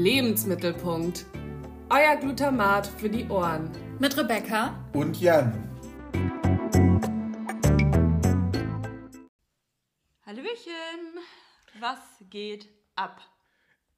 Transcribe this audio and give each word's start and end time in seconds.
Lebensmittelpunkt. 0.00 1.26
Euer 1.90 2.16
Glutamat 2.16 2.86
für 2.86 3.10
die 3.10 3.28
Ohren. 3.28 3.70
Mit 3.98 4.16
Rebecca 4.16 4.82
und 4.94 5.20
Jan. 5.20 5.52
Hallöchen, 10.24 11.20
was 11.80 11.98
geht 12.30 12.70
ab? 12.96 13.20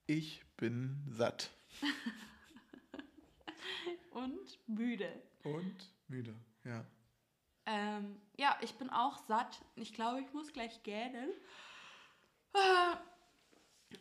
Ich 0.08 0.42
bin 0.56 1.06
satt. 1.08 1.52
und 4.10 4.58
müde. 4.66 5.22
Und 5.44 5.88
müde, 6.08 6.34
ja. 6.64 6.84
Ähm, 7.66 8.20
ja, 8.36 8.58
ich 8.60 8.74
bin 8.74 8.90
auch 8.90 9.18
satt. 9.28 9.62
Ich 9.76 9.94
glaube, 9.94 10.20
ich 10.20 10.32
muss 10.32 10.52
gleich 10.52 10.82
gähnen. 10.82 11.30
Ah, 12.54 12.96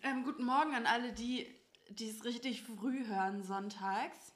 ähm, 0.01 0.23
guten 0.23 0.45
Morgen 0.45 0.73
an 0.73 0.87
alle, 0.87 1.13
die 1.13 1.60
die 1.95 2.09
es 2.09 2.23
richtig 2.23 2.63
früh 2.63 3.05
hören 3.05 3.43
sonntags. 3.43 4.33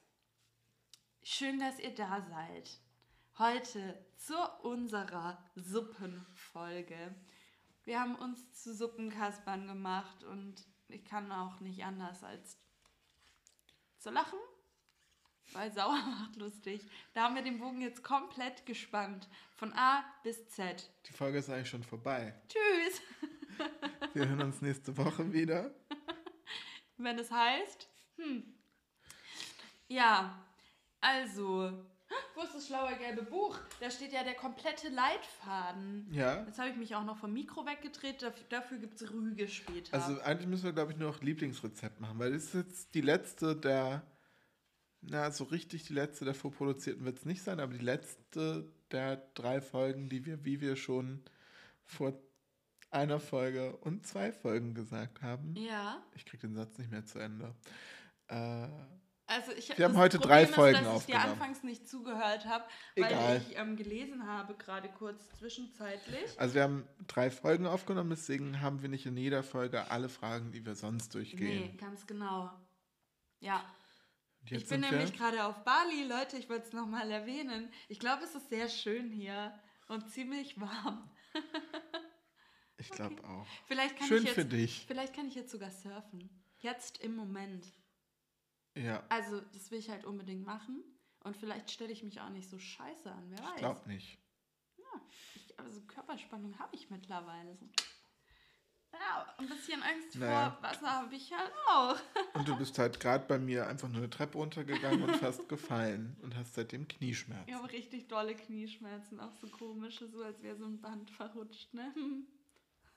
Schön, 1.23 1.59
dass 1.59 1.79
ihr 1.79 1.93
da 1.93 2.21
seid. 2.29 2.79
Heute 3.37 4.05
zu 4.17 4.35
unserer 4.63 5.43
Suppenfolge. 5.55 7.15
Wir 7.83 7.99
haben 7.99 8.15
uns 8.15 8.61
zu 8.61 8.73
Suppenkaspern 8.73 9.67
gemacht 9.67 10.23
und 10.23 10.65
ich 10.87 11.05
kann 11.05 11.31
auch 11.31 11.59
nicht 11.59 11.83
anders 11.83 12.23
als 12.23 12.57
zu 13.99 14.11
lachen, 14.11 14.39
weil 15.53 15.71
sauer 15.71 15.97
macht 16.19 16.35
lustig. 16.35 16.87
Da 17.13 17.23
haben 17.23 17.35
wir 17.35 17.41
den 17.41 17.59
Bogen 17.59 17.81
jetzt 17.81 18.03
komplett 18.03 18.65
gespannt. 18.65 19.27
Von 19.55 19.73
A 19.73 20.03
bis 20.23 20.47
Z. 20.49 20.89
Die 21.07 21.13
Folge 21.13 21.39
ist 21.39 21.49
eigentlich 21.49 21.69
schon 21.69 21.83
vorbei. 21.83 22.33
Tschüss. 22.47 23.01
Wir 24.13 24.27
hören 24.27 24.41
uns 24.41 24.61
nächste 24.61 24.95
Woche 24.97 25.31
wieder. 25.31 25.73
Wenn 26.97 27.19
es 27.19 27.31
heißt, 27.31 27.87
hm. 28.17 28.43
Ja, 29.87 30.43
also, 31.01 31.71
wo 32.33 32.41
ist 32.41 32.55
das 32.55 32.67
schlaue 32.67 32.95
gelbe 32.97 33.23
Buch? 33.23 33.57
Da 33.79 33.91
steht 33.91 34.13
ja 34.13 34.23
der 34.23 34.33
komplette 34.33 34.89
Leitfaden. 34.89 36.07
Ja. 36.11 36.43
Jetzt 36.45 36.57
habe 36.57 36.69
ich 36.69 36.75
mich 36.75 36.95
auch 36.95 37.03
noch 37.03 37.17
vom 37.17 37.33
Mikro 37.33 37.65
weggedreht. 37.65 38.21
Dafür, 38.21 38.45
dafür 38.49 38.77
gibt 38.77 38.99
es 38.99 39.11
Rüge 39.11 39.47
später. 39.47 39.93
Also 39.93 40.19
eigentlich 40.21 40.47
müssen 40.47 40.63
wir, 40.63 40.73
glaube 40.73 40.91
ich, 40.91 40.97
nur 40.97 41.11
noch 41.11 41.21
Lieblingsrezept 41.21 41.99
machen, 41.99 42.17
weil 42.17 42.31
das 42.31 42.45
ist 42.45 42.53
jetzt 42.55 42.95
die 42.95 43.01
letzte 43.01 43.55
der, 43.55 44.03
na, 45.01 45.31
so 45.31 45.43
richtig 45.43 45.83
die 45.83 45.93
letzte 45.93 46.25
der 46.25 46.33
vorproduzierten 46.33 47.05
wird 47.05 47.19
es 47.19 47.25
nicht 47.25 47.43
sein, 47.43 47.59
aber 47.59 47.73
die 47.73 47.85
letzte 47.85 48.71
der 48.91 49.17
drei 49.33 49.61
Folgen, 49.61 50.09
die 50.09 50.25
wir, 50.25 50.43
wie 50.45 50.61
wir 50.61 50.75
schon 50.75 51.23
vor 51.83 52.13
einer 52.95 53.19
Folge 53.19 53.75
und 53.77 54.07
zwei 54.07 54.31
Folgen 54.31 54.73
gesagt 54.73 55.21
haben. 55.21 55.55
Ja. 55.55 56.01
Ich 56.15 56.25
kriege 56.25 56.47
den 56.47 56.55
Satz 56.55 56.77
nicht 56.77 56.91
mehr 56.91 57.05
zu 57.05 57.19
Ende. 57.19 57.53
Äh, 58.27 58.67
also 59.27 59.51
ich, 59.53 59.75
wir 59.75 59.85
haben 59.85 59.97
heute 59.97 60.19
Problem 60.19 60.29
drei 60.29 60.43
ist, 60.43 60.53
Folgen 60.53 60.83
dass 60.83 60.87
aufgenommen. 60.87 61.23
ich 61.23 61.27
dir 61.27 61.31
anfangs 61.31 61.63
nicht 61.63 61.89
zugehört 61.89 62.45
habe, 62.45 62.63
weil 62.95 63.41
ich 63.41 63.57
ähm, 63.57 63.75
gelesen 63.75 64.27
habe, 64.27 64.53
gerade 64.53 64.87
kurz 64.89 65.31
zwischenzeitlich. 65.39 66.39
Also 66.39 66.53
wir 66.53 66.63
haben 66.63 66.87
drei 67.07 67.31
Folgen 67.31 67.65
aufgenommen, 67.65 68.11
deswegen 68.11 68.61
haben 68.61 68.81
wir 68.83 68.89
nicht 68.89 69.05
in 69.07 69.17
jeder 69.17 69.41
Folge 69.41 69.89
alle 69.89 70.09
Fragen, 70.09 70.51
die 70.51 70.63
wir 70.63 70.75
sonst 70.75 71.15
durchgehen. 71.15 71.71
Nee, 71.71 71.77
ganz 71.77 72.05
genau. 72.05 72.51
Ja. 73.39 73.63
Ich 74.47 74.67
bin 74.67 74.81
nämlich 74.81 75.13
gerade 75.13 75.43
auf 75.43 75.63
Bali, 75.63 76.03
Leute, 76.07 76.37
ich 76.37 76.47
wollte 76.47 76.67
es 76.67 76.73
nochmal 76.73 77.09
erwähnen. 77.09 77.71
Ich 77.87 77.97
glaube, 77.97 78.23
es 78.23 78.35
ist 78.35 78.49
sehr 78.49 78.69
schön 78.69 79.09
hier 79.09 79.57
und 79.87 80.07
ziemlich 80.11 80.61
warm. 80.61 81.09
Ich 82.85 82.91
glaube 82.91 83.15
okay. 83.15 83.27
auch. 83.27 83.47
Vielleicht 83.65 83.97
kann 83.97 84.07
Schön 84.07 84.19
ich 84.19 84.25
jetzt, 84.25 84.35
für 84.35 84.45
dich. 84.45 84.85
Vielleicht 84.87 85.15
kann 85.15 85.27
ich 85.27 85.35
jetzt 85.35 85.51
sogar 85.51 85.71
surfen. 85.71 86.29
Jetzt 86.59 86.99
im 86.99 87.15
Moment. 87.15 87.65
Ja. 88.75 89.03
Also, 89.09 89.41
das 89.53 89.71
will 89.71 89.79
ich 89.79 89.89
halt 89.89 90.05
unbedingt 90.05 90.45
machen. 90.45 90.83
Und 91.23 91.35
vielleicht 91.35 91.71
stelle 91.71 91.91
ich 91.91 92.03
mich 92.03 92.21
auch 92.21 92.29
nicht 92.29 92.49
so 92.49 92.59
scheiße 92.59 93.11
an, 93.11 93.25
wer 93.29 93.39
weiß. 93.39 93.51
Ich 93.55 93.57
glaube 93.57 93.89
nicht. 93.89 94.19
Ja, 94.77 95.01
ich, 95.35 95.59
also 95.59 95.81
Körperspannung 95.81 96.57
habe 96.59 96.75
ich 96.75 96.89
mittlerweile. 96.91 97.55
So. 97.55 97.67
Ja, 98.99 99.25
ein 99.37 99.47
bisschen 99.47 99.81
Angst 99.81 100.15
naja. 100.15 100.51
vor 100.51 100.63
Wasser 100.63 100.91
habe 100.91 101.15
ich 101.15 101.31
halt 101.33 101.51
auch. 101.67 101.97
Und 102.33 102.47
du 102.47 102.55
bist 102.57 102.77
halt 102.77 102.99
gerade 102.99 103.25
bei 103.27 103.37
mir 103.37 103.67
einfach 103.67 103.89
nur 103.89 103.97
eine 103.97 104.09
Treppe 104.09 104.37
runtergegangen 104.37 105.03
und 105.03 105.15
fast 105.17 105.49
gefallen 105.49 106.15
und 106.21 106.35
hast 106.35 106.53
seitdem 106.55 106.87
Knieschmerzen. 106.87 107.47
Ich 107.47 107.55
habe 107.55 107.71
richtig 107.71 108.07
dolle 108.07 108.35
Knieschmerzen, 108.35 109.19
auch 109.19 109.33
so 109.41 109.47
komische, 109.47 110.07
so 110.07 110.21
als 110.21 110.41
wäre 110.41 110.55
so 110.55 110.65
ein 110.65 110.79
Band 110.79 111.09
verrutscht, 111.11 111.73
ne? 111.73 111.93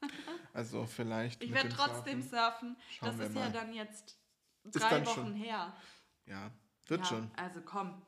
Also 0.54 0.86
vielleicht. 0.86 1.42
Ich 1.42 1.52
werde 1.52 1.68
trotzdem 1.68 2.22
surfen. 2.22 2.76
surfen. 2.98 3.18
Das 3.18 3.28
ist 3.28 3.36
ja 3.36 3.48
dann 3.50 3.72
jetzt 3.72 4.18
drei 4.64 4.90
dann 4.90 5.06
Wochen 5.06 5.14
schon. 5.14 5.34
her. 5.34 5.76
Ja, 6.26 6.50
wird 6.86 7.00
ja, 7.00 7.06
schon. 7.06 7.30
Also 7.36 7.60
komm. 7.60 8.02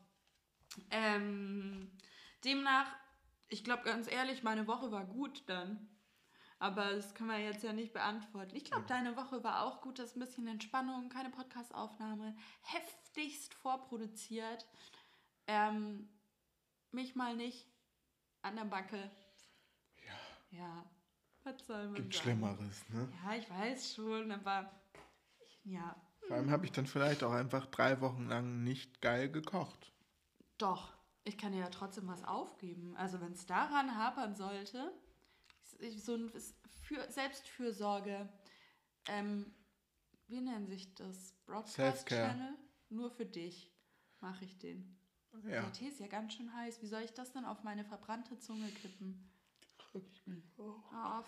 Ähm, 0.91 1.91
demnach, 2.45 2.87
ich 3.49 3.63
glaube 3.63 3.85
ganz 3.85 4.11
ehrlich, 4.11 4.43
meine 4.43 4.67
Woche 4.67 4.91
war 4.91 5.05
gut 5.05 5.43
dann. 5.49 5.89
Aber 6.59 6.93
das 6.93 7.15
können 7.15 7.31
wir 7.31 7.39
jetzt 7.39 7.65
ja 7.65 7.73
nicht 7.73 7.95
beantworten. 7.95 8.55
Ich 8.55 8.65
glaube, 8.65 8.85
deine 8.87 9.17
Woche 9.17 9.43
war 9.43 9.65
auch 9.65 9.81
gut. 9.81 9.99
Das 9.99 10.11
ist 10.11 10.17
ein 10.17 10.21
bisschen 10.21 10.47
Entspannung, 10.47 11.09
keine 11.09 11.31
Podcastaufnahme. 11.31 12.37
Heftigst 12.63 13.55
vorproduziert. 13.55 14.67
Ähm, 15.47 16.11
mich 16.91 17.17
mal 17.17 17.35
nicht 17.35 17.67
an 18.43 18.57
der 18.57 18.65
Backe. 18.65 19.11
Ja. 20.07 20.59
Ja. 20.59 20.91
Was 21.45 21.67
soll 21.67 21.87
man 21.87 21.95
Gibt 21.95 22.15
sagen? 22.15 22.25
Schlimmeres, 22.25 22.89
ne? 22.91 23.09
Ja, 23.25 23.35
ich 23.35 23.51
weiß 23.51 23.95
schon, 23.95 24.31
aber 24.33 24.71
ja. 25.65 25.97
Vor 26.27 26.37
allem 26.37 26.51
habe 26.51 26.65
ich 26.65 26.73
dann 26.73 26.87
vielleicht 26.87 27.23
auch 27.25 27.33
einfach 27.33 27.67
drei 27.67 28.01
Wochen 28.01 28.29
lang 28.29 28.63
nicht 28.63 29.01
geil 29.01 29.31
gekocht. 29.31 29.93
Doch, 30.59 30.93
ich 31.25 31.39
kann 31.39 31.55
ja 31.55 31.69
trotzdem 31.71 32.07
was 32.09 32.25
aufgeben. 32.25 32.97
Also 32.97 33.21
wenn 33.21 33.33
es 33.33 33.47
daran 33.47 33.97
hapern 33.97 34.35
sollte, 34.35 34.93
so 35.97 36.15
ein 36.15 36.31
für 36.83 37.11
Selbstfürsorge, 37.11 38.29
ähm, 39.09 39.53
wie 40.29 40.41
nennt 40.41 40.69
sich 40.69 40.95
das? 40.95 41.35
Broadcast-Channel? 41.47 42.55
Nur 42.91 43.11
für 43.11 43.27
dich 43.27 43.73
mache 44.21 44.45
ich 44.45 44.59
den. 44.59 44.97
Ja. 45.45 45.63
Der 45.63 45.73
Tee 45.73 45.89
ist 45.89 46.01
ja 46.01 46.09
ganz 46.09 46.35
schön 46.35 46.53
heiß. 46.53 46.83
Wie 46.83 46.87
soll 46.87 47.03
ich 47.03 47.13
das 47.13 47.33
denn 47.33 47.45
auf 47.45 47.63
meine 47.63 47.85
verbrannte 47.85 48.39
Zunge 48.39 48.69
kippen? 48.69 49.30
Ich 49.93 50.27
mich 50.27 50.59
auch. 50.59 50.93
Ah, 50.93 51.25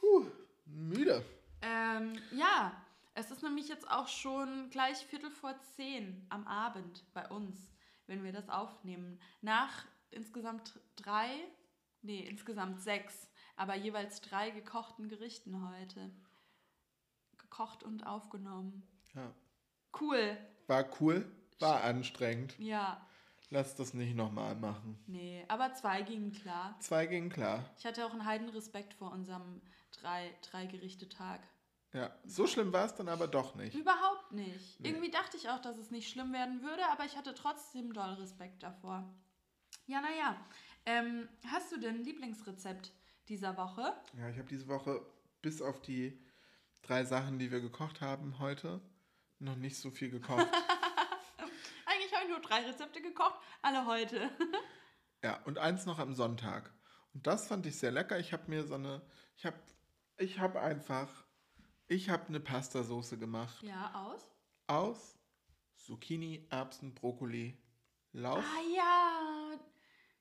Puh, 0.00 0.26
müde. 0.66 1.24
Ähm, 1.62 2.12
ja, 2.32 2.72
es 3.14 3.30
ist 3.30 3.42
nämlich 3.42 3.68
jetzt 3.68 3.90
auch 3.90 4.08
schon 4.08 4.70
gleich 4.70 4.98
Viertel 5.06 5.30
vor 5.30 5.54
zehn 5.76 6.26
am 6.28 6.46
Abend 6.46 7.04
bei 7.14 7.28
uns, 7.28 7.58
wenn 8.06 8.24
wir 8.24 8.32
das 8.32 8.48
aufnehmen. 8.48 9.20
Nach 9.40 9.84
insgesamt 10.10 10.78
drei, 10.96 11.30
nee, 12.02 12.20
insgesamt 12.20 12.80
sechs, 12.80 13.30
aber 13.56 13.74
jeweils 13.74 14.20
drei 14.20 14.50
gekochten 14.50 15.08
Gerichten 15.08 15.68
heute. 15.68 16.10
Gekocht 17.38 17.82
und 17.82 18.06
aufgenommen. 18.06 18.86
Ja. 19.14 19.32
Cool. 19.98 20.36
War 20.66 20.84
cool, 21.00 21.30
war 21.58 21.82
anstrengend. 21.84 22.58
Ja. 22.58 23.06
Lass 23.50 23.76
das 23.76 23.94
nicht 23.94 24.16
nochmal 24.16 24.56
machen. 24.56 24.98
Nee, 25.06 25.44
aber 25.48 25.72
zwei 25.74 26.02
gingen 26.02 26.32
klar. 26.32 26.76
Zwei 26.80 27.06
gingen 27.06 27.30
klar. 27.30 27.64
Ich 27.78 27.86
hatte 27.86 28.04
auch 28.04 28.12
einen 28.12 28.24
Heidenrespekt 28.24 28.94
vor 28.94 29.12
unserem 29.12 29.62
drei, 29.92 30.34
drei 30.50 30.66
Gerichte 30.66 31.08
Tag. 31.08 31.40
Ja, 31.92 32.14
so 32.26 32.46
schlimm 32.46 32.72
war 32.72 32.86
es 32.86 32.94
dann 32.94 33.08
aber 33.08 33.28
doch 33.28 33.54
nicht. 33.54 33.74
Überhaupt 33.74 34.32
nicht. 34.32 34.80
Nee. 34.80 34.88
Irgendwie 34.88 35.10
dachte 35.10 35.36
ich 35.36 35.48
auch, 35.48 35.60
dass 35.60 35.78
es 35.78 35.90
nicht 35.90 36.10
schlimm 36.10 36.32
werden 36.32 36.60
würde, 36.62 36.82
aber 36.90 37.04
ich 37.04 37.16
hatte 37.16 37.34
trotzdem 37.34 37.92
doll 37.92 38.14
Respekt 38.14 38.62
davor. 38.62 39.08
Ja, 39.86 40.00
naja. 40.00 40.36
Ähm, 40.84 41.28
hast 41.46 41.70
du 41.72 41.78
denn 41.78 41.96
ein 41.96 42.04
Lieblingsrezept 42.04 42.92
dieser 43.28 43.56
Woche? 43.56 43.94
Ja, 44.18 44.28
ich 44.28 44.38
habe 44.38 44.48
diese 44.48 44.68
Woche 44.68 45.00
bis 45.40 45.62
auf 45.62 45.80
die 45.80 46.18
drei 46.82 47.04
Sachen, 47.04 47.38
die 47.38 47.50
wir 47.50 47.60
gekocht 47.60 48.00
haben 48.00 48.38
heute, 48.40 48.80
noch 49.38 49.56
nicht 49.56 49.78
so 49.78 49.90
viel 49.90 50.10
gekocht. 50.10 50.46
nur 52.28 52.40
drei 52.40 52.60
Rezepte 52.64 53.00
gekocht, 53.02 53.40
alle 53.62 53.86
heute. 53.86 54.30
ja, 55.22 55.42
und 55.44 55.58
eins 55.58 55.86
noch 55.86 55.98
am 55.98 56.14
Sonntag. 56.14 56.72
Und 57.14 57.26
das 57.26 57.48
fand 57.48 57.66
ich 57.66 57.78
sehr 57.78 57.90
lecker. 57.90 58.18
Ich 58.18 58.32
habe 58.32 58.50
mir 58.50 58.64
so 58.64 58.74
eine, 58.74 59.02
ich 59.36 59.46
habe, 59.46 59.56
ich 60.18 60.38
habe 60.38 60.60
einfach, 60.60 61.26
ich 61.86 62.10
habe 62.10 62.26
eine 62.28 62.40
Pastasoße 62.40 63.18
gemacht. 63.18 63.62
Ja, 63.62 63.92
aus? 63.94 64.30
Aus 64.66 65.18
Zucchini, 65.76 66.46
Erbsen, 66.50 66.94
Brokkoli, 66.94 67.56
Lauch. 68.12 68.38
Ah 68.38 68.62
ja, 68.74 69.58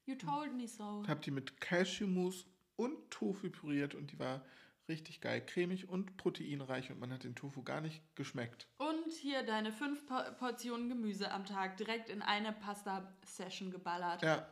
you 0.06 0.16
told 0.16 0.54
me 0.54 0.68
so. 0.68 1.02
Ich 1.04 1.10
habe 1.10 1.22
die 1.22 1.32
mit 1.32 1.60
Cashewmus 1.60 2.46
und 2.76 3.10
Tofu 3.10 3.50
püriert 3.50 3.96
und 3.96 4.12
die 4.12 4.20
war 4.20 4.46
richtig 4.88 5.22
geil, 5.22 5.44
cremig 5.44 5.90
und 5.90 6.18
proteinreich 6.18 6.92
und 6.92 7.00
man 7.00 7.12
hat 7.12 7.24
den 7.24 7.36
Tofu 7.36 7.64
gar 7.64 7.82
nicht 7.82 8.04
geschmeckt. 8.16 8.68
Und 8.78 8.95
hier 9.14 9.44
deine 9.44 9.72
fünf 9.72 10.06
Portionen 10.40 10.90
Gemüse 10.90 11.32
am 11.32 11.46
Tag 11.46 11.78
direkt 11.78 12.10
in 12.10 12.22
eine 12.22 12.52
Pasta-Session 12.54 13.72
geballert. 13.72 14.22
Ja. 14.22 14.48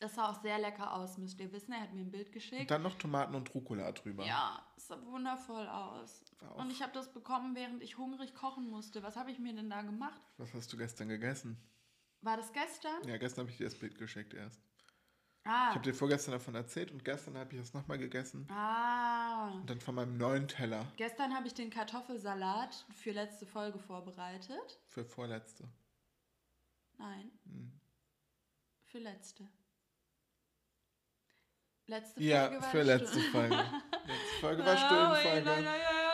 Das 0.00 0.16
sah 0.16 0.28
auch 0.30 0.42
sehr 0.42 0.58
lecker 0.58 0.92
aus, 0.94 1.16
müsst 1.16 1.38
ihr 1.40 1.52
wissen. 1.52 1.72
Er 1.72 1.80
hat 1.82 1.92
mir 1.94 2.00
ein 2.00 2.10
Bild 2.10 2.32
geschickt. 2.32 2.62
Und 2.62 2.70
dann 2.72 2.82
noch 2.82 2.96
Tomaten 2.98 3.34
und 3.36 3.54
Rucola 3.54 3.92
drüber. 3.92 4.24
Ja, 4.24 4.60
es 4.76 4.88
sah 4.88 5.00
wundervoll 5.04 5.68
aus. 5.68 6.24
Auch- 6.40 6.56
Und 6.56 6.70
ich 6.72 6.82
habe 6.82 6.92
das 6.92 7.12
bekommen, 7.12 7.54
während 7.54 7.82
ich 7.82 7.98
hungrig 7.98 8.34
kochen 8.34 8.68
musste. 8.68 9.02
Was 9.04 9.14
habe 9.16 9.30
ich 9.30 9.38
mir 9.38 9.54
denn 9.54 9.70
da 9.70 9.82
gemacht? 9.82 10.20
Was 10.38 10.52
hast 10.54 10.72
du 10.72 10.76
gestern 10.76 11.08
gegessen? 11.08 11.56
War 12.20 12.36
das 12.36 12.52
gestern? 12.52 13.06
Ja, 13.06 13.16
gestern 13.16 13.42
habe 13.42 13.50
ich 13.52 13.58
dir 13.58 13.64
das 13.64 13.76
Bild 13.78 13.96
geschickt 13.96 14.34
erst. 14.34 14.60
Ich 15.44 15.50
Ah. 15.50 15.70
habe 15.74 15.80
dir 15.80 15.92
vorgestern 15.94 16.32
davon 16.32 16.54
erzählt 16.54 16.92
und 16.92 17.04
gestern 17.04 17.36
habe 17.36 17.52
ich 17.52 17.60
das 17.60 17.74
nochmal 17.74 17.98
gegessen. 17.98 18.46
Ah. 18.48 19.50
Und 19.54 19.68
dann 19.68 19.80
von 19.80 19.94
meinem 19.96 20.16
neuen 20.16 20.46
Teller 20.46 20.86
Gestern 20.96 21.34
habe 21.34 21.48
ich 21.48 21.54
den 21.54 21.68
Kartoffelsalat 21.70 22.86
für 22.94 23.10
letzte 23.10 23.44
Folge 23.46 23.78
vorbereitet. 23.80 24.78
für 24.86 25.04
vorletzte. 25.04 25.64
Nein, 26.98 27.32
Hm. 27.46 27.72
für 28.86 28.98
letzte. 28.98 29.48
Letzte 31.86 32.22
Ja, 32.22 32.42
Folge 32.46 32.62
war 32.62 32.70
für 32.70 32.82
letzte 32.82 33.20
Folge. 33.20 33.54
Letzte 34.06 34.40
Folge 34.40 34.64
war 34.64 34.74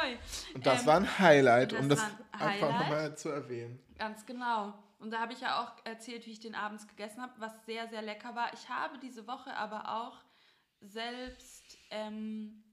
oi. 0.04 0.18
Und 0.54 0.66
das 0.66 0.80
Ähm, 0.80 0.86
war 0.86 0.96
ein 0.96 1.18
Highlight, 1.18 1.72
das 1.72 1.80
um 1.80 1.88
das 1.90 2.00
einfach 2.32 2.80
nochmal 2.80 3.16
zu 3.16 3.28
erwähnen. 3.28 3.78
Ganz 3.98 4.24
genau. 4.24 4.72
Und 4.98 5.12
da 5.12 5.20
habe 5.20 5.32
ich 5.32 5.40
ja 5.40 5.62
auch 5.62 5.84
erzählt, 5.84 6.26
wie 6.26 6.32
ich 6.32 6.40
den 6.40 6.54
abends 6.54 6.88
gegessen 6.88 7.22
habe, 7.22 7.40
was 7.40 7.64
sehr, 7.66 7.88
sehr 7.88 8.02
lecker 8.02 8.34
war. 8.34 8.52
Ich 8.52 8.68
habe 8.68 8.98
diese 8.98 9.26
Woche 9.26 9.54
aber 9.54 9.96
auch 9.96 10.24
selbst 10.80 11.78
ähm, 11.90 12.64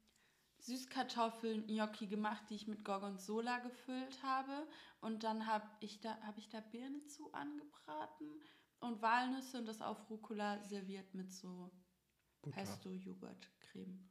Süßkartoffeln 0.59 1.67
Gnocchi 1.67 2.07
gemacht, 2.07 2.43
die 2.49 2.55
ich 2.55 2.67
mit 2.67 2.83
Gorgonzola 2.83 3.59
gefüllt 3.59 4.23
habe. 4.23 4.67
Und 5.01 5.23
dann 5.23 5.45
habe 5.45 5.69
ich, 5.79 6.01
da, 6.01 6.17
hab 6.21 6.37
ich 6.37 6.49
da 6.49 6.61
Birnen 6.61 7.05
zu 7.07 7.31
angebraten 7.33 8.41
und 8.79 9.01
Walnüsse 9.01 9.59
und 9.59 9.67
das 9.67 9.81
auf 9.81 10.09
Rucola 10.09 10.63
serviert 10.63 11.13
mit 11.13 11.31
so 11.31 11.71
Butter. 12.41 12.55
Pesto-Joghurt-Creme. 12.55 14.09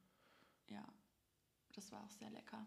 Ja, 0.68 0.86
das 1.74 1.90
war 1.90 2.04
auch 2.04 2.10
sehr 2.10 2.30
lecker. 2.30 2.64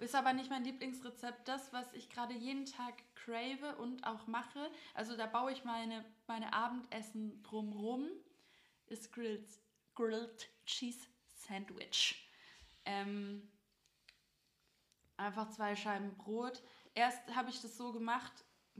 Ist 0.00 0.14
aber 0.14 0.32
nicht 0.32 0.48
mein 0.48 0.64
Lieblingsrezept. 0.64 1.46
Das, 1.46 1.72
was 1.74 1.92
ich 1.92 2.08
gerade 2.08 2.32
jeden 2.32 2.64
Tag 2.64 2.94
crave 3.14 3.76
und 3.76 4.02
auch 4.04 4.26
mache, 4.26 4.70
also 4.94 5.14
da 5.14 5.26
baue 5.26 5.52
ich 5.52 5.64
meine, 5.64 6.04
meine 6.26 6.52
Abendessen 6.54 7.42
drumrum, 7.42 8.08
ist 8.86 9.12
Grilled, 9.12 9.46
Grilled 9.94 10.48
Cheese 10.64 11.06
Sandwich. 11.26 12.26
Ähm, 12.86 13.46
einfach 15.18 15.50
zwei 15.50 15.76
Scheiben 15.76 16.16
Brot. 16.16 16.62
Erst 16.94 17.34
habe 17.36 17.50
ich 17.50 17.60
das 17.60 17.76
so 17.76 17.92
gemacht, 17.92 18.32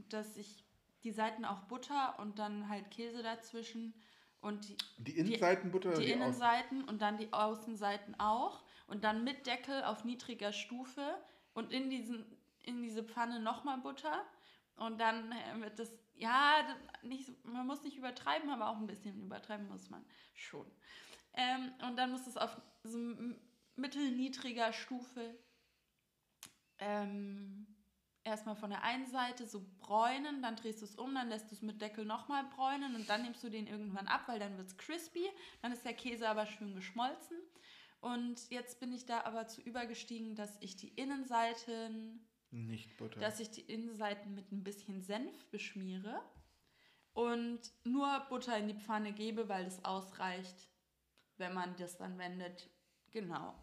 dass 0.09 0.37
ich 0.37 0.65
die 1.03 1.11
Seiten 1.11 1.45
auch 1.45 1.61
Butter 1.63 2.17
und 2.19 2.39
dann 2.39 2.67
halt 2.67 2.89
Käse 2.89 3.21
dazwischen 3.21 3.93
und 4.41 4.67
die, 4.67 4.77
Die 4.97 5.17
Innenseitenbutter 5.17 5.89
oder 5.89 5.99
die 5.99 6.07
die 6.07 6.11
Innenseiten 6.13 6.83
und 6.83 7.01
dann 7.01 7.17
die 7.17 7.31
Außenseiten 7.31 8.19
auch 8.19 8.63
und 8.91 9.05
dann 9.05 9.23
mit 9.23 9.47
Deckel 9.47 9.83
auf 9.85 10.03
niedriger 10.03 10.51
Stufe 10.51 11.15
und 11.53 11.71
in, 11.71 11.89
diesen, 11.89 12.25
in 12.63 12.83
diese 12.83 13.03
Pfanne 13.03 13.39
nochmal 13.39 13.77
Butter 13.77 14.25
und 14.75 14.99
dann 14.99 15.31
äh, 15.31 15.61
wird 15.61 15.79
das, 15.79 15.89
ja, 16.15 16.57
nicht, 17.01 17.29
man 17.45 17.65
muss 17.65 17.83
nicht 17.83 17.95
übertreiben, 17.95 18.49
aber 18.49 18.67
auch 18.67 18.75
ein 18.75 18.87
bisschen 18.87 19.21
übertreiben 19.21 19.69
muss 19.69 19.89
man 19.89 20.05
schon. 20.33 20.69
Ähm, 21.33 21.71
und 21.87 21.95
dann 21.95 22.11
muss 22.11 22.27
es 22.27 22.35
auf 22.35 22.61
so 22.83 22.97
mittelniedriger 23.77 24.73
Stufe 24.73 25.39
ähm, 26.77 27.65
erstmal 28.25 28.57
von 28.57 28.71
der 28.71 28.83
einen 28.83 29.05
Seite 29.05 29.47
so 29.47 29.65
bräunen, 29.79 30.41
dann 30.41 30.57
drehst 30.57 30.81
du 30.81 30.85
es 30.85 30.95
um, 30.95 31.15
dann 31.15 31.29
lässt 31.29 31.49
du 31.49 31.55
es 31.55 31.61
mit 31.61 31.81
Deckel 31.81 32.03
nochmal 32.03 32.43
bräunen 32.43 32.95
und 32.95 33.09
dann 33.09 33.21
nimmst 33.21 33.41
du 33.41 33.49
den 33.49 33.67
irgendwann 33.67 34.07
ab, 34.07 34.23
weil 34.27 34.39
dann 34.39 34.57
wird 34.57 34.67
es 34.67 34.77
crispy. 34.77 35.29
Dann 35.61 35.71
ist 35.71 35.85
der 35.85 35.93
Käse 35.93 36.27
aber 36.27 36.45
schön 36.45 36.75
geschmolzen. 36.75 37.37
Und 38.01 38.49
jetzt 38.49 38.79
bin 38.79 38.91
ich 38.91 39.05
da 39.05 39.21
aber 39.21 39.47
zu 39.47 39.61
übergestiegen, 39.61 40.35
dass 40.35 40.57
ich 40.59 40.75
die 40.75 40.89
Innenseiten, 40.89 42.27
Nicht 42.49 42.97
Butter. 42.97 43.19
dass 43.19 43.39
ich 43.39 43.51
die 43.51 43.61
Innenseiten 43.61 44.33
mit 44.33 44.51
ein 44.51 44.63
bisschen 44.63 45.01
Senf 45.03 45.45
beschmiere 45.51 46.19
und 47.13 47.59
nur 47.83 48.25
Butter 48.29 48.57
in 48.57 48.67
die 48.67 48.75
Pfanne 48.75 49.13
gebe, 49.13 49.47
weil 49.49 49.65
das 49.65 49.85
ausreicht, 49.85 50.67
wenn 51.37 51.53
man 51.53 51.75
das 51.75 51.97
dann 51.97 52.17
wendet. 52.17 52.71
Genau. 53.11 53.53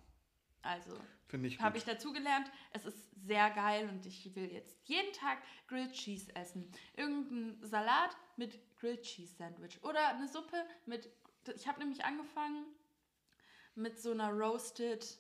Also 0.63 0.97
ich 1.43 1.61
habe 1.61 1.79
ich 1.79 1.85
dazugelernt. 1.85 2.51
Es 2.73 2.85
ist 2.85 3.11
sehr 3.27 3.51
geil 3.51 3.89
und 3.89 4.07
ich 4.07 4.35
will 4.37 4.53
jetzt 4.53 4.77
jeden 4.85 5.13
Tag 5.13 5.39
Grilled 5.67 5.93
Cheese 5.93 6.35
essen. 6.37 6.71
Irgendein 6.97 7.61
Salat 7.67 8.17
mit 8.37 8.59
Grilled 8.77 9.03
Cheese 9.03 9.35
Sandwich 9.35 9.83
oder 9.83 10.09
eine 10.09 10.29
Suppe 10.29 10.65
mit. 10.87 11.11
Ich 11.57 11.67
habe 11.67 11.81
nämlich 11.81 12.05
angefangen 12.05 12.65
mit 13.79 14.01
so 14.01 14.11
einer 14.11 14.31
Roasted 14.31 15.19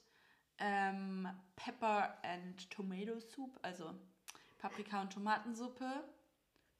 ähm, 0.58 1.28
Pepper 1.56 2.18
and 2.24 2.70
Tomato 2.70 3.18
Soup, 3.20 3.58
also 3.62 3.94
Paprika- 4.58 5.00
und 5.00 5.12
Tomatensuppe 5.12 6.04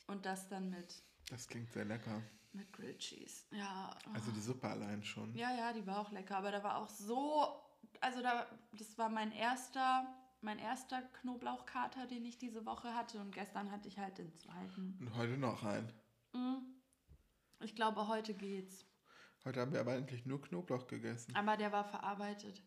und 0.08 0.26
das 0.26 0.48
dann 0.48 0.70
mit, 0.70 1.02
das 1.30 1.46
klingt 1.46 1.70
sehr 1.72 1.84
lecker. 1.84 2.22
mit 2.52 2.72
Grilled 2.72 2.98
Cheese. 2.98 3.44
Ja. 3.52 3.96
Also 4.12 4.32
die 4.32 4.40
Suppe 4.40 4.68
allein 4.68 5.02
schon. 5.04 5.34
Ja, 5.34 5.54
ja, 5.54 5.72
die 5.72 5.86
war 5.86 6.00
auch 6.00 6.10
lecker, 6.10 6.36
aber 6.36 6.50
da 6.50 6.62
war 6.62 6.78
auch 6.78 6.88
so, 6.88 7.62
also 8.00 8.20
da, 8.20 8.46
das 8.72 8.98
war 8.98 9.08
mein 9.08 9.30
erster, 9.30 10.06
mein 10.40 10.58
erster 10.58 11.02
Knoblauchkater, 11.20 12.06
den 12.06 12.24
ich 12.24 12.38
diese 12.38 12.66
Woche 12.66 12.94
hatte 12.94 13.20
und 13.20 13.32
gestern 13.32 13.70
hatte 13.70 13.88
ich 13.88 13.98
halt 13.98 14.18
den 14.18 14.34
zweiten. 14.34 14.98
Und 15.00 15.14
heute 15.14 15.36
noch 15.36 15.62
ein. 15.62 15.92
Mm. 16.32 16.56
Ich 17.60 17.74
glaube, 17.74 18.08
heute 18.08 18.34
geht's. 18.34 18.87
Heute 19.44 19.60
haben 19.60 19.72
wir 19.72 19.80
aber 19.80 19.92
eigentlich 19.92 20.26
nur 20.26 20.40
Knoblauch 20.40 20.86
gegessen. 20.86 21.34
Aber 21.34 21.56
der 21.56 21.72
war 21.72 21.84
verarbeitet 21.84 22.62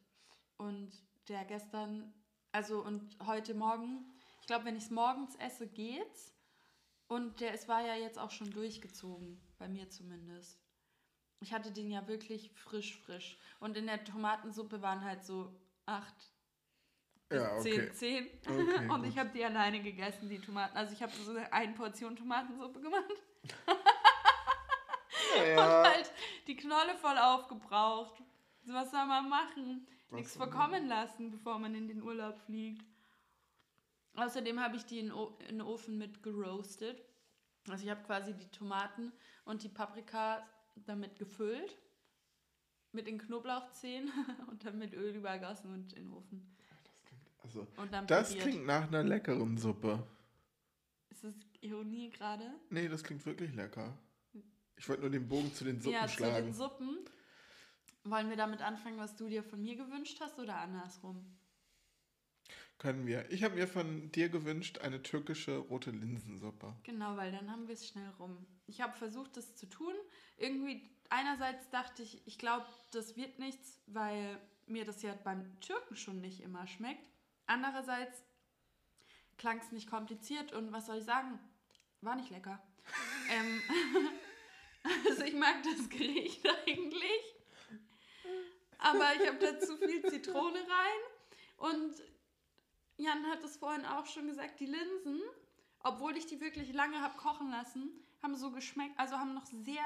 und 0.58 0.92
der 1.28 1.46
gestern, 1.46 2.14
also 2.52 2.84
und 2.84 3.18
heute 3.26 3.54
Morgen, 3.54 4.06
ich 4.42 4.48
glaube, 4.48 4.66
wenn 4.66 4.76
ich 4.76 4.86
es 4.86 4.90
morgens 4.92 5.36
esse, 5.36 5.68
geht's. 5.68 6.34
Und 7.08 7.42
der 7.42 7.54
es 7.54 7.68
war 7.68 7.86
ja 7.86 7.96
jetzt 7.96 8.18
auch 8.18 8.32
schon 8.32 8.52
durchgezogen, 8.52 9.42
bei 9.58 9.68
mir 9.68 9.90
zumindest. 9.90 10.58
Ich 11.42 11.52
hatte 11.54 11.72
den 11.72 11.92
ja 11.92 12.08
wirklich 12.08 12.52
frisch, 12.54 12.98
frisch. 13.02 13.38
Und 13.60 13.76
in 13.76 13.88
der 13.88 14.04
Tomatensuppe 14.04 14.82
waren 14.82 15.04
halt 15.04 15.26
so 15.26 15.60
acht 15.86 16.32
Ja, 17.32 17.58
okay. 17.58 17.92
zehn, 17.92 17.94
zehn. 17.94 18.28
Okay, 18.48 18.90
Und 18.90 19.02
gut. 19.02 19.08
ich 19.08 19.18
habe 19.18 19.30
die 19.32 19.44
alleine 19.44 19.82
gegessen, 19.82 20.30
die 20.30 20.40
Tomaten. 20.40 20.78
Also 20.78 20.94
ich 20.94 21.04
habe 21.04 21.12
so 21.12 21.36
eine 21.52 21.74
Portion 21.74 22.16
Tomatensuppe 22.16 22.80
gemacht 22.80 23.04
Ja, 25.48 25.80
und 25.82 25.88
halt 25.88 26.12
die 26.48 26.56
Knolle 26.56 26.96
voll 26.96 27.18
aufgebraucht. 27.18 28.22
So, 28.64 28.74
was 28.74 28.92
soll 28.92 29.06
man 29.06 29.30
machen? 29.30 29.88
Was 30.10 30.18
Nichts 30.20 30.36
verkommen 30.36 30.88
lassen, 30.88 31.32
bevor 31.32 31.58
man 31.60 31.74
in 31.74 31.88
den 31.88 32.04
Urlaub 32.04 32.40
fliegt. 32.42 32.86
Außerdem 34.16 34.60
habe 34.60 34.76
ich 34.76 34.86
die 34.86 35.00
in, 35.00 35.12
in 35.48 35.58
den 35.58 35.62
Ofen 35.62 35.98
mit 35.98 36.22
geroastet. 36.22 37.02
Also 37.70 37.86
ich 37.86 37.90
habe 37.90 38.04
quasi 38.04 38.34
die 38.34 38.50
Tomaten 38.50 39.14
und 39.46 39.64
die 39.64 39.70
Paprika 39.70 40.46
damit 40.76 41.18
gefüllt. 41.18 41.78
Mit 42.92 43.08
den 43.08 43.20
Knoblauchzehen 43.20 44.12
und 44.50 44.66
dann 44.66 44.78
mit 44.78 44.94
Öl 44.94 45.16
übergossen 45.16 45.74
und 45.74 45.94
in 45.94 46.06
den 46.06 46.14
Ofen. 46.14 46.56
also, 47.42 47.66
Und 47.78 47.94
dann 47.94 48.06
das 48.06 48.36
klingt 48.36 48.66
nach 48.66 48.88
einer 48.88 49.04
leckeren 49.04 49.58
Suppe. 49.58 50.06
Ist 51.10 51.24
das 51.24 51.34
Ironie 51.62 52.10
gerade? 52.10 52.52
Nee, 52.70 52.90
das 52.90 53.04
klingt 53.04 53.26
wirklich 53.26 53.54
lecker. 53.54 53.98
Ich 54.82 54.90
wollte 54.90 55.04
nur 55.04 55.12
den 55.12 55.28
Bogen 55.28 55.54
zu 55.54 55.64
den 55.64 55.80
Suppen 55.80 55.94
ja, 55.94 56.08
zu 56.08 56.14
schlagen. 56.14 56.46
den 56.48 56.54
Suppen. 56.54 56.98
Wollen 58.04 58.30
wir 58.30 58.36
damit 58.36 58.62
anfangen, 58.62 58.98
was 58.98 59.16
du 59.16 59.28
dir 59.28 59.44
von 59.44 59.62
mir 59.62 59.76
gewünscht 59.76 60.20
hast 60.20 60.40
oder 60.40 60.58
andersrum? 60.58 61.24
Können 62.80 63.06
wir. 63.06 63.30
Ich 63.32 63.44
habe 63.44 63.54
mir 63.54 63.68
von 63.68 64.12
dir 64.12 64.30
gewünscht 64.30 64.80
eine 64.80 65.04
türkische 65.04 65.58
rote 65.58 65.92
Linsensuppe. 65.92 66.76
Genau, 66.82 67.16
weil 67.16 67.32
dann 67.32 67.52
haben 67.52 67.68
wir 67.68 67.76
es 67.76 67.88
schnell 67.88 68.10
rum. 68.18 68.44
Ich 68.66 68.82
habe 68.82 68.98
versucht, 68.98 69.38
das 69.38 69.56
zu 69.56 69.70
tun. 69.70 69.94
Irgendwie, 70.38 70.90
einerseits 71.12 71.70
dachte 71.70 72.02
ich, 72.02 72.26
ich 72.26 72.40
glaube, 72.40 72.66
das 72.90 73.16
wird 73.16 73.38
nichts, 73.38 73.80
weil 73.86 74.40
mir 74.66 74.84
das 74.84 75.04
ja 75.04 75.14
beim 75.24 75.60
Türken 75.60 75.96
schon 75.96 76.22
nicht 76.22 76.42
immer 76.42 76.66
schmeckt. 76.66 77.08
Andererseits 77.46 78.24
klang 79.38 79.60
es 79.60 79.72
nicht 79.72 79.88
kompliziert 79.88 80.54
und 80.54 80.72
was 80.72 80.88
soll 80.88 80.98
ich 80.98 81.06
sagen? 81.06 81.38
War 82.02 82.16
nicht 82.16 82.32
lecker. 82.32 82.60
ähm, 83.32 83.62
also 84.84 85.24
ich 85.24 85.34
mag 85.34 85.64
das 85.64 85.90
Gericht 85.90 86.48
eigentlich. 86.68 87.36
Aber 88.78 89.14
ich 89.16 89.28
habe 89.28 89.38
da 89.38 89.60
zu 89.60 89.78
viel 89.78 90.04
Zitrone 90.06 90.60
rein. 90.60 91.02
Und 91.58 91.94
Jan 92.98 93.26
hat 93.28 93.44
es 93.44 93.58
vorhin 93.58 93.86
auch 93.86 94.06
schon 94.06 94.28
gesagt, 94.28 94.60
die 94.60 94.66
Linsen, 94.66 95.22
obwohl 95.80 96.18
ich 96.18 96.26
die 96.26 96.42
wirklich 96.42 96.74
lange 96.74 97.02
habe 97.02 97.18
kochen 97.18 97.52
lassen, 97.52 97.92
haben 98.22 98.36
so 98.36 98.52
geschmeckt, 98.52 98.98
also 99.00 99.18
haben 99.18 99.34
noch 99.34 99.46
sehr 99.46 99.84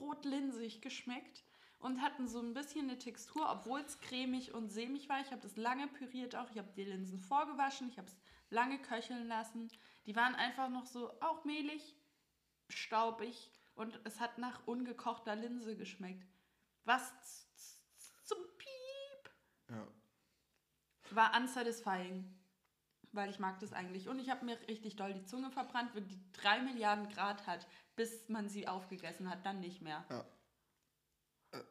rot-linsig 0.00 0.80
geschmeckt 0.80 1.44
und 1.78 2.02
hatten 2.02 2.28
so 2.28 2.40
ein 2.40 2.54
bisschen 2.54 2.88
eine 2.88 2.98
Textur, 2.98 3.48
obwohl 3.50 3.80
es 3.80 4.00
cremig 4.00 4.52
und 4.52 4.70
sämig 4.70 5.08
war. 5.08 5.20
Ich 5.20 5.30
habe 5.30 5.42
das 5.42 5.56
lange 5.56 5.86
püriert 5.88 6.34
auch, 6.34 6.50
ich 6.50 6.58
habe 6.58 6.72
die 6.76 6.84
Linsen 6.84 7.20
vorgewaschen, 7.20 7.88
ich 7.88 7.98
habe 7.98 8.08
es 8.08 8.16
lange 8.50 8.78
köcheln 8.80 9.28
lassen. 9.28 9.70
Die 10.06 10.16
waren 10.16 10.34
einfach 10.34 10.68
noch 10.68 10.86
so 10.86 11.10
auch 11.20 11.44
mehlig, 11.44 11.94
staubig 12.68 13.50
und 13.78 13.98
es 14.04 14.20
hat 14.20 14.38
nach 14.38 14.66
ungekochter 14.66 15.34
Linse 15.36 15.76
geschmeckt. 15.76 16.26
Was 16.84 17.12
zum 18.24 18.38
Piep. 18.58 19.30
Ja. 19.70 19.86
war 21.10 21.36
unsatisfying. 21.40 22.34
Weil 23.12 23.30
ich 23.30 23.38
mag 23.38 23.58
das 23.60 23.72
eigentlich. 23.72 24.08
Und 24.08 24.18
ich 24.18 24.28
habe 24.28 24.44
mir 24.44 24.58
richtig 24.68 24.96
doll 24.96 25.14
die 25.14 25.24
Zunge 25.24 25.50
verbrannt, 25.50 25.94
wenn 25.94 26.06
die 26.08 26.20
3 26.32 26.60
Milliarden 26.60 27.08
Grad 27.08 27.46
hat, 27.46 27.66
bis 27.96 28.28
man 28.28 28.48
sie 28.50 28.68
aufgegessen 28.68 29.30
hat, 29.30 29.46
dann 29.46 29.60
nicht 29.60 29.80
mehr. 29.80 30.04
Ja. 30.10 30.24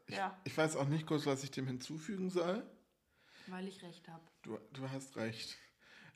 Ich, 0.08 0.16
Ja. 0.16 0.42
ich 0.46 0.58
weiß 0.58 0.76
auch 0.78 0.88
nicht 0.88 1.06
kurz, 1.06 1.28
was 1.28 1.44
ich 1.44 1.52
dem 1.52 1.68
hinzufügen 1.68 2.32
soll. 2.32 2.66
Weil 3.46 3.68
ich 3.68 3.84
recht 3.84 4.08
habe. 4.10 4.24
Du, 4.42 4.58
du 4.74 4.90
hast 4.90 5.16
recht. 5.18 5.56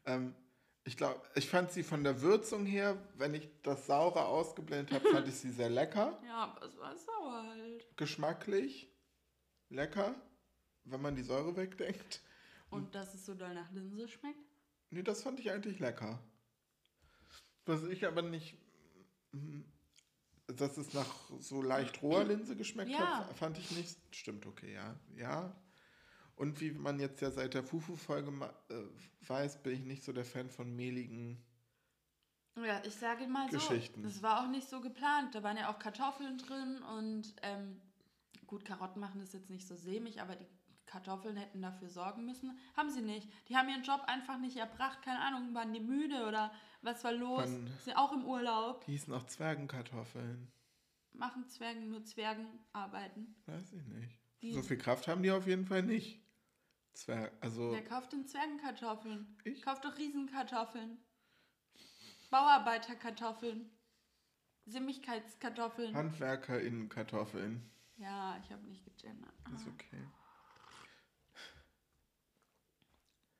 Ähm, 0.05 0.35
ich 0.83 0.97
glaube, 0.97 1.21
ich 1.35 1.47
fand 1.49 1.71
sie 1.71 1.83
von 1.83 2.03
der 2.03 2.21
Würzung 2.21 2.65
her, 2.65 2.97
wenn 3.15 3.33
ich 3.35 3.47
das 3.61 3.85
Saure 3.85 4.25
ausgeblendet 4.25 4.93
habe, 4.93 5.09
fand 5.09 5.27
ich 5.27 5.35
sie 5.35 5.51
sehr 5.51 5.69
lecker. 5.69 6.19
Ja, 6.27 6.43
aber 6.55 6.65
es 6.65 6.77
war 6.77 6.95
sauer 6.97 7.43
halt. 7.47 7.97
Geschmacklich. 7.97 8.89
Lecker. 9.69 10.15
Wenn 10.83 11.01
man 11.01 11.15
die 11.15 11.23
Säure 11.23 11.55
wegdenkt. 11.55 12.21
Und 12.69 12.95
dass 12.95 13.13
es 13.13 13.25
so 13.25 13.35
doll 13.35 13.53
nach 13.53 13.71
Linse 13.71 14.07
schmeckt? 14.07 14.39
Nee, 14.89 15.03
das 15.03 15.21
fand 15.23 15.39
ich 15.39 15.51
eigentlich 15.51 15.79
lecker. 15.79 16.19
Was 17.65 17.83
ich 17.83 18.05
aber 18.05 18.21
nicht. 18.23 18.57
Dass 20.47 20.77
es 20.77 20.93
nach 20.93 21.05
so 21.39 21.61
leicht 21.61 22.01
roher 22.01 22.23
Linse 22.23 22.55
geschmeckt 22.55 22.89
Ja. 22.91 23.19
hat, 23.19 23.37
fand 23.37 23.57
ich 23.57 23.71
nicht. 23.71 23.97
Stimmt, 24.13 24.45
okay, 24.47 24.73
ja. 24.73 24.95
Ja. 25.15 25.55
Und 26.41 26.59
wie 26.59 26.71
man 26.71 26.99
jetzt 26.99 27.21
ja 27.21 27.29
seit 27.29 27.53
der 27.53 27.63
Fufu-Folge 27.63 28.31
äh, 28.69 29.27
weiß, 29.27 29.61
bin 29.61 29.73
ich 29.73 29.83
nicht 29.85 30.03
so 30.03 30.11
der 30.11 30.25
Fan 30.25 30.49
von 30.49 30.75
mehligen. 30.75 31.37
Ja, 32.57 32.81
ich 32.83 32.95
sage 32.95 33.27
mal 33.27 33.47
so, 33.51 33.57
Geschichten. 33.59 34.01
das 34.01 34.23
war 34.23 34.43
auch 34.43 34.49
nicht 34.49 34.67
so 34.67 34.81
geplant. 34.81 35.35
Da 35.35 35.43
waren 35.43 35.55
ja 35.55 35.71
auch 35.71 35.77
Kartoffeln 35.77 36.39
drin 36.39 36.81
und 36.97 37.35
ähm, 37.43 37.79
gut, 38.47 38.65
Karotten 38.65 38.99
machen 38.99 39.19
das 39.19 39.33
jetzt 39.33 39.51
nicht 39.51 39.67
so 39.67 39.75
sämig, 39.75 40.19
aber 40.19 40.35
die 40.35 40.47
Kartoffeln 40.87 41.37
hätten 41.37 41.61
dafür 41.61 41.89
sorgen 41.89 42.25
müssen. 42.25 42.57
Haben 42.75 42.89
sie 42.89 43.01
nicht. 43.03 43.29
Die 43.47 43.55
haben 43.55 43.69
ihren 43.69 43.83
Job 43.83 44.01
einfach 44.07 44.39
nicht 44.39 44.57
erbracht. 44.57 45.03
Keine 45.03 45.19
Ahnung, 45.21 45.53
waren 45.53 45.71
die 45.71 45.79
müde 45.79 46.25
oder 46.27 46.51
was 46.81 47.03
war 47.03 47.13
los? 47.13 47.43
Wann- 47.43 47.67
Sind 47.85 47.95
auch 47.97 48.11
im 48.13 48.25
Urlaub. 48.25 48.83
Die 48.85 48.93
hießen 48.93 49.13
auch 49.13 49.27
Zwergenkartoffeln. 49.27 50.51
Machen 51.13 51.47
Zwergen 51.49 51.89
nur 51.89 52.03
Zwergen 52.03 52.47
arbeiten. 52.73 53.35
Weiß 53.45 53.73
ich 53.73 53.85
nicht. 53.85 54.17
Die- 54.41 54.53
so 54.53 54.63
viel 54.63 54.77
Kraft 54.79 55.07
haben 55.07 55.21
die 55.21 55.29
auf 55.31 55.45
jeden 55.45 55.67
Fall 55.67 55.83
nicht. 55.83 56.20
Zwerg, 56.93 57.31
also 57.41 57.71
Wer 57.71 57.83
kauft 57.83 58.11
denn 58.13 58.27
Zwergenkartoffeln? 58.27 59.37
Ich? 59.43 59.61
Kauft 59.61 59.85
doch 59.85 59.97
Riesenkartoffeln. 59.97 60.97
Bauarbeiterkartoffeln. 62.29 63.69
Simmigkeitskartoffeln. 64.65 65.95
HandwerkerInnen-Kartoffeln. 65.95 67.69
Ja, 67.97 68.37
ich 68.43 68.51
habe 68.51 68.63
nicht 68.67 68.83
gegendert. 68.85 69.33
Ist 69.53 69.67
okay. 69.67 70.07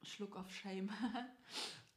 Schluck 0.04 0.36
auf 0.36 0.50
Shame. 0.52 0.90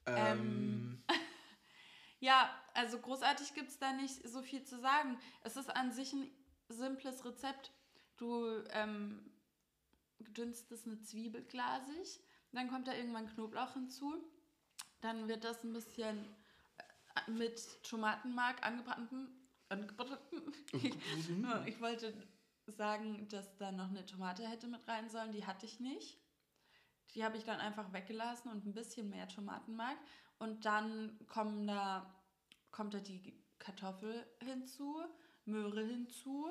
Ähm, 0.07 1.03
ja, 2.21 2.51
also 2.75 2.99
großartig 2.99 3.55
gibt 3.55 3.71
es 3.71 3.79
da 3.79 3.95
nicht 3.95 4.29
so 4.29 4.43
viel 4.43 4.63
zu 4.63 4.79
sagen. 4.79 5.19
Es 5.43 5.57
ist 5.57 5.75
an 5.75 5.93
sich 5.93 6.13
ein 6.13 6.31
simples 6.69 7.25
Rezept. 7.25 7.73
Du 8.19 8.63
ähm, 8.71 9.34
dünstest 10.33 10.87
eine 10.87 11.01
Zwiebel 11.01 11.43
glasig, 11.45 12.21
dann 12.53 12.69
kommt 12.69 12.89
da 12.89 12.95
irgendwann 12.95 13.29
Knoblauch 13.29 13.73
hinzu. 13.75 14.15
Dann 15.01 15.29
wird 15.29 15.45
das 15.45 15.65
ein 15.65 15.73
bisschen 15.73 16.25
äh, 17.27 17.31
mit 17.31 17.83
Tomatenmark 17.83 18.65
angebrannten. 18.65 19.29
angebrannten 19.69 20.29
Ja, 21.43 21.65
ich 21.67 21.81
wollte 21.81 22.15
sagen, 22.67 23.29
dass 23.29 23.57
da 23.57 23.73
noch 23.73 23.89
eine 23.89 24.07
Tomate 24.07 24.49
hätte 24.49 24.67
mit 24.67 24.87
rein 24.89 25.09
sollen. 25.09 25.33
Die 25.33 25.47
hatte 25.47 25.67
ich 25.67 25.81
nicht. 25.81 26.19
Die 27.15 27.25
habe 27.25 27.37
ich 27.37 27.45
dann 27.45 27.61
einfach 27.61 27.93
weggelassen 27.93 28.51
und 28.51 28.67
ein 28.67 28.75
bisschen 28.75 29.11
mehr 29.11 29.29
Tomatenmark. 29.29 29.99
Und 30.39 30.65
dann 30.65 31.19
kommen 31.27 31.67
da, 31.67 32.15
kommt 32.71 32.95
da 32.95 33.01
die 33.01 33.45
Kartoffel 33.59 34.27
hinzu, 34.41 35.03
Möhre 35.45 35.85
hinzu, 35.85 36.49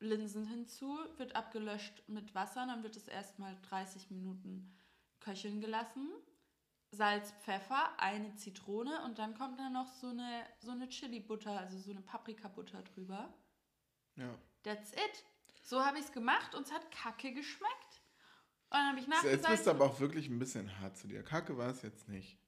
Linsen 0.00 0.46
hinzu, 0.46 0.98
wird 1.16 1.36
abgelöscht 1.36 2.02
mit 2.08 2.34
Wasser. 2.34 2.66
Dann 2.66 2.82
wird 2.82 2.96
es 2.96 3.06
erstmal 3.06 3.56
30 3.68 4.10
Minuten 4.10 4.76
köcheln 5.20 5.60
gelassen. 5.60 6.08
Salz, 6.92 7.32
Pfeffer, 7.44 7.98
eine 7.98 8.34
Zitrone 8.34 9.04
und 9.04 9.18
dann 9.18 9.36
kommt 9.36 9.60
da 9.60 9.70
noch 9.70 9.86
so 9.86 10.08
eine, 10.08 10.44
so 10.58 10.72
eine 10.72 10.88
Chili-Butter, 10.88 11.56
also 11.56 11.78
so 11.78 11.92
eine 11.92 12.00
Paprikabutter 12.00 12.82
drüber. 12.82 13.32
ja. 14.16 14.36
That's 14.62 14.92
it. 14.92 15.24
So 15.62 15.84
habe 15.84 15.98
ich 15.98 16.04
es 16.04 16.12
gemacht 16.12 16.54
und 16.54 16.66
es 16.66 16.72
hat 16.72 16.90
kacke 16.90 17.32
geschmeckt. 17.32 18.02
Und 18.70 18.76
dann 18.76 18.88
habe 18.90 19.00
ich 19.00 19.06
Jetzt 19.06 19.22
bist 19.22 19.34
du 19.34 19.36
nachgesagt, 19.42 19.68
aber 19.68 19.84
auch 19.86 20.00
wirklich 20.00 20.28
ein 20.28 20.38
bisschen 20.38 20.80
hart 20.80 20.96
zu 20.96 21.08
dir. 21.08 21.22
Kacke 21.22 21.56
war 21.56 21.70
es 21.70 21.82
jetzt 21.82 22.08
nicht. 22.08 22.38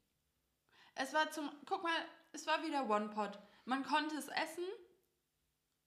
es 0.95 1.13
war 1.15 1.31
zum, 1.31 1.51
guck 1.67 1.83
mal, 1.83 1.93
es 2.33 2.47
war 2.47 2.63
wieder 2.63 2.89
One-Pot. 2.89 3.39
Man 3.65 3.83
konnte 3.85 4.17
es 4.17 4.29
essen. 4.29 4.65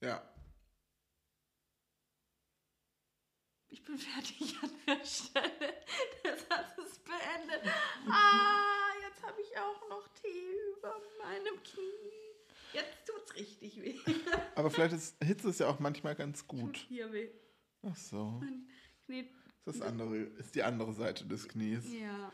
Ja. 0.02 0.22
Ich 3.76 3.84
bin 3.84 3.98
fertig 3.98 4.56
an 4.64 4.72
der 4.88 5.06
Stelle. 5.06 5.74
Das 6.24 6.50
hat 6.50 6.78
es 6.80 6.98
beendet. 7.00 7.62
Ah, 8.10 8.94
jetzt 9.02 9.22
habe 9.22 9.42
ich 9.42 9.58
auch 9.58 9.90
noch 9.90 10.08
Tee 10.14 10.54
über 10.78 10.96
meinem 11.22 11.62
Knie. 11.62 12.32
Jetzt 12.72 13.06
tut's 13.06 13.36
richtig 13.36 13.82
weh. 13.82 14.00
Aber 14.56 14.72
vielleicht 14.72 14.94
ist 14.94 15.22
Hitze 15.22 15.50
ist 15.50 15.60
ja 15.60 15.68
auch 15.68 15.80
manchmal 15.80 16.16
ganz 16.16 16.48
gut. 16.48 16.78
Hier 16.88 17.12
weh. 17.12 17.30
Ach 17.84 17.98
so. 17.98 18.40
Mein 18.42 18.66
Knie. 19.06 19.30
Das 19.66 19.82
andere 19.82 20.20
ist 20.20 20.56
die 20.56 20.64
andere 20.64 20.94
Seite 20.94 21.26
des 21.26 21.50
Knies. 21.50 21.84
Ja. 21.92 22.32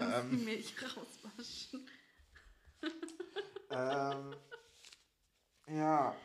Ähm. 0.00 0.30
Die 0.32 0.44
Milch 0.44 0.74
rauswaschen. 0.82 1.88
Ähm, 3.70 4.34
ja. 5.68 6.16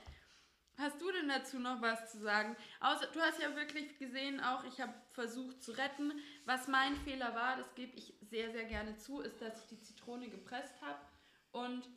Hast 0.77 1.01
du 1.01 1.11
denn 1.11 1.27
dazu 1.27 1.57
noch 1.57 1.81
was 1.81 2.11
zu 2.11 2.19
sagen? 2.19 2.55
Außer, 2.79 3.07
du 3.07 3.19
hast 3.19 3.41
ja 3.41 3.55
wirklich 3.55 3.97
gesehen, 3.97 4.39
auch 4.39 4.63
ich 4.63 4.79
habe 4.79 4.93
versucht 5.09 5.63
zu 5.63 5.71
retten. 5.71 6.13
Was 6.45 6.67
mein 6.67 6.95
Fehler 6.97 7.33
war, 7.33 7.57
das 7.57 7.73
gebe 7.73 7.97
ich 7.97 8.13
sehr, 8.21 8.51
sehr 8.51 8.65
gerne 8.65 8.95
zu, 8.97 9.21
ist, 9.21 9.41
dass 9.41 9.59
ich 9.59 9.67
die 9.67 9.81
Zitrone 9.81 10.29
gepresst 10.29 10.79
habe. 10.81 10.99
Und 11.51 11.89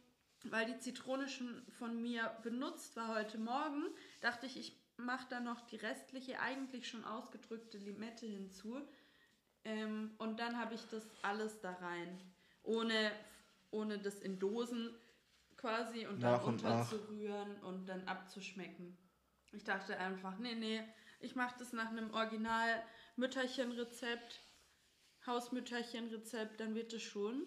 weil 0.45 0.65
die 0.65 0.79
Zitrone 0.79 1.29
schon 1.29 1.63
von 1.79 2.01
mir 2.01 2.35
benutzt 2.43 2.97
war 2.97 3.09
heute 3.09 3.37
Morgen, 3.37 3.85
dachte 4.23 4.47
ich, 4.47 4.59
ich 4.59 4.81
mache 4.97 5.27
da 5.29 5.41
noch 5.41 5.61
die 5.67 5.77
restliche, 5.77 6.41
eigentlich 6.41 6.89
schon 6.89 7.05
ausgedrückte 7.05 7.77
Limette 7.77 8.25
hinzu. 8.25 8.81
Ähm, 9.65 10.13
und 10.17 10.41
dann 10.41 10.59
habe 10.59 10.75
ich 10.75 10.87
das 10.91 11.07
alles 11.21 11.61
da 11.61 11.73
rein. 11.73 12.19
Ohne, 12.63 13.13
ohne 13.71 13.99
das 13.99 14.21
in 14.21 14.39
Dosen 14.39 14.95
quasi 15.61 16.07
und 16.07 16.23
dann 16.23 16.33
Nach 16.33 16.47
und 16.47 16.63
nach. 16.63 16.71
unterzurühren 16.93 17.63
und 17.63 17.87
dann 17.87 18.07
abzuschmecken. 18.09 18.97
Ich 19.53 19.65
dachte 19.65 19.99
einfach, 19.99 20.39
nee, 20.39 20.55
nee, 20.55 20.83
ich 21.21 21.37
mache 21.37 21.59
das 21.59 21.73
nach 21.73 21.91
einem 21.91 22.11
Original 22.13 22.83
Mütterchenrezept, 23.17 24.41
Hausmütterchenrezept, 25.27 26.61
dann 26.61 26.75
wird 26.75 26.93
es 26.93 27.03
schon. 27.03 27.47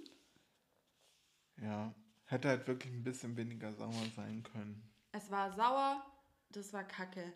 Ja. 1.57 1.93
Hätte 2.25 2.49
halt 2.49 2.67
wirklich 2.67 2.93
ein 2.93 3.03
bisschen 3.03 3.35
weniger 3.35 3.73
sauer 3.73 4.05
sein 4.15 4.43
können. 4.43 4.89
Es 5.11 5.29
war 5.29 5.51
sauer, 5.51 6.03
das 6.49 6.71
war 6.73 6.83
kacke. 6.83 7.33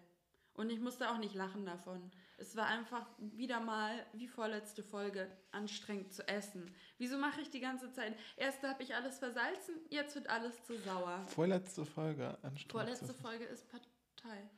Und 0.53 0.69
ich 0.71 0.79
musste 0.79 1.09
auch 1.11 1.17
nicht 1.17 1.35
lachen 1.35 1.65
davon. 1.65 2.11
Es 2.39 2.55
war 2.55 2.67
einfach 2.67 3.07
wieder 3.17 3.59
mal, 3.59 4.05
wie 4.13 4.27
vorletzte 4.27 4.83
Folge, 4.83 5.27
anstrengend 5.51 6.13
zu 6.13 6.27
essen. 6.27 6.71
Wieso 6.99 7.17
mache 7.17 7.41
ich 7.41 7.49
die 7.49 7.59
ganze 7.59 7.91
Zeit? 7.91 8.15
Erst 8.35 8.61
habe 8.61 8.83
ich 8.83 8.93
alles 8.93 9.17
versalzen, 9.17 9.75
jetzt 9.89 10.13
wird 10.13 10.29
alles 10.29 10.63
zu 10.63 10.77
sauer. 10.77 11.25
Vorletzte 11.27 11.83
Folge 11.83 12.37
anstrengend. 12.43 12.71
Vorletzte 12.71 13.13
Folge 13.15 13.45
ist 13.45 13.67
Partei. 13.69 14.49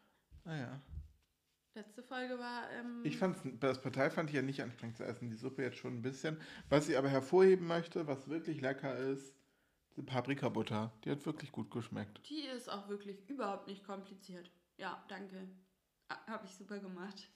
Ah 0.43 0.55
ja. 0.57 0.81
Letzte 1.75 2.03
Folge 2.03 2.37
war. 2.37 2.69
Ähm, 2.71 3.01
Ich 3.05 3.17
fand's, 3.17 3.39
das 3.61 3.81
Partei 3.81 4.09
fand 4.09 4.29
ich 4.29 4.35
ja 4.35 4.41
nicht 4.41 4.61
anstrengend 4.61 4.97
zu 4.97 5.05
essen. 5.05 5.29
Die 5.29 5.37
Suppe 5.37 5.61
jetzt 5.63 5.77
schon 5.77 5.93
ein 5.99 6.01
bisschen. 6.01 6.37
Was 6.67 6.89
ich 6.89 6.97
aber 6.97 7.07
hervorheben 7.07 7.65
möchte, 7.67 8.07
was 8.07 8.27
wirklich 8.27 8.59
lecker 8.59 8.97
ist, 8.97 9.33
die 9.95 10.01
Paprikabutter. 10.01 10.91
Die 11.05 11.11
hat 11.11 11.25
wirklich 11.25 11.53
gut 11.53 11.71
geschmeckt. 11.71 12.19
Die 12.27 12.41
ist 12.41 12.69
auch 12.69 12.89
wirklich 12.89 13.29
überhaupt 13.29 13.67
nicht 13.67 13.85
kompliziert. 13.85 14.51
Ja, 14.77 15.01
danke. 15.07 15.47
Habe 16.27 16.45
ich 16.45 16.53
super 16.55 16.79
gemacht. 16.79 17.29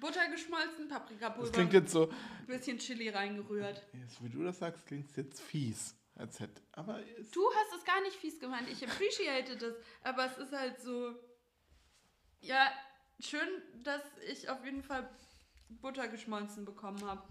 Butter 0.00 0.28
geschmolzen, 0.28 0.88
Paprikapulver, 0.88 1.48
Das 1.48 1.52
klingt 1.52 1.72
jetzt 1.72 1.92
so, 1.92 2.08
ein 2.10 2.46
bisschen 2.46 2.78
Chili 2.78 3.08
reingerührt. 3.08 3.86
jetzt, 3.92 4.22
wie 4.22 4.28
du 4.28 4.42
das 4.44 4.58
sagst, 4.58 4.86
klingt 4.86 5.10
es 5.10 5.16
jetzt 5.16 5.40
fies. 5.40 5.94
Als 6.18 6.40
hätte, 6.40 6.62
aber 6.72 6.98
Du 7.30 7.42
hast 7.54 7.78
es 7.78 7.84
gar 7.84 8.00
nicht 8.00 8.16
fies 8.16 8.40
gemeint. 8.40 8.70
Ich 8.70 8.82
appreciate 8.82 9.54
das. 9.58 9.74
Aber 10.02 10.24
es 10.24 10.38
ist 10.38 10.50
halt 10.52 10.80
so. 10.80 11.14
Ja, 12.40 12.72
schön, 13.20 13.46
dass 13.82 14.00
ich 14.26 14.48
auf 14.48 14.64
jeden 14.64 14.82
Fall 14.82 15.10
Butter 15.68 16.08
geschmolzen 16.08 16.64
bekommen 16.64 17.04
habe. 17.04 17.22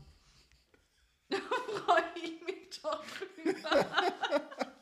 Da 1.29 1.38
freue 1.86 2.03
ich 2.22 2.39
mich 2.43 2.79
doch 2.79 3.03
drüber. 3.43 3.86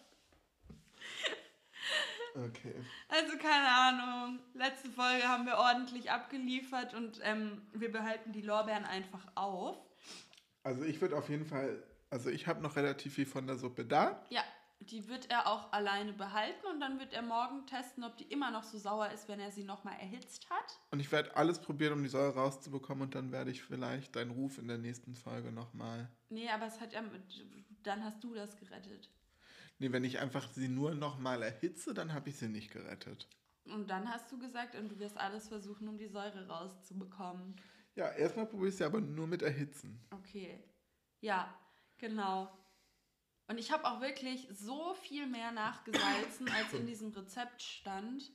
okay. 2.35 2.75
Also 3.09 3.37
keine 3.37 3.67
Ahnung. 3.67 4.39
Letzte 4.53 4.89
Folge 4.89 5.27
haben 5.27 5.45
wir 5.45 5.57
ordentlich 5.57 6.11
abgeliefert 6.11 6.93
und 6.93 7.19
ähm, 7.23 7.61
wir 7.73 7.91
behalten 7.91 8.31
die 8.31 8.41
Lorbeeren 8.41 8.85
einfach 8.85 9.25
auf. 9.35 9.77
Also 10.63 10.83
ich 10.83 11.01
würde 11.01 11.17
auf 11.17 11.29
jeden 11.29 11.45
Fall, 11.45 11.83
also 12.09 12.29
ich 12.29 12.47
habe 12.47 12.61
noch 12.61 12.75
relativ 12.75 13.15
viel 13.15 13.25
von 13.25 13.47
der 13.47 13.57
Suppe 13.57 13.85
da. 13.85 14.23
Ja, 14.29 14.43
die 14.89 15.07
wird 15.07 15.29
er 15.29 15.47
auch 15.47 15.71
alleine 15.71 16.13
behalten 16.13 16.65
und 16.67 16.79
dann 16.79 16.99
wird 16.99 17.13
er 17.13 17.21
morgen 17.21 17.65
testen, 17.65 18.03
ob 18.03 18.17
die 18.17 18.25
immer 18.25 18.51
noch 18.51 18.63
so 18.63 18.77
sauer 18.77 19.09
ist, 19.11 19.27
wenn 19.29 19.39
er 19.39 19.51
sie 19.51 19.63
nochmal 19.63 19.95
erhitzt 19.99 20.49
hat. 20.49 20.79
Und 20.91 20.99
ich 20.99 21.11
werde 21.11 21.35
alles 21.35 21.59
probieren, 21.59 21.93
um 21.93 22.03
die 22.03 22.09
Säure 22.09 22.35
rauszubekommen 22.35 23.03
und 23.03 23.15
dann 23.15 23.31
werde 23.31 23.51
ich 23.51 23.63
vielleicht 23.63 24.15
deinen 24.15 24.31
Ruf 24.31 24.57
in 24.57 24.67
der 24.67 24.77
nächsten 24.77 25.15
Folge 25.15 25.51
nochmal. 25.51 26.09
Nee, 26.29 26.49
aber 26.49 26.65
es 26.65 26.79
hat 26.79 26.93
ja, 26.93 27.03
dann 27.83 28.03
hast 28.03 28.23
du 28.23 28.33
das 28.33 28.57
gerettet. 28.57 29.09
Nee, 29.83 29.91
wenn 29.91 30.05
ich 30.05 30.19
einfach 30.19 30.49
sie 30.53 30.69
nur 30.69 30.95
nochmal 30.95 31.43
erhitze, 31.43 31.93
dann 31.93 32.13
habe 32.13 32.29
ich 32.29 32.37
sie 32.37 32.47
nicht 32.47 32.71
gerettet. 32.71 33.27
Und 33.65 33.89
dann 33.89 34.07
hast 34.09 34.31
du 34.31 34.39
gesagt, 34.39 34.75
und 34.75 34.87
du 34.87 34.97
wirst 34.97 35.17
alles 35.17 35.49
versuchen, 35.49 35.89
um 35.89 35.97
die 35.97 36.07
Säure 36.07 36.47
rauszubekommen. 36.47 37.57
Ja, 37.95 38.09
erstmal 38.13 38.45
probiere 38.45 38.69
ich 38.69 38.77
sie 38.77 38.85
aber 38.85 39.01
nur 39.01 39.27
mit 39.27 39.41
Erhitzen. 39.41 39.99
Okay. 40.11 40.63
Ja, 41.19 41.53
genau. 41.97 42.49
Und 43.49 43.57
ich 43.57 43.73
habe 43.73 43.83
auch 43.85 43.99
wirklich 43.99 44.47
so 44.53 44.93
viel 44.93 45.27
mehr 45.27 45.51
nachgesalzen, 45.51 46.47
als 46.49 46.71
in 46.71 46.85
diesem 46.85 47.09
Rezept 47.11 47.61
stand. 47.61 48.31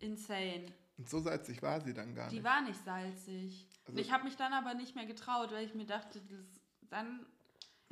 Insane. 0.00 0.66
Und 0.98 1.08
so 1.08 1.18
salzig 1.20 1.62
war 1.62 1.80
sie 1.80 1.94
dann 1.94 2.14
gar 2.14 2.28
Die 2.28 2.34
nicht. 2.36 2.44
war 2.44 2.60
nicht 2.60 2.84
salzig. 2.84 3.70
Also- 3.86 3.92
Und 3.92 3.98
ich 4.00 4.12
habe 4.12 4.24
mich 4.24 4.36
dann 4.36 4.52
aber 4.52 4.74
nicht 4.74 4.94
mehr 4.94 5.06
getraut, 5.06 5.50
weil 5.50 5.64
ich 5.64 5.74
mir 5.74 5.86
dachte, 5.86 6.20
das, 6.20 6.60
dann 6.90 7.24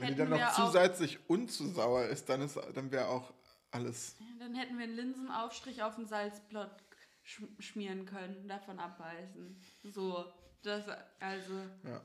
Wenn 0.02 0.14
die 0.14 0.18
dann 0.18 0.30
noch 0.30 0.54
zu 0.54 0.62
auch, 0.62 0.72
salzig 0.72 1.18
und 1.28 1.50
zu 1.50 1.68
sauer 1.68 2.06
ist, 2.06 2.28
dann, 2.28 2.42
ist, 2.42 2.58
dann 2.74 2.90
wäre 2.90 3.08
auch 3.08 3.32
alles. 3.70 4.16
dann 4.38 4.54
hätten 4.54 4.76
wir 4.76 4.84
einen 4.84 4.96
Linsenaufstrich 4.96 5.82
auf 5.82 5.96
den 5.96 6.06
Salzblatt 6.06 6.82
sch 7.24 7.42
schmieren 7.58 8.04
können, 8.04 8.48
davon 8.48 8.78
abbeißen. 8.78 9.56
So, 9.84 10.24
das 10.62 10.84
also 11.20 11.54
Ja. 11.84 12.00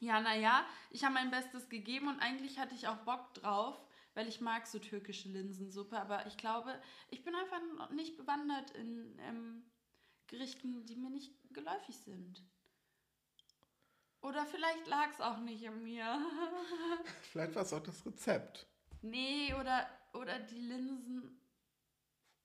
Ja, 0.00 0.18
naja, 0.22 0.64
ich 0.90 1.04
habe 1.04 1.14
mein 1.14 1.30
Bestes 1.30 1.68
gegeben 1.68 2.08
und 2.08 2.20
eigentlich 2.20 2.58
hatte 2.58 2.74
ich 2.74 2.88
auch 2.88 2.96
Bock 2.98 3.34
drauf, 3.34 3.78
weil 4.14 4.28
ich 4.28 4.40
mag 4.40 4.66
so 4.66 4.78
türkische 4.78 5.28
Linsensuppe, 5.28 6.00
aber 6.00 6.26
ich 6.26 6.38
glaube, 6.38 6.80
ich 7.10 7.22
bin 7.22 7.34
einfach 7.34 7.90
nicht 7.90 8.16
bewandert 8.16 8.70
in 8.70 9.18
ähm, 9.20 9.62
Gerichten, 10.26 10.86
die 10.86 10.96
mir 10.96 11.10
nicht 11.10 11.34
geläufig 11.52 11.98
sind. 11.98 12.42
Oder 14.22 14.44
vielleicht 14.46 14.86
lag 14.86 15.10
es 15.10 15.20
auch 15.20 15.38
nicht 15.38 15.66
an 15.66 15.82
mir. 15.82 16.04
Vielleicht 17.32 17.54
war 17.54 17.62
es 17.62 17.72
auch 17.72 17.82
das 17.82 18.04
Rezept. 18.04 18.66
nee, 19.02 19.54
oder, 19.54 19.88
oder 20.12 20.38
die 20.40 20.60
Linsen, 20.60 21.40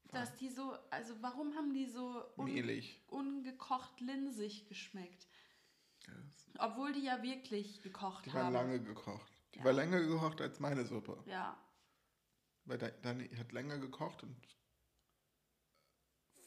dass 0.05 0.33
die 0.35 0.49
so, 0.49 0.71
also 0.89 1.21
warum 1.21 1.53
haben 1.55 1.73
die 1.73 1.85
so 1.87 2.23
un 2.37 2.45
Mehlig. 2.45 3.03
ungekocht 3.07 3.99
linsig 3.99 4.67
geschmeckt? 4.69 5.27
Das- 6.05 6.49
Obwohl 6.59 6.93
die 6.93 7.01
ja 7.03 7.21
wirklich 7.21 7.81
gekocht 7.81 8.25
Die 8.25 8.31
haben. 8.31 8.39
waren 8.45 8.53
lange 8.53 8.81
gekocht. 8.81 9.31
Die 9.53 9.59
Ja. 9.59 9.65
war 9.65 9.73
länger 9.73 9.99
gekocht 9.99 10.39
als 10.39 10.59
meine 10.61 10.85
Suppe. 10.85 11.21
Ja. 11.25 11.57
Weil 12.63 12.77
Da- 12.77 12.89
Dani 12.89 13.27
hat 13.35 13.51
länger 13.51 13.79
gekocht 13.79 14.23
und 14.23 14.37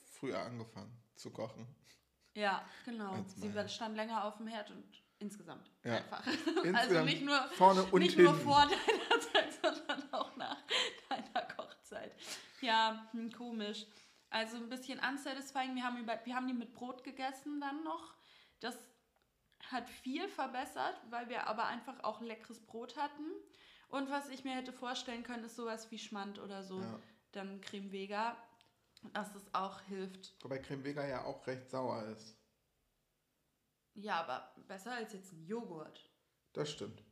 früher 0.07 0.41
angefangen 0.41 0.97
zu 1.17 1.31
kochen. 1.31 1.67
Ja, 2.35 2.67
genau. 2.85 3.23
Sie 3.37 3.53
stand 3.69 3.97
länger 3.97 4.25
auf 4.25 4.37
dem 4.39 4.47
Herd 4.47 4.71
und 4.71 5.03
insgesamt 5.19 5.71
Ja. 5.85 5.97
einfach. 5.97 6.27
Insgesamt 6.47 6.77
also 6.77 7.05
nicht 7.05 7.23
nur, 7.25 7.39
vorne 7.51 7.83
und 7.85 8.01
nicht 8.01 8.15
hinten. 8.17 8.33
nur 8.33 8.41
vor 8.41 8.63
deiner 8.67 9.21
Zeit, 9.33 9.53
sondern 9.63 10.13
auch 10.13 10.37
nach 10.37 10.59
deiner 11.09 11.47
Kochzeit. 11.55 12.13
Ja, 12.61 13.09
hm, 13.13 13.33
komisch. 13.33 13.87
Also 14.31 14.57
ein 14.59 14.69
bisschen 14.69 14.99
unsatisfying. 15.01 15.75
Wir 15.75 15.85
haben, 15.85 15.99
über, 15.99 16.19
wir 16.25 16.35
haben 16.35 16.47
die 16.47 16.53
mit 16.55 16.73
Brot 16.75 17.03
gegessen 17.05 17.61
dann 17.61 17.83
noch. 17.85 18.15
Das 18.61 18.77
hat 19.71 19.89
viel 19.89 20.29
verbessert, 20.29 21.01
weil 21.11 21.29
wir 21.29 21.47
aber 21.47 21.67
einfach 21.67 22.03
auch 22.05 22.21
leckeres 22.21 22.61
Brot 22.67 22.97
hatten. 22.97 23.25
Und 23.89 24.11
was 24.11 24.29
ich 24.29 24.45
mir 24.45 24.55
hätte 24.55 24.73
vorstellen 24.73 25.23
können, 25.23 25.45
ist 25.45 25.57
sowas 25.57 25.91
wie 25.91 25.99
Schmand 25.99 26.39
oder 26.39 26.63
so. 26.63 26.81
Ja. 26.81 26.99
Dann 27.33 27.61
Creme 27.61 27.91
Vega, 27.91 28.37
dass 29.15 29.35
es 29.35 29.43
auch 29.55 29.81
hilft. 29.83 30.35
Wobei 30.43 30.59
Creme 30.59 30.85
Vega 30.85 31.07
ja 31.07 31.25
auch 31.25 31.47
recht 31.47 31.71
sauer 31.71 32.03
ist. 32.05 32.38
Ja, 33.95 34.21
aber 34.21 34.55
besser 34.69 34.93
als 34.93 35.13
jetzt 35.13 35.33
ein 35.33 35.45
Joghurt. 35.45 36.09
Das 36.53 36.71
stimmt. 36.71 37.03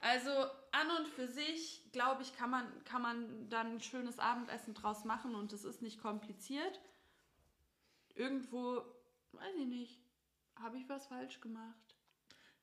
Also 0.00 0.30
an 0.30 0.90
und 0.98 1.08
für 1.08 1.28
sich, 1.28 1.90
glaube 1.92 2.22
ich, 2.22 2.34
kann 2.34 2.50
man, 2.50 2.84
kann 2.84 3.02
man 3.02 3.48
dann 3.50 3.74
ein 3.74 3.80
schönes 3.80 4.18
Abendessen 4.18 4.72
draus 4.74 5.04
machen 5.04 5.34
und 5.34 5.52
es 5.52 5.64
ist 5.64 5.82
nicht 5.82 6.00
kompliziert. 6.00 6.80
Irgendwo, 8.14 8.82
weiß 9.32 9.54
ich 9.58 9.66
nicht, 9.66 10.00
habe 10.56 10.78
ich 10.78 10.88
was 10.88 11.06
falsch 11.06 11.40
gemacht. 11.40 11.96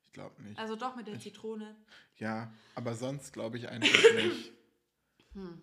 Ich 0.04 0.12
glaube 0.12 0.42
nicht. 0.42 0.58
Also 0.58 0.76
doch 0.76 0.96
mit 0.96 1.06
der 1.06 1.14
Ich- 1.14 1.22
Zitrone. 1.22 1.76
Ja, 2.16 2.52
aber 2.74 2.94
sonst 2.94 3.32
glaube 3.32 3.56
ich 3.58 3.68
einfach 3.68 3.88
nicht. 4.16 4.52
Hm. 5.32 5.60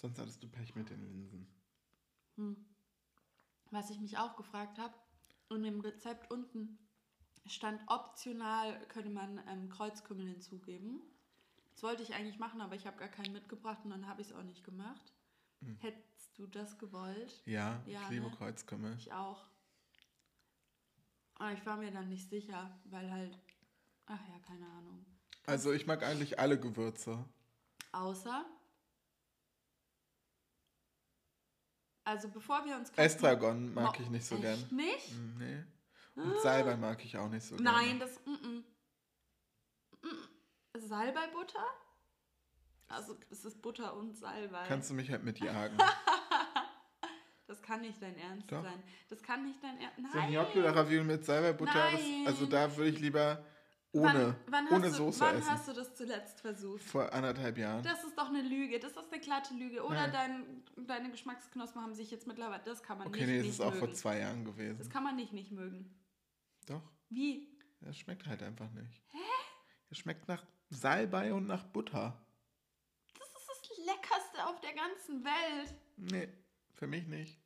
Sonst 0.00 0.18
hattest 0.18 0.42
du 0.42 0.48
Pech 0.48 0.74
mit 0.76 0.90
den 0.90 1.02
Linsen. 1.02 1.48
Hm. 2.36 2.64
Was 3.70 3.90
ich 3.90 3.98
mich 4.00 4.16
auch 4.16 4.36
gefragt 4.36 4.78
habe, 4.78 4.94
in 5.56 5.62
dem 5.62 5.80
Rezept 5.80 6.30
unten 6.30 6.78
stand 7.46 7.80
optional, 7.86 8.78
könnte 8.88 9.10
man 9.10 9.40
ähm, 9.48 9.68
Kreuzkümmel 9.68 10.26
hinzugeben. 10.26 11.00
Das 11.72 11.82
wollte 11.82 12.02
ich 12.02 12.14
eigentlich 12.14 12.38
machen, 12.38 12.60
aber 12.60 12.74
ich 12.74 12.86
habe 12.86 12.98
gar 12.98 13.08
keinen 13.08 13.32
mitgebracht 13.32 13.78
und 13.84 13.90
dann 13.90 14.06
habe 14.08 14.20
ich 14.20 14.28
es 14.28 14.34
auch 14.34 14.42
nicht 14.42 14.64
gemacht. 14.64 15.12
Hm. 15.60 15.76
Hättest 15.80 16.38
du 16.38 16.46
das 16.46 16.78
gewollt? 16.78 17.42
Ja, 17.46 17.80
Ja, 17.86 18.02
ich 18.02 18.10
liebe 18.10 18.26
ne? 18.26 18.32
Kreuzkümmel. 18.36 18.94
Ich 18.98 19.12
auch. 19.12 19.46
Aber 21.36 21.52
ich 21.52 21.64
war 21.64 21.76
mir 21.76 21.92
dann 21.92 22.08
nicht 22.08 22.28
sicher, 22.28 22.76
weil 22.84 23.10
halt, 23.10 23.38
ach 24.06 24.20
ja, 24.28 24.38
keine 24.40 24.66
Ahnung. 24.66 25.06
Also 25.46 25.72
ich 25.72 25.86
mag 25.86 26.02
eigentlich 26.02 26.38
alle 26.38 26.58
Gewürze. 26.58 27.24
Außer, 27.92 28.44
also 32.08 32.28
bevor 32.28 32.64
wir 32.64 32.74
uns... 32.76 32.90
Estragon 32.96 33.74
mag 33.74 34.00
ich 34.00 34.08
nicht 34.08 34.24
so 34.24 34.36
Echt 34.36 34.42
gern. 34.44 34.58
nicht? 34.70 35.12
Mm, 35.14 35.38
Nee. 35.38 35.64
Und 36.14 36.40
Salbei 36.40 36.76
mag 36.76 37.04
ich 37.04 37.16
auch 37.16 37.28
nicht 37.28 37.44
so 37.46 37.54
Nein, 37.56 37.98
gern. 37.98 38.00
das. 38.00 38.20
Mm 38.24 38.30
-mm. 38.30 38.64
Mm. 40.02 40.78
Salbeibutter? 40.80 41.64
Also 42.88 43.16
es 43.30 43.44
ist 43.44 43.62
Butter 43.62 43.94
und 43.94 44.16
Salbei. 44.16 44.64
Kannst 44.66 44.90
du 44.90 44.94
mich 44.94 45.10
halt 45.10 45.22
mitjagen. 45.22 45.76
das 47.46 47.62
kann 47.62 47.82
nicht 47.82 48.02
dein 48.02 48.16
Ernst 48.16 48.50
Doch. 48.50 48.64
sein. 48.64 48.82
Das 49.08 49.22
kann 49.22 49.44
nicht 49.44 49.62
dein 49.62 49.78
Ernst 49.78 50.12
So 50.12 50.18
Nein. 50.18 50.30
Gnocchi 50.32 50.58
oder 50.58 50.74
Ravioli 50.74 51.04
mit 51.04 51.24
Salbeibutter, 51.24 51.90
das, 51.92 52.00
Nein. 52.00 52.24
also 52.26 52.46
da 52.46 52.74
würde 52.76 52.90
ich 52.90 52.98
lieber 52.98 53.44
ohne, 53.92 54.36
wann, 54.46 54.66
wann 54.66 54.66
ohne 54.68 54.86
hast 54.86 54.98
du, 54.98 55.04
Soße 55.04 55.20
Wann 55.20 55.36
essen. 55.36 55.50
hast 55.50 55.68
du 55.68 55.72
das 55.72 55.94
zuletzt 55.94 56.40
versucht? 56.40 56.82
Vor 56.82 57.12
anderthalb 57.12 57.56
Jahren. 57.56 57.82
Das 57.82 58.04
ist 58.04 58.16
doch 58.18 58.28
eine 58.28 58.42
Lüge. 58.42 58.78
Das 58.78 58.92
ist 58.92 58.98
eine 58.98 59.20
glatte 59.20 59.54
Lüge. 59.54 59.82
Oder 59.82 60.08
dein, 60.08 60.62
deine 60.86 61.10
Geschmacksknospen 61.10 61.80
haben 61.80 61.94
sich 61.94 62.10
jetzt 62.10 62.26
mittlerweile. 62.26 62.62
Das 62.64 62.82
kann 62.82 62.98
man 62.98 63.08
okay, 63.08 63.20
nicht, 63.20 63.28
nee, 63.28 63.36
nicht 63.38 63.48
das 63.48 63.54
ist 63.54 63.60
auch 63.60 63.72
mögen. 63.72 63.86
vor 63.86 63.92
zwei 63.94 64.18
Jahren 64.20 64.44
das 64.44 64.54
gewesen. 64.54 64.88
kann 64.90 65.04
man 65.04 65.16
nicht 65.16 65.32
nicht 65.32 65.52
mögen. 65.52 65.94
Doch, 66.66 66.82
Wie? 67.08 67.48
das 67.80 67.96
schmeckt 67.96 68.26
halt 68.26 68.42
einfach 68.42 68.70
nicht. 68.72 69.02
Hä? 69.08 69.18
Es 69.90 69.98
schmeckt 69.98 70.28
nach 70.28 70.44
Salbei 70.68 71.32
und 71.32 71.46
nach 71.46 71.64
Butter. 71.64 72.20
Das 73.18 73.26
ist 73.26 73.48
das 73.48 73.86
Leckerste 73.86 74.46
auf 74.46 74.60
der 74.60 74.74
ganzen 74.74 75.24
Welt. 75.24 75.74
Nee, 75.96 76.28
für 76.74 76.86
mich 76.86 77.06
nicht. 77.06 77.40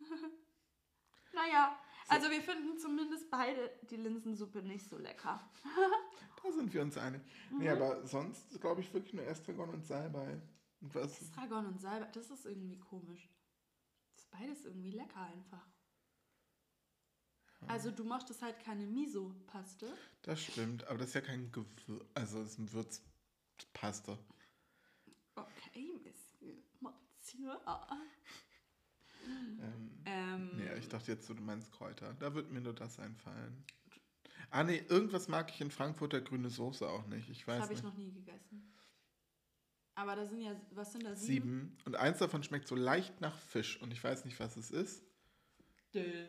Naja, 1.32 1.76
also 2.08 2.30
wir 2.30 2.40
finden 2.42 2.78
zumindest 2.78 3.30
beide 3.30 3.70
die 3.90 3.96
Linsensuppe 3.96 4.62
nicht 4.62 4.88
so 4.88 4.98
lecker. 4.98 5.40
Da 6.42 6.52
sind 6.52 6.74
wir 6.74 6.82
uns 6.82 6.98
einig. 6.98 7.22
Nee, 7.50 7.64
Mhm. 7.74 7.82
aber 7.82 8.06
sonst 8.06 8.60
glaube 8.60 8.82
ich 8.82 8.92
wirklich 8.92 9.14
nur 9.14 9.24
Estragon 9.26 9.70
und 9.70 9.86
Salbei. 9.86 10.38
Und 10.82 10.94
was? 10.94 11.22
Estragon 11.22 11.64
und 11.64 11.80
Salbei, 11.80 12.06
das 12.12 12.30
ist 12.30 12.44
irgendwie 12.44 12.78
komisch. 12.78 13.30
Das 14.12 14.24
ist 14.24 14.30
beides 14.30 14.64
irgendwie 14.66 14.90
lecker 14.90 15.22
einfach. 15.22 15.66
Also 17.66 17.90
du 17.90 18.04
mochtest 18.04 18.42
halt 18.42 18.60
keine 18.60 18.84
Miso-Paste. 18.86 19.90
Das 20.20 20.42
stimmt, 20.42 20.86
aber 20.86 20.98
das 20.98 21.08
ist 21.08 21.14
ja 21.14 21.22
kein 21.22 21.50
Gewürz, 21.50 22.04
also 22.12 22.42
es 22.42 22.50
ist 22.50 22.58
ein 22.58 22.70
Würzpaste. 22.74 24.18
Okay, 25.36 25.98
Monsieur. 26.04 26.58
Monsieur. 26.80 27.62
Ähm, 29.60 29.93
Ähm, 30.14 30.50
nee, 30.56 30.72
ich 30.78 30.88
dachte 30.88 31.10
jetzt, 31.12 31.28
du 31.28 31.34
meinst 31.34 31.72
Kräuter. 31.72 32.14
Da 32.20 32.34
wird 32.34 32.50
mir 32.52 32.60
nur 32.60 32.72
das 32.74 32.98
einfallen. 33.00 33.64
Ah 34.50 34.62
nee, 34.62 34.82
irgendwas 34.88 35.26
mag 35.26 35.50
ich 35.52 35.60
in 35.60 35.70
Frankfurter 35.72 36.20
grüne 36.20 36.48
Soße 36.50 36.88
auch 36.88 37.06
nicht. 37.06 37.28
Ich 37.30 37.40
das 37.40 37.48
weiß 37.48 37.62
habe 37.62 37.74
ich 37.74 37.82
noch 37.82 37.96
nie 37.96 38.12
gegessen. 38.12 38.70
Aber 39.96 40.14
da 40.16 40.26
sind 40.26 40.40
ja, 40.40 40.54
was 40.72 40.92
sind 40.92 41.04
da? 41.04 41.14
Sieben? 41.16 41.26
Sieben. 41.26 41.78
Und 41.84 41.96
eins 41.96 42.18
davon 42.18 42.42
schmeckt 42.44 42.68
so 42.68 42.74
leicht 42.76 43.20
nach 43.20 43.36
Fisch. 43.36 43.80
Und 43.82 43.92
ich 43.92 44.02
weiß 44.02 44.24
nicht, 44.24 44.38
was 44.38 44.56
es 44.56 44.70
ist. 44.70 45.02
Dill. 45.92 46.28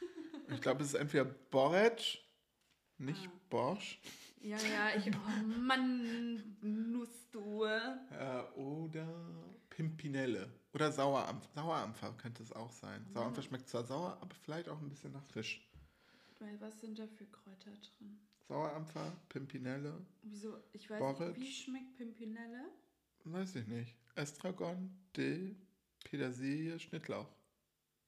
Ich 0.48 0.60
glaube, 0.60 0.80
es 0.82 0.90
ist 0.90 0.94
entweder 0.94 1.24
Borretsch, 1.24 2.18
nicht 2.98 3.26
Ah. 3.26 3.32
Borsch, 3.50 3.98
Ja, 4.40 4.56
ja, 4.58 4.96
ich. 4.96 5.10
Oh 5.12 5.46
Mann, 5.58 6.56
Nussdur. 6.60 7.68
äh, 8.12 8.42
oder 8.58 9.08
Pimpinelle. 9.70 10.48
Oder 10.76 10.92
Sauerampfer. 10.92 11.48
Sauerampfer 11.54 12.12
könnte 12.18 12.42
es 12.42 12.52
auch 12.52 12.70
sein. 12.70 13.02
Mhm. 13.08 13.12
Sauerampfer 13.14 13.40
schmeckt 13.40 13.66
zwar 13.66 13.84
sauer, 13.84 14.18
aber 14.20 14.34
vielleicht 14.34 14.68
auch 14.68 14.78
ein 14.78 14.90
bisschen 14.90 15.10
nach 15.10 15.24
Fisch. 15.24 15.66
Weil 16.38 16.60
was 16.60 16.78
sind 16.82 16.98
da 16.98 17.06
für 17.06 17.24
Kräuter 17.24 17.70
drin? 17.70 18.20
Sauerampfer, 18.46 19.16
Pimpinelle, 19.30 20.04
Wieso? 20.20 20.62
Ich 20.74 20.90
weiß 20.90 20.98
Borretsch. 20.98 21.38
nicht, 21.38 21.48
wie 21.48 21.52
schmeckt 21.64 21.96
Pimpinelle? 21.96 22.66
weiß 23.24 23.56
ich 23.56 23.66
nicht. 23.66 23.96
Estragon, 24.16 24.94
Dill, 25.16 25.56
Petersilie, 26.04 26.78
Schnittlauch. 26.78 27.26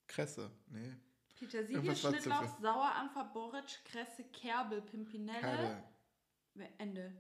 Kresse, 0.07 0.51
nee. 0.67 0.95
Petersilie, 1.39 1.97
Schnittlauch. 1.97 2.61
Sauerampfer, 2.61 3.25
Borretsch, 3.33 3.83
Kresse, 3.85 4.25
Kerbel, 4.25 4.83
Pimpinelle. 4.83 5.41
Kerbe. 5.41 6.69
Ende. 6.77 7.15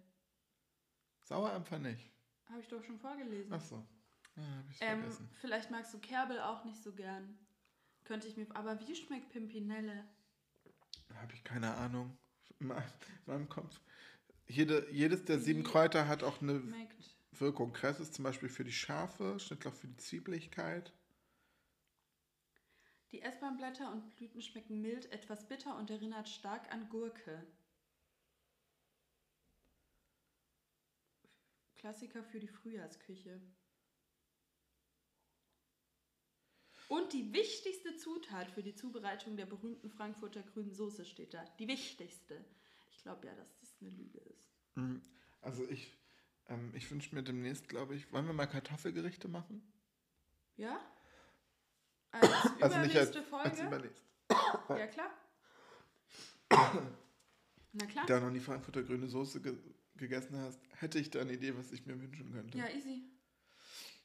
Sauerampfer 1.22 1.78
nicht. 1.78 2.10
Habe 2.50 2.60
ich 2.60 2.68
doch 2.68 2.84
schon 2.84 2.98
vorgelesen. 2.98 3.50
Ach 3.50 3.62
so. 3.62 3.82
Ja, 4.38 4.44
hab 4.56 4.70
ich 4.70 4.78
ähm, 4.80 5.00
vergessen. 5.00 5.30
vielleicht 5.40 5.70
magst 5.70 5.92
du 5.94 5.98
Kerbel 5.98 6.40
auch 6.40 6.64
nicht 6.64 6.82
so 6.82 6.92
gern. 6.92 7.38
Könnte 8.04 8.26
ich 8.28 8.36
mir. 8.36 8.46
Aber 8.54 8.78
wie 8.80 8.94
schmeckt 8.94 9.30
Pimpinelle? 9.30 10.04
Habe 11.14 11.32
ich 11.34 11.44
keine 11.44 11.74
Ahnung. 11.74 12.16
In 12.60 12.68
meinem- 12.68 12.82
in 13.26 13.32
meinem 13.32 13.48
Kopf. 13.48 13.80
Jede, 14.46 14.88
jedes 14.90 15.24
der 15.24 15.38
sieben 15.38 15.60
Wie- 15.60 15.64
Kräuter 15.64 16.08
hat 16.08 16.22
auch 16.22 16.40
eine 16.40 16.60
Schmeckt. 16.60 17.16
Wirkung. 17.32 17.72
Kresse 17.72 18.02
ist 18.02 18.14
zum 18.14 18.24
Beispiel 18.24 18.48
für 18.48 18.64
die 18.64 18.72
Schärfe, 18.72 19.38
Schnittlauch 19.38 19.74
für 19.74 19.88
die 19.88 19.96
Zwiebligkeit. 19.96 20.92
Die 23.12 23.22
Essbahnblätter 23.22 23.90
und 23.92 24.16
Blüten 24.16 24.42
schmecken 24.42 24.80
mild, 24.80 25.10
etwas 25.12 25.46
bitter 25.48 25.76
und 25.78 25.90
erinnert 25.90 26.28
stark 26.28 26.70
an 26.72 26.88
Gurke. 26.88 27.46
Klassiker 31.76 32.22
für 32.24 32.40
die 32.40 32.48
Frühjahrsküche. 32.48 33.40
Und 36.88 37.12
die 37.12 37.32
wichtigste 37.32 37.96
Zutat 37.96 38.50
für 38.50 38.62
die 38.62 38.74
Zubereitung 38.74 39.36
der 39.36 39.44
berühmten 39.46 39.90
Frankfurter 39.90 40.42
grünen 40.42 40.72
Soße 40.72 41.04
steht 41.04 41.34
da. 41.34 41.44
Die 41.58 41.68
wichtigste. 41.68 42.42
Ich 42.90 43.02
glaube 43.02 43.26
ja, 43.26 43.34
dass 43.34 43.58
das 43.60 43.74
eine 43.80 43.90
Lüge 43.90 44.18
ist. 44.18 44.50
Mhm. 44.74 45.02
Also 45.42 45.68
ich, 45.68 45.92
ähm, 46.46 46.72
ich 46.74 46.90
wünsche 46.90 47.14
mir 47.14 47.22
demnächst, 47.22 47.68
glaube 47.68 47.94
ich, 47.94 48.10
wollen 48.10 48.26
wir 48.26 48.32
mal 48.32 48.46
Kartoffelgerichte 48.46 49.28
machen? 49.28 49.62
Ja? 50.56 50.80
Als 52.10 52.24
Also 52.62 52.78
nicht 52.78 52.96
als, 52.96 53.10
übernächste 53.10 53.18
als 53.18 53.28
Folge? 53.28 53.66
übernächst. 53.66 54.02
ja, 54.70 54.86
klar. 54.86 55.10
Na 57.72 57.86
klar. 57.86 58.06
Da 58.06 58.18
du 58.18 58.24
noch 58.26 58.32
nie 58.32 58.40
Frankfurter 58.40 58.82
grüne 58.82 59.06
Soße 59.06 59.40
ge 59.42 59.56
gegessen 59.96 60.36
hast, 60.38 60.60
hätte 60.80 61.00
ich 61.00 61.10
da 61.10 61.20
eine 61.20 61.32
Idee, 61.32 61.56
was 61.56 61.72
ich 61.72 61.84
mir 61.84 62.00
wünschen 62.00 62.32
könnte. 62.32 62.56
Ja, 62.56 62.68
easy. 62.68 63.02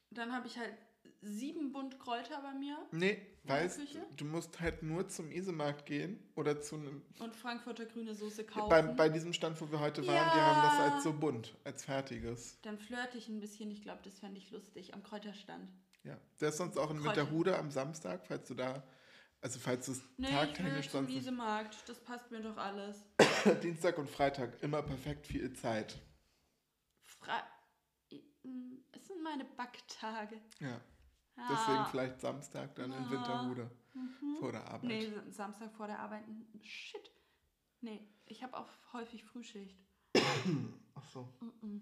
Dann 0.09 0.33
habe 0.33 0.47
ich 0.47 0.57
halt 0.57 0.73
sieben 1.21 1.71
Bund 1.71 1.99
Kräuter 1.99 2.41
bei 2.41 2.53
mir 2.53 2.77
Nee, 2.91 3.21
weißt 3.43 3.79
du, 4.17 4.25
musst 4.25 4.59
halt 4.59 4.83
nur 4.83 5.07
zum 5.07 5.31
Isemarkt 5.31 5.85
gehen 5.85 6.19
oder 6.35 6.61
zu 6.61 6.75
einem. 6.75 7.01
und 7.19 7.35
Frankfurter 7.35 7.85
grüne 7.85 8.13
Soße 8.13 8.43
kaufen. 8.45 8.69
Bei, 8.69 8.81
bei 8.81 9.09
diesem 9.09 9.33
Stand, 9.33 9.59
wo 9.61 9.71
wir 9.71 9.79
heute 9.79 10.05
waren, 10.05 10.31
die 10.33 10.37
Ja. 10.37 10.55
haben 10.55 10.61
das 10.85 10.93
als 10.93 11.03
so 11.03 11.13
bunt, 11.13 11.55
als 11.63 11.85
fertiges. 11.85 12.59
Dann 12.61 12.77
flirte 12.77 13.17
ich 13.17 13.27
ein 13.29 13.39
bisschen. 13.39 13.71
Ich 13.71 13.81
glaube, 13.81 14.01
das 14.03 14.19
fände 14.19 14.37
ich 14.37 14.51
lustig 14.51 14.93
am 14.93 15.03
Kräuterstand. 15.03 15.69
Ja. 16.03 16.17
Der 16.41 16.49
ist 16.49 16.57
sonst 16.57 16.77
auch 16.77 16.91
in 16.91 16.97
Kräuter. 16.97 17.21
Winterhude 17.21 17.57
am 17.57 17.71
Samstag, 17.71 18.25
falls 18.27 18.47
du 18.47 18.55
da. 18.55 18.83
Also 19.41 19.59
falls 19.59 19.87
es 19.89 20.01
Nee, 20.17 20.27
tagtechnisch 20.27 20.89
sonst 20.89 21.09
ist. 21.09 21.15
Wiesemarkt. 21.15 21.89
Das 21.89 21.99
passt 22.01 22.31
mir 22.31 22.41
doch 22.41 22.57
alles. 22.57 23.03
Dienstag 23.63 23.97
und 23.97 24.09
Freitag 24.09 24.61
immer 24.63 24.81
perfekt 24.81 25.27
viel 25.27 25.53
Zeit. 25.53 25.99
Mm, 28.43 28.75
es 28.91 29.07
sind 29.07 29.21
meine 29.23 29.45
Backtage. 29.45 30.39
Ja. 30.59 30.79
Ah. 31.35 31.47
Deswegen 31.51 31.85
vielleicht 31.87 32.21
Samstag 32.21 32.75
dann 32.75 32.91
in 32.91 33.03
Ah. 33.05 33.09
Winterhude 33.11 33.71
vor 34.39 34.51
der 34.51 34.65
Arbeit. 34.65 34.83
Nee, 34.83 35.11
Samstag 35.29 35.71
vor 35.73 35.87
der 35.87 35.99
Arbeit. 35.99 36.23
Shit. 36.61 37.11
Nee, 37.81 38.07
ich 38.25 38.43
habe 38.43 38.55
auch 38.57 38.69
häufig 38.93 39.23
Frühschicht. 39.25 39.77
Ach 40.95 41.05
so. 41.11 41.27
Mm-mm. 41.41 41.81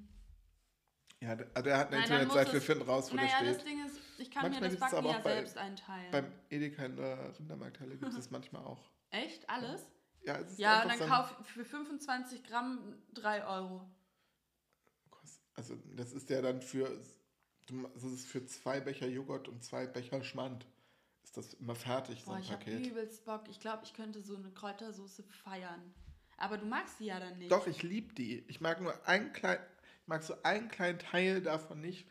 Ja, 1.20 1.36
der, 1.36 1.46
der 1.62 1.78
hat 1.78 1.88
eine 1.94 2.02
Internetseite, 2.02 2.54
wir 2.54 2.62
finden 2.62 2.84
raus, 2.84 3.12
wo 3.12 3.16
Naja, 3.16 3.30
der 3.42 3.54
das 3.54 3.62
steht. 3.62 3.68
Ding 3.72 3.86
ist, 3.86 4.00
ich 4.18 4.32
kann 4.32 4.42
Manchmal 4.44 4.70
mir 4.72 4.76
das 4.78 4.80
Backen 4.92 5.06
ja 5.06 5.12
auch 5.12 5.22
bei- 5.24 5.34
selbst 5.36 5.58
einteilen. 5.58 6.12
Beim 6.12 6.32
Edeka 6.50 6.84
in 6.86 6.96
der 6.96 7.38
Rindermarkthalle 7.40 7.92
gibt 7.98 8.08
es 8.10 8.16
das 8.16 8.32
manchmal 8.32 8.64
auch. 8.66 8.90
Echt? 9.12 9.48
Alles? 9.50 9.86
Ja, 10.24 10.38
es 10.38 10.52
ist 10.54 10.60
Ja, 10.60 10.86
dann 10.88 10.98
so 10.98 11.06
kauf 11.06 11.36
für 11.44 11.64
25 11.66 12.44
Gramm 12.44 12.96
3 13.14 13.46
Euro. 13.46 13.88
Also 15.54 15.76
das 15.96 16.14
ist 16.14 16.30
ja 16.30 16.42
dann 16.42 16.62
für, 16.62 16.88
das 17.94 18.04
ist 18.04 18.28
für 18.28 18.46
zwei 18.46 18.80
Becher 18.80 19.08
Joghurt 19.08 19.48
und 19.48 19.64
zwei 19.64 19.88
Becher 19.88 20.24
Schmand. 20.24 20.66
Ist 21.24 21.38
das 21.38 21.54
immer 21.56 21.76
fertig, 21.76 22.22
so 22.24 22.32
Boah, 22.32 22.38
ein 22.38 22.44
ich 22.44 22.52
hab 22.52 22.60
Paket. 22.60 22.88
übelst 22.88 23.26
Bock. 23.26 23.44
Ich 23.50 23.60
glaube, 23.60 23.84
ich 23.84 23.94
könnte 23.94 24.22
so 24.22 24.36
eine 24.36 24.52
Kräutersoße 24.52 25.24
feiern. 25.24 25.94
Aber 26.38 26.58
du 26.58 26.66
magst 26.66 26.98
sie 26.98 27.06
ja 27.06 27.20
dann 27.20 27.38
nicht. 27.38 27.52
Doch, 27.52 27.68
ich 27.68 27.84
liebe 27.84 28.14
die. 28.16 28.44
Ich 28.48 28.62
mag 28.62 28.82
nur 28.82 29.08
einen 29.08 29.32
kleinen, 29.32 29.64
ich 30.02 30.08
mag 30.08 30.24
so 30.24 30.34
einen 30.44 30.70
kleinen 30.70 31.00
Teil 31.00 31.42
davon 31.42 31.80
nicht, 31.80 32.08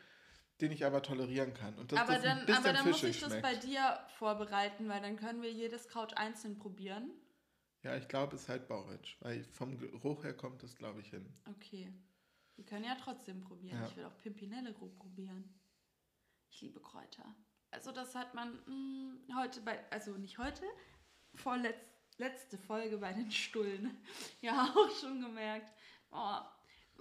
den 0.61 0.71
ich 0.71 0.87
aber 0.87 1.03
tolerieren 1.03 1.53
kann. 1.53 1.77
Und 1.79 1.93
dass 1.93 2.01
aber 2.01 2.15
das 2.15 2.23
dann, 2.23 2.39
ein 2.39 2.47
bisschen 2.47 2.65
aber 2.65 2.73
dann 2.73 2.89
muss 2.89 3.03
ich 3.03 3.21
das 3.21 3.31
schmeckt. 3.31 3.43
bei 3.43 3.57
dir 3.57 4.01
vorbereiten, 4.19 4.89
weil 4.89 5.01
dann 5.01 5.17
können 5.17 5.43
wir 5.43 5.53
jedes 5.53 5.89
Kraut 5.89 6.17
einzeln 6.17 6.57
probieren. 6.57 7.11
Ja, 7.83 7.97
ich 7.97 8.09
glaube, 8.09 8.37
es 8.37 8.43
ist 8.43 8.49
halt 8.49 8.69
Bauritsch, 8.69 9.17
weil 9.21 9.43
vom 9.45 9.79
Geruch 9.79 10.23
her 10.23 10.35
kommt 10.35 10.63
es, 10.63 10.77
glaube 10.77 11.01
ich, 11.01 11.09
hin. 11.09 11.27
Okay. 11.49 11.93
Wir 12.61 12.67
können 12.67 12.85
ja 12.85 12.95
trotzdem 12.95 13.41
probieren. 13.41 13.81
Ja. 13.81 13.87
Ich 13.89 13.97
will 13.97 14.05
auch 14.05 14.19
Pimpinelle 14.19 14.75
grob 14.75 14.95
probieren. 14.99 15.59
Ich 16.51 16.61
liebe 16.61 16.79
Kräuter. 16.79 17.25
Also 17.71 17.91
das 17.91 18.15
hat 18.15 18.35
man 18.35 18.53
mh, 18.67 19.35
heute 19.35 19.63
bei, 19.63 19.83
also 19.91 20.13
nicht 20.19 20.37
heute, 20.37 20.65
vorletz, 21.37 21.79
letzte 22.19 22.59
Folge 22.59 22.99
bei 22.99 23.15
den 23.15 23.31
Stullen 23.31 23.97
ja 24.43 24.75
auch 24.77 24.91
schon 25.01 25.23
gemerkt. 25.23 25.73
Oh. 26.11 26.41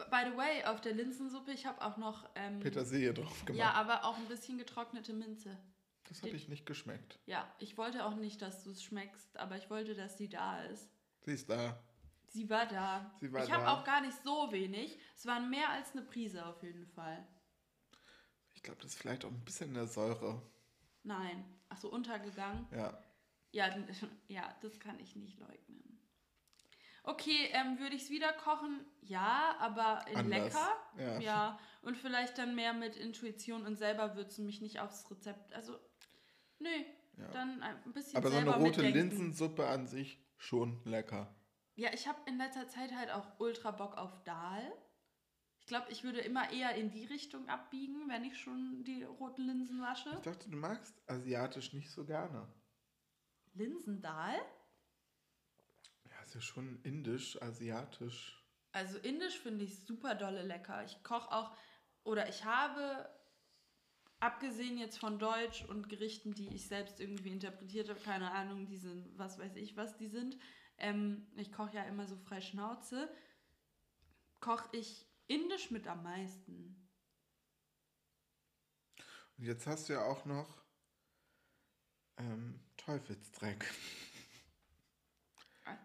By 0.10 0.32
the 0.32 0.38
way, 0.38 0.64
auf 0.64 0.80
der 0.80 0.94
Linsensuppe, 0.94 1.52
ich 1.52 1.66
habe 1.66 1.82
auch 1.82 1.98
noch, 1.98 2.30
ähm, 2.36 2.62
Petersilie 2.62 3.14
drauf 3.14 3.44
gemacht. 3.44 3.60
ja, 3.60 3.74
aber 3.74 4.06
auch 4.06 4.16
ein 4.16 4.30
bisschen 4.30 4.58
getrocknete 4.58 5.12
Minze. 5.12 5.58
das 6.06 6.22
habe 6.22 6.38
ich 6.38 6.48
nicht 6.48 6.66
geschmeckt. 6.66 7.20
Ja, 7.26 7.54
ich 7.60 7.78
wollte 7.78 8.06
auch 8.06 8.16
nicht, 8.16 8.42
dass 8.42 8.64
du 8.64 8.70
es 8.72 8.82
schmeckst, 8.82 9.36
aber 9.36 9.58
ich 9.58 9.70
wollte, 9.70 9.94
dass 9.94 10.18
sie 10.18 10.30
da 10.30 10.64
ist. 10.64 10.90
Sie 11.26 11.34
ist 11.34 11.50
da. 11.50 11.84
Sie 12.30 12.50
war 12.50 12.66
da. 12.68 13.12
Sie 13.20 13.32
war 13.34 13.44
ich 13.44 13.52
habe 13.52 13.68
auch 13.68 13.84
gar 13.84 14.02
nicht 14.02 14.18
so 14.24 14.52
wenig. 14.52 15.00
Es 15.16 15.26
waren 15.26 15.50
mehr 15.50 15.70
als 15.70 15.92
eine 15.94 16.04
Prise 16.04 16.46
auf 16.46 16.62
jeden 16.64 16.86
Fall. 16.88 17.28
Ich 18.54 18.64
glaube, 18.64 18.82
das 18.82 18.92
ist 18.92 19.00
vielleicht 19.00 19.26
auch 19.26 19.32
ein 19.32 19.46
bisschen 19.46 19.70
in 19.70 19.76
der 19.76 19.88
Säure. 19.88 20.42
Nein. 21.04 21.46
Ach 21.70 21.78
so, 21.78 21.90
untergegangen. 21.92 22.68
Ja. 22.72 23.02
Ja, 23.52 23.76
ja, 24.28 24.56
das 24.62 24.80
kann 24.80 25.00
ich 25.00 25.16
nicht 25.16 25.40
leugnen. 25.40 25.80
Okay, 27.04 27.50
ähm, 27.54 27.80
würde 27.80 27.96
ich 27.96 28.04
es 28.04 28.10
wieder 28.10 28.32
kochen? 28.34 28.86
Ja, 29.02 29.56
aber 29.60 30.06
lecker. 30.26 30.70
Ja. 31.20 31.58
Und 31.82 31.98
vielleicht 31.98 32.38
dann 32.38 32.56
mehr 32.56 32.74
mit 32.74 32.98
Intuition 32.98 33.66
und 33.66 33.78
selber 33.78 34.16
würzen 34.16 34.46
mich 34.46 34.62
nicht 34.62 34.80
aufs 34.80 35.10
Rezept. 35.10 35.54
Also, 35.54 35.80
nö. 36.60 36.70
Ja. 37.18 37.28
Dann 37.32 37.62
ein 37.64 37.94
bisschen 37.94 38.18
Aber 38.18 38.30
so 38.30 38.38
eine 38.38 38.52
rote 38.56 38.84
mitdenken. 38.84 38.94
Linsensuppe 38.94 39.68
an 39.68 39.88
sich 39.88 40.24
schon 40.38 40.82
lecker. 40.86 41.36
Ja, 41.80 41.94
ich 41.94 42.10
habe 42.10 42.20
in 42.26 42.38
letzter 42.38 42.68
Zeit 42.68 42.94
halt 42.94 43.10
auch 43.10 43.40
ultra 43.40 43.72
Bock 43.72 43.96
auf 43.96 44.22
Dahl. 44.26 44.70
Ich 45.62 45.66
glaube, 45.66 45.90
ich 45.90 46.04
würde 46.04 46.20
immer 46.20 46.52
eher 46.52 46.76
in 46.76 46.92
die 46.92 47.06
Richtung 47.06 47.48
abbiegen, 47.48 48.10
wenn 48.10 48.26
ich 48.26 48.38
schon 48.38 48.84
die 48.84 49.04
roten 49.04 49.44
Linsen 49.44 49.82
wasche. 49.82 50.10
Ich 50.18 50.24
dachte, 50.24 50.50
du 50.50 50.58
magst 50.58 50.94
asiatisch 51.08 51.72
nicht 51.72 51.90
so 51.90 52.04
gerne. 52.04 52.46
Linsendahl? 53.54 54.36
Ja, 56.10 56.22
ist 56.22 56.36
ja 56.36 56.42
schon 56.42 56.82
indisch, 56.84 57.42
asiatisch. 57.42 58.46
Also 58.74 58.98
indisch 58.98 59.40
finde 59.40 59.64
ich 59.64 59.86
super 59.86 60.16
dolle 60.16 60.44
lecker. 60.44 60.84
Ich 60.84 61.02
koche 61.06 61.32
auch, 61.32 61.56
oder 62.04 62.28
ich 62.28 62.44
habe, 62.44 63.10
abgesehen 64.20 64.78
jetzt 64.78 65.00
von 65.00 65.18
Deutsch 65.18 65.64
und 65.64 65.88
Gerichten, 65.88 66.34
die 66.34 66.54
ich 66.54 66.68
selbst 66.68 67.00
irgendwie 67.00 67.32
interpretiert 67.32 67.88
habe, 67.88 68.02
keine 68.02 68.32
Ahnung, 68.32 68.66
die 68.66 68.78
sind, 68.78 69.18
was 69.18 69.40
weiß 69.40 69.56
ich, 69.56 69.78
was 69.78 69.96
die 69.96 70.10
sind. 70.10 70.38
Ähm, 70.80 71.28
ich 71.36 71.52
koche 71.52 71.76
ja 71.76 71.84
immer 71.84 72.08
so 72.08 72.16
frei 72.18 72.42
Schnauze. 72.42 73.10
Koche 74.40 74.70
ich 74.72 75.08
indisch 75.28 75.72
mit 75.72 75.88
am 75.88 76.04
meisten. 76.04 76.90
Und 79.38 79.46
jetzt 79.46 79.68
hast 79.68 79.90
du 79.90 79.94
ja 79.94 80.04
auch 80.04 80.26
noch 80.26 80.64
ähm, 82.18 82.60
Teufelsdreck. 82.78 83.66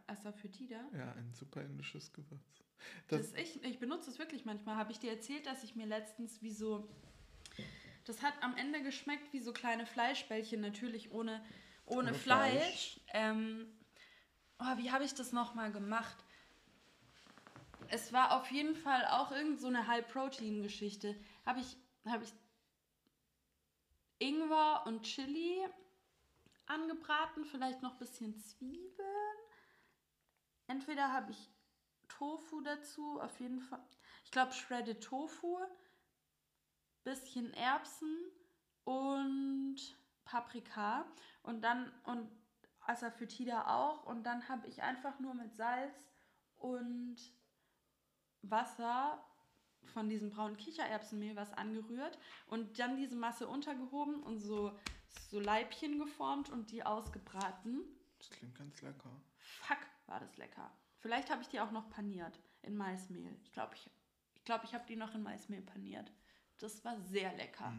Asafoetida? 0.07 0.81
Ja, 0.97 1.13
ein 1.13 1.33
super 1.35 1.63
indisches 1.63 2.13
Gewürz. 2.13 2.65
Das, 3.09 3.31
Das, 3.31 3.35
echt, 3.35 3.65
ich 3.65 3.79
benutze 3.79 4.11
es 4.11 4.19
wirklich 4.19 4.45
manchmal. 4.45 4.77
Habe 4.77 4.93
ich 4.93 4.99
dir 4.99 5.11
erzählt, 5.13 5.47
dass 5.47 5.63
ich 5.65 5.77
mir 5.77 5.87
letztens 5.87 6.43
wie 6.43 6.53
so. 6.53 6.89
Das 8.05 8.23
hat 8.23 8.35
am 8.43 8.57
Ende 8.57 8.83
geschmeckt 8.83 9.33
wie 9.33 9.41
so 9.41 9.53
kleine 9.53 9.87
Fleischbällchen, 9.87 10.61
natürlich 10.61 11.11
ohne, 11.13 11.43
ohne, 11.87 12.11
Ohne 12.11 12.15
Fleisch. 12.15 12.55
Fleisch. 12.55 13.01
Ähm, 13.15 13.67
oh, 14.59 14.77
wie 14.77 14.91
habe 14.91 15.05
ich 15.05 15.15
das 15.15 15.33
nochmal 15.33 15.73
gemacht? 15.73 16.17
Es 17.89 18.13
war 18.13 18.33
auf 18.33 18.51
jeden 18.51 18.75
Fall 18.75 19.05
auch 19.07 19.31
irgend 19.31 19.61
so 19.61 19.69
eine 19.69 19.87
High-Protein-Geschichte. 19.87 21.15
Habe 21.45 21.61
ich, 21.61 21.77
habe 22.07 22.25
ich 22.25 22.33
Ingwer 24.19 24.85
und 24.87 25.03
Chili 25.03 25.67
angebraten, 26.67 27.45
vielleicht 27.45 27.83
noch 27.83 27.93
ein 27.93 27.99
bisschen 27.99 28.37
Zwiebeln. 28.39 29.37
entweder 30.67 31.13
habe 31.13 31.33
ich 31.33 31.51
Tofu 32.09 32.61
dazu, 32.61 33.21
auf 33.21 33.39
jeden 33.41 33.61
Fall. 33.61 33.85
Ich 34.25 34.31
glaube, 34.31 34.53
shredded 34.53 35.03
Tofu, 35.03 35.59
bisschen 37.03 37.53
Erbsen 37.55 38.17
und 38.85 39.77
Paprika 40.25 41.05
und 41.43 41.63
dann 41.63 41.93
und 42.05 42.31
Asafoetida 42.87 43.75
auch 43.75 44.05
und 44.05 44.25
dann 44.25 44.49
habe 44.49 44.67
ich 44.67 44.83
einfach 44.83 45.19
nur 45.21 45.35
mit 45.35 45.55
Salz 45.55 46.09
und 46.57 47.17
Wasser 48.43 49.25
von 49.93 50.09
diesem 50.09 50.31
braunen 50.31 50.57
Kichererbsenmehl 50.57 51.37
was 51.37 51.53
angerührt 51.53 52.19
und 52.47 52.79
dann 52.79 52.97
diese 52.97 53.17
Masse 53.17 53.47
untergehoben 53.47 54.23
und 54.23 54.39
so, 54.39 54.79
so 55.31 55.41
Leibchen 55.41 55.99
geformt 55.99 56.51
und 56.51 56.71
die 56.71 56.85
ausgebraten. 56.85 57.85
Das 58.19 58.31
klingt 58.31 58.55
ganz 58.57 58.81
lecker. 58.83 59.11
Fuck, 59.37 59.79
war 60.07 60.21
das 60.21 60.37
lecker. 60.37 60.71
Vielleicht 60.99 61.31
habe 61.31 61.43
ich 61.43 61.49
die 61.49 61.61
auch 61.61 61.71
noch 61.71 61.91
paniert 61.91 62.41
in 62.63 62.77
Maismehl. 62.77 63.37
Ich 63.43 63.53
glaube, 63.53 63.75
ich, 63.75 63.91
ich, 64.35 64.45
glaub, 64.45 64.65
ich 64.65 64.75
habe 64.75 64.87
die 64.87 64.97
noch 64.97 65.15
in 65.15 65.23
Maismehl 65.23 65.63
paniert. 65.63 66.11
Das 66.59 66.85
war 66.85 66.99
sehr 67.01 67.35
lecker. 67.37 67.73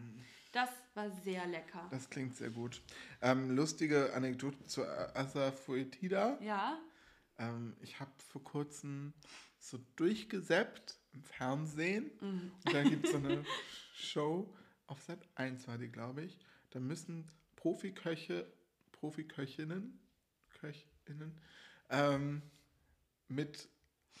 Das 0.52 0.70
war 0.94 1.10
sehr 1.10 1.46
lecker. 1.46 1.86
Das 1.90 2.08
klingt 2.08 2.36
sehr 2.36 2.50
gut. 2.50 2.82
Ähm, 3.20 3.50
lustige 3.50 4.12
Anekdote 4.14 4.64
zu 4.64 4.84
Asafoetida. 4.84 6.38
Ja, 6.40 6.78
Ähm, 7.38 7.76
ich 7.80 8.00
habe 8.00 8.10
vor 8.28 8.42
kurzem 8.42 9.12
so 9.58 9.78
durchgesäppt 9.96 10.98
im 11.12 11.22
Fernsehen. 11.22 12.10
Mhm. 12.20 12.52
Und 12.64 12.74
da 12.74 12.82
gibt 12.82 13.04
es 13.04 13.12
so 13.12 13.18
eine 13.18 13.44
Show, 13.94 14.54
auf 14.86 15.02
Sat 15.02 15.28
1 15.34 15.66
war 15.68 15.76
die, 15.78 15.88
glaube 15.88 16.22
ich. 16.22 16.38
Da 16.70 16.80
müssen 16.80 17.30
Profiköche, 17.56 18.50
Profiköchinnen, 18.92 19.98
Köchinnen, 20.50 21.38
ähm, 21.90 22.42
mit 23.28 23.68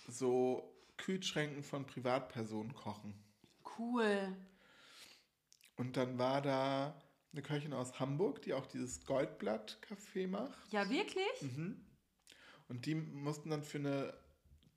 so 0.08 0.74
Kühlschränken 0.96 1.62
von 1.62 1.86
Privatpersonen 1.86 2.74
kochen. 2.74 3.14
Cool. 3.78 4.36
Und 5.76 5.96
dann 5.96 6.18
war 6.18 6.40
da 6.42 6.94
eine 7.32 7.42
Köchin 7.42 7.72
aus 7.74 8.00
Hamburg, 8.00 8.40
die 8.42 8.54
auch 8.54 8.66
dieses 8.66 9.04
Goldblatt-Café 9.04 10.26
macht. 10.28 10.72
Ja, 10.72 10.88
wirklich? 10.88 11.42
Mhm. 11.42 11.84
Und 12.68 12.86
die 12.86 12.94
mussten 12.94 13.50
dann 13.50 13.62
für 13.62 13.78
eine 13.78 14.14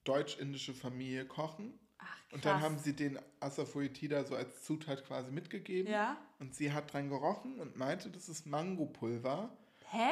deutsch-indische 0.04 0.74
Familie 0.74 1.26
kochen. 1.26 1.80
Ach, 1.98 2.06
krass. 2.06 2.34
Und 2.34 2.46
dann 2.46 2.62
haben 2.62 2.78
sie 2.80 2.96
den 2.96 3.18
Asafoetida 3.40 4.24
so 4.26 4.36
als 4.36 4.64
Zutat 4.64 5.06
quasi 5.06 5.32
mitgegeben. 5.32 5.92
Ja. 5.92 6.18
Und 6.40 6.54
sie 6.54 6.72
hat 6.74 6.94
dran 6.94 7.10
gerochen 7.10 7.60
und 7.60 7.78
meinte, 7.78 8.10
das 8.10 8.28
ist 8.30 8.46
Mangopulver. 8.46 9.56
Hä? 9.90 10.12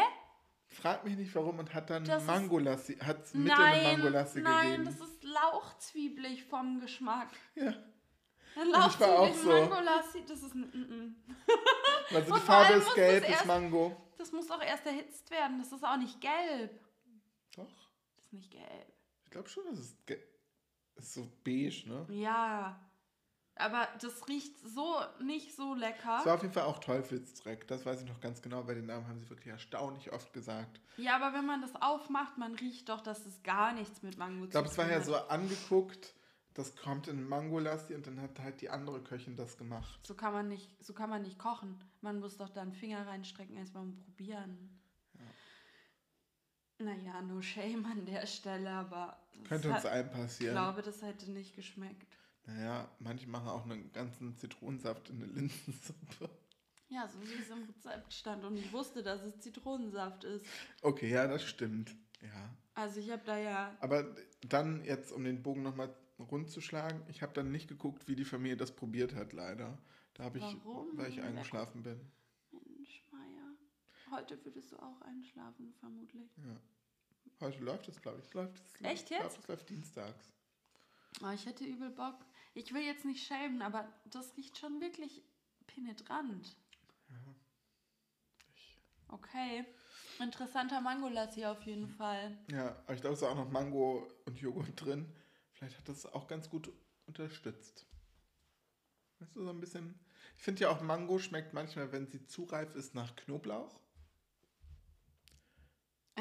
Frag 0.69 1.05
mich 1.05 1.15
nicht 1.15 1.33
warum 1.35 1.59
und 1.59 1.73
hat 1.73 1.89
dann 1.89 2.03
Das 2.03 2.25
Mangolassi, 2.25 2.95
hat 2.97 3.23
es 3.23 3.33
mit 3.33 3.43
in 3.43 3.47
Nein, 3.53 3.83
Mangolassi 3.83 4.41
nein, 4.41 4.71
gegeben. 4.83 4.85
das 4.85 5.09
ist 5.09 5.23
lauchzwiebelig 5.23 6.43
vom 6.45 6.79
Geschmack. 6.79 7.29
ja. 7.55 7.73
Ein 8.59 8.67
ich 8.89 8.99
war 8.99 9.19
auch 9.19 9.33
so. 9.33 9.49
Mangolassi, 9.49 10.25
das 10.27 10.41
ist 10.43 10.53
ein 10.55 10.61
mm, 10.61 11.05
mm. 11.07 11.15
Also 12.15 12.33
die 12.35 12.39
Farbe 12.41 12.73
ist 12.73 12.93
gelb, 12.95 13.21
das 13.21 13.29
ist 13.29 13.35
erst- 13.37 13.45
Mango. 13.47 13.95
Das 14.17 14.31
muss 14.31 14.49
auch 14.49 14.61
erst 14.61 14.85
erhitzt 14.85 15.29
werden. 15.29 15.59
Das 15.59 15.71
ist 15.71 15.83
auch 15.83 15.97
nicht 15.97 16.19
gelb. 16.19 16.79
Doch, 17.55 17.65
Das 18.15 18.25
ist 18.25 18.33
nicht 18.33 18.51
gelb. 18.51 18.93
ich 19.25 19.29
glaube 19.31 19.47
schon, 19.47 19.63
das 19.69 19.79
ist, 19.79 19.97
ist 20.95 21.13
so 21.13 21.27
beige, 21.43 21.83
ne? 21.87 22.05
Ja. 22.09 22.79
Aber 23.59 23.87
das 24.01 24.27
riecht 24.27 24.55
so 24.67 24.95
nicht 25.19 25.55
so 25.55 25.73
lecker. 25.73 26.17
Es 26.19 26.25
war 26.27 26.35
auf 26.35 26.41
jeden 26.43 26.53
Fall 26.53 26.65
auch 26.65 26.77
Teufelsdreck. 26.79 27.67
Das 27.67 27.85
weiß 27.87 28.01
ich 28.03 28.07
noch 28.07 28.19
ganz 28.19 28.41
genau, 28.43 28.67
weil 28.67 28.75
den 28.75 28.85
Namen 28.85 29.07
haben 29.07 29.17
sie 29.19 29.27
wirklich 29.31 29.47
erstaunlich 29.47 30.11
oft 30.13 30.31
gesagt. 30.31 30.79
Ja, 30.97 31.15
aber 31.15 31.33
wenn 31.35 31.45
man 31.45 31.61
das 31.61 31.75
aufmacht, 31.75 32.37
man 32.37 32.53
riecht 32.55 32.89
doch, 32.89 33.01
dass 33.01 33.25
es 33.25 33.41
gar 33.41 33.73
nichts 33.73 34.03
mit 34.03 34.17
Mango 34.19 34.45
Ich 34.45 34.51
glaube, 34.51 34.67
zu 34.67 34.73
es 34.73 34.77
war 34.77 34.85
tun 34.85 34.93
ja 34.93 34.99
hat. 34.99 35.05
so 35.05 35.15
angeguckt, 35.15 36.13
das 36.57 36.75
kommt 36.75 37.07
in 37.07 37.29
Mangolassi 37.29 37.93
und 37.93 38.07
dann 38.07 38.19
hat 38.19 38.39
halt 38.39 38.61
die 38.61 38.69
andere 38.71 38.99
Köchin 39.03 39.35
das 39.35 39.57
gemacht. 39.57 39.99
So 40.05 40.15
kann 40.15 40.33
man 40.33 40.47
nicht, 40.47 40.83
so 40.83 40.91
kann 40.91 41.07
man 41.07 41.21
nicht 41.21 41.37
kochen. 41.37 41.79
Man 42.01 42.19
muss 42.19 42.37
doch 42.37 42.49
da 42.49 42.63
einen 42.63 42.73
Finger 42.73 43.05
reinstrecken, 43.05 43.55
erstmal 43.55 43.85
probieren. 44.05 44.81
Naja, 46.79 47.21
no 47.21 47.41
shame 47.41 47.85
an 47.85 48.05
der 48.05 48.25
Stelle, 48.25 48.71
aber 48.71 49.19
Könnte 49.47 49.69
uns 49.69 49.83
hat, 49.83 49.85
allen 49.91 50.07
ich 50.07 50.13
passieren. 50.13 50.55
glaube, 50.55 50.81
das 50.81 51.01
hätte 51.03 51.29
nicht 51.31 51.55
geschmeckt. 51.55 52.17
Naja, 52.47 52.89
manche 52.99 53.27
machen 53.27 53.49
auch 53.49 53.65
einen 53.65 53.91
ganzen 53.91 54.35
Zitronensaft 54.35 55.09
in 55.11 55.21
eine 55.21 55.31
Linsensuppe. 55.31 56.29
Ja, 56.89 57.07
so 57.07 57.21
wie 57.21 57.33
es 57.39 57.49
im 57.49 57.65
Rezept 57.65 58.13
stand 58.13 58.43
und 58.45 58.57
ich 58.57 58.71
wusste, 58.73 59.03
dass 59.03 59.21
es 59.21 59.39
Zitronensaft 59.41 60.23
ist. 60.23 60.45
Okay, 60.81 61.09
ja, 61.11 61.27
das 61.27 61.43
stimmt. 61.43 61.95
Ja. 62.21 62.49
Also 62.73 62.99
ich 62.99 63.11
habe 63.11 63.23
da 63.25 63.37
ja, 63.37 63.75
Aber 63.79 64.15
dann 64.41 64.83
jetzt, 64.85 65.11
um 65.11 65.23
den 65.23 65.43
Bogen 65.43 65.61
nochmal 65.63 65.93
rund 66.19 66.49
zu 66.49 66.61
schlagen, 66.61 67.03
ich 67.09 67.21
habe 67.21 67.33
dann 67.33 67.51
nicht 67.51 67.67
geguckt, 67.67 68.07
wie 68.07 68.15
die 68.15 68.25
Familie 68.25 68.57
das 68.57 68.75
probiert 68.75 69.13
hat, 69.15 69.33
leider. 69.33 69.77
Da 70.13 70.23
habe 70.23 70.39
ich, 70.39 70.57
Warum? 70.63 70.97
weil 70.97 71.09
ich 71.09 71.21
eingeschlafen 71.21 71.83
bin. 71.83 71.99
Mensch, 72.51 73.03
Maya, 73.11 73.55
heute 74.11 74.43
würdest 74.43 74.71
du 74.71 74.77
auch 74.77 75.01
einschlafen, 75.01 75.73
vermutlich. 75.79 76.29
Ja. 76.37 76.59
Heute 77.39 77.63
läuft 77.63 77.87
es, 77.87 78.01
glaube 78.01 78.19
ich. 78.23 78.33
Läuft, 78.33 78.57
es 78.57 78.81
Echt 78.81 79.11
Ich 79.11 79.17
jetzt? 79.17 79.37
es 79.37 79.47
läuft 79.47 79.69
dienstags. 79.69 80.33
Oh, 81.23 81.29
ich 81.29 81.45
hätte 81.45 81.65
übel 81.65 81.91
Bock. 81.91 82.15
Ich 82.55 82.73
will 82.73 82.81
jetzt 82.81 83.05
nicht 83.05 83.23
schämen, 83.25 83.61
aber 83.61 83.87
das 84.05 84.35
riecht 84.37 84.57
schon 84.57 84.81
wirklich 84.81 85.21
penetrant. 85.67 86.57
Okay. 89.09 89.65
Interessanter 90.19 90.81
Mangolassi 90.81 91.45
auf 91.45 91.61
jeden 91.63 91.87
Fall. 91.87 92.37
Ja, 92.51 92.75
aber 92.85 92.93
ich 92.93 93.01
glaube, 93.01 93.13
es 93.13 93.21
ist 93.21 93.27
auch 93.27 93.35
noch 93.35 93.49
Mango 93.49 94.07
und 94.25 94.39
Joghurt 94.39 94.83
drin. 94.83 95.05
Vielleicht 95.57 95.77
hat 95.79 95.89
das 95.89 96.05
auch 96.05 96.27
ganz 96.27 96.49
gut 96.49 96.71
unterstützt. 97.07 97.87
Weißt 99.19 99.35
du, 99.35 99.43
so 99.43 99.49
ein 99.49 99.59
bisschen. 99.59 99.99
Ich 100.37 100.43
finde 100.43 100.61
ja 100.61 100.69
auch 100.69 100.81
Mango 100.81 101.17
schmeckt 101.17 101.53
manchmal, 101.53 101.91
wenn 101.91 102.05
sie 102.07 102.25
zu 102.27 102.43
reif 102.43 102.75
ist, 102.75 102.93
nach 102.93 103.15
Knoblauch. 103.15 103.79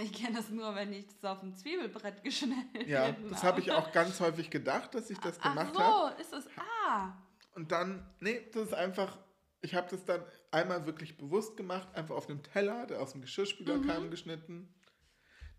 Ich 0.03 0.13
kenne 0.13 0.37
das 0.37 0.51
nur, 0.51 0.75
wenn 0.75 0.93
ich 0.93 1.07
das 1.07 1.25
auf 1.25 1.41
dem 1.41 1.55
Zwiebelbrett 1.55 2.23
geschnitten 2.23 2.87
Ja, 2.89 3.13
das 3.13 3.43
habe 3.43 3.61
ich 3.61 3.73
auch 3.73 3.93
ganz 3.93 4.21
häufig 4.21 4.51
gedacht, 4.51 4.95
dass 4.95 5.09
ich 5.11 5.19
das 5.19 5.39
gemacht 5.39 5.73
Ach 5.75 5.81
habe. 5.81 6.15
so, 6.17 6.21
ist 6.23 6.33
es. 6.35 6.49
Ah. 6.87 7.15
Und 7.55 7.73
dann, 7.73 8.07
nee, 8.21 8.47
das 8.53 8.69
ist 8.69 8.75
einfach, 8.75 9.19
ich 9.63 9.75
habe 9.75 9.89
das 9.91 10.05
dann 10.05 10.23
einmal 10.51 10.85
wirklich 10.87 11.17
bewusst 11.17 11.57
gemacht, 11.57 11.89
einfach 11.95 12.15
auf 12.15 12.29
einem 12.29 12.43
Teller, 12.43 12.87
der 12.87 13.01
aus 13.01 13.13
dem 13.13 13.23
Geschirrspüler 13.23 13.79
Mhm. 13.79 13.87
kam, 13.87 14.11
geschnitten. 14.11 14.73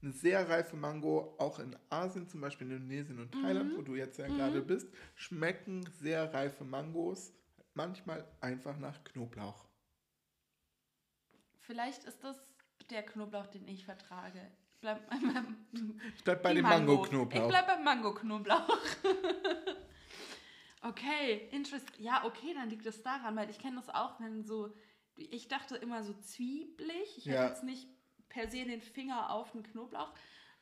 Eine 0.01 0.11
sehr 0.11 0.47
reife 0.47 0.75
Mango, 0.75 1.35
auch 1.39 1.59
in 1.59 1.75
Asien, 1.89 2.27
zum 2.27 2.39
Beispiel 2.41 2.67
in 2.67 2.77
Indonesien 2.77 3.19
und 3.19 3.31
Thailand, 3.31 3.73
Mhm. 3.73 3.77
wo 3.77 3.81
du 3.81 3.95
jetzt 3.95 4.17
ja 4.19 4.27
gerade 4.27 4.61
bist, 4.61 4.87
schmecken 5.15 5.85
sehr 5.99 6.33
reife 6.33 6.63
Mangos 6.63 7.33
manchmal 7.73 8.27
einfach 8.39 8.77
nach 8.77 9.03
Knoblauch. 9.03 9.65
Vielleicht 11.59 12.03
ist 12.05 12.23
das 12.23 12.37
der 12.89 13.03
Knoblauch, 13.03 13.47
den 13.47 13.67
ich 13.67 13.85
vertrage. 13.85 14.39
Ich 14.73 14.79
bleib 14.79 15.01
Ich 16.15 16.23
bleib 16.23 16.43
bei 16.43 16.53
dem 16.53 16.63
Mango. 16.63 16.93
Mango-Knoblauch. 16.97 17.41
Ich 17.41 17.47
bleib 17.49 17.67
beim 17.67 17.83
Mango-Knoblauch. 17.83 18.77
okay, 20.83 21.49
interessant. 21.51 21.91
Ja, 21.97 22.23
okay, 22.25 22.53
dann 22.53 22.69
liegt 22.69 22.85
es 22.85 23.01
daran, 23.01 23.35
weil 23.35 23.49
ich 23.49 23.59
kenne 23.59 23.77
das 23.77 23.89
auch, 23.89 24.19
wenn 24.19 24.43
so. 24.43 24.73
Ich 25.15 25.47
dachte 25.47 25.75
immer 25.77 26.03
so 26.03 26.13
zwiebelig. 26.13 27.17
Ich 27.17 27.25
Ja. 27.25 27.41
hätte 27.41 27.53
jetzt 27.53 27.63
nicht 27.63 27.89
per 28.29 28.49
se 28.49 28.65
den 28.65 28.81
Finger 28.81 29.29
auf 29.31 29.51
den 29.51 29.63
Knoblauch. 29.63 30.13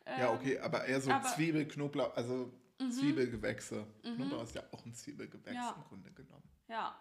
ja, 0.06 0.30
Ähm, 0.32 0.36
okay, 0.40 0.60
aber 0.60 0.86
eher 0.86 1.02
so 1.02 1.12
aber- 1.12 1.28
Zwiebel, 1.30 1.68
Knoblauch, 1.68 2.16
also 2.16 2.52
Zwiebelgewächse. 2.90 3.86
Knoblauch 4.04 4.44
ist 4.44 4.56
ja 4.56 4.64
auch 4.72 4.86
ein 4.86 4.94
Zwiebelgewächs 4.94 5.50
Mhm. 5.52 5.56
Ja. 5.64 5.72
im 5.78 5.84
Grunde 5.86 6.12
genommen. 6.12 6.50
Ja. 6.68 6.96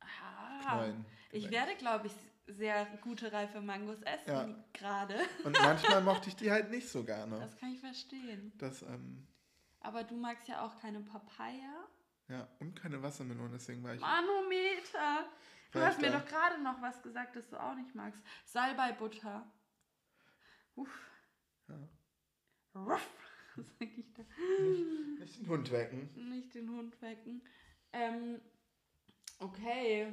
Ah, 0.00 0.88
ich 1.30 1.50
werde, 1.50 1.74
glaube 1.76 2.08
ich, 2.08 2.12
sehr 2.46 2.86
gute 3.02 3.32
reife 3.32 3.60
Mangos 3.60 4.00
essen 4.02 4.28
Ja. 4.28 4.64
gerade. 4.72 5.16
Und 5.44 5.56
manchmal 5.60 6.02
mochte 6.02 6.28
ich 6.28 6.36
die 6.36 6.50
halt 6.50 6.70
nicht 6.70 6.88
so 6.88 7.04
gerne. 7.04 7.38
Das 7.38 7.56
kann 7.56 7.70
ich 7.72 7.80
verstehen. 7.80 8.52
Das, 8.58 8.82
ähm, 8.82 9.26
Aber 9.80 10.02
du 10.04 10.16
magst 10.16 10.48
ja 10.48 10.62
auch 10.64 10.76
keine 10.80 11.00
Papaya. 11.00 11.84
ja, 12.28 12.48
und 12.60 12.74
keine 12.80 13.02
Wassermelone, 13.02 13.50
deswegen 13.52 13.82
war 13.84 13.94
ich. 13.94 14.00
Manometer. 14.00 15.26
Du 15.72 15.80
hast 15.80 16.00
mir 16.00 16.10
doch 16.10 16.24
gerade 16.26 16.60
noch 16.62 16.80
was 16.82 17.02
gesagt, 17.02 17.36
das 17.36 17.48
du 17.48 17.56
auch 17.60 17.74
nicht 17.76 17.94
magst. 17.94 18.22
Salbei-Butter. 18.46 19.44
Uff. 20.74 21.10
Ja. 21.68 21.88
Ruff. 22.74 23.08
Sag 23.78 23.98
ich 23.98 24.12
da? 24.14 24.22
Nicht 25.18 25.38
den 25.38 25.48
Hund 25.48 25.70
wecken. 25.70 26.28
Nicht 26.30 26.54
den 26.54 26.70
Hund 26.70 27.00
wecken. 27.02 27.42
Ähm, 27.92 28.40
okay. 29.38 30.12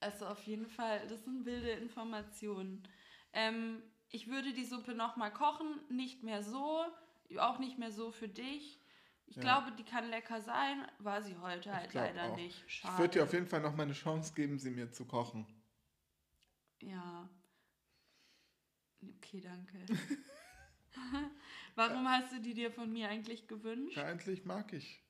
Also 0.00 0.26
auf 0.26 0.42
jeden 0.44 0.66
Fall, 0.66 1.06
das 1.08 1.24
sind 1.24 1.44
wilde 1.44 1.70
Informationen. 1.72 2.82
Ähm, 3.32 3.82
ich 4.08 4.26
würde 4.28 4.52
die 4.52 4.64
Suppe 4.64 4.94
nochmal 4.94 5.32
kochen, 5.32 5.80
nicht 5.90 6.22
mehr 6.22 6.42
so, 6.42 6.84
auch 7.38 7.58
nicht 7.58 7.78
mehr 7.78 7.92
so 7.92 8.10
für 8.10 8.28
dich. 8.28 8.80
Ich 9.26 9.36
Ja. 9.36 9.42
glaube, 9.42 9.72
die 9.76 9.84
kann 9.84 10.10
lecker 10.10 10.40
sein, 10.40 10.86
war 10.98 11.22
sie 11.22 11.36
heute 11.38 11.72
halt 11.72 11.90
glaub 11.90 12.04
leider 12.04 12.32
auch. 12.32 12.36
nicht. 12.36 12.62
Ich 12.66 12.74
Schade. 12.74 12.98
würde 12.98 13.12
dir 13.14 13.22
auf 13.24 13.32
jeden 13.32 13.46
Fall 13.46 13.60
noch 13.60 13.74
mal 13.74 13.84
eine 13.84 13.92
Chance 13.92 14.34
geben, 14.34 14.58
sie 14.58 14.70
mir 14.70 14.90
zu 14.92 15.06
kochen. 15.06 15.46
Ja. 16.80 17.28
Okay, 19.02 19.40
danke. 19.40 19.78
Warum 21.74 22.06
hast 22.08 22.32
du 22.32 22.40
die 22.40 22.54
dir 22.54 22.70
von 22.70 22.92
mir 22.92 23.08
eigentlich 23.08 23.48
gewünscht? 23.48 23.96
Ja, 23.96 24.04
eigentlich 24.04 24.44
mag 24.44 24.72
ich 24.72 25.02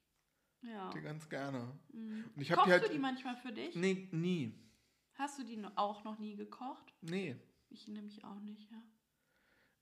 Ja. 0.63 0.91
die 0.91 1.01
ganz 1.01 1.29
gerne. 1.29 1.73
Mhm. 1.93 2.25
Und 2.35 2.43
ich 2.43 2.51
Kochst 2.51 2.67
die 2.67 2.71
halt. 2.73 2.85
du 2.85 2.89
die 2.91 2.99
manchmal 2.99 3.37
für 3.37 3.53
dich? 3.53 3.75
nee, 3.75 4.09
nie. 4.13 4.59
Hast 5.15 5.39
du 5.39 5.45
die 5.45 5.63
auch 5.77 6.05
noch 6.05 6.19
nie 6.19 6.37
gekocht? 6.37 6.95
Nee. 7.03 7.37
Ich 7.69 7.87
nämlich 7.89 8.25
auch 8.25 8.41
nicht, 8.41 8.71
ja. 8.71 8.83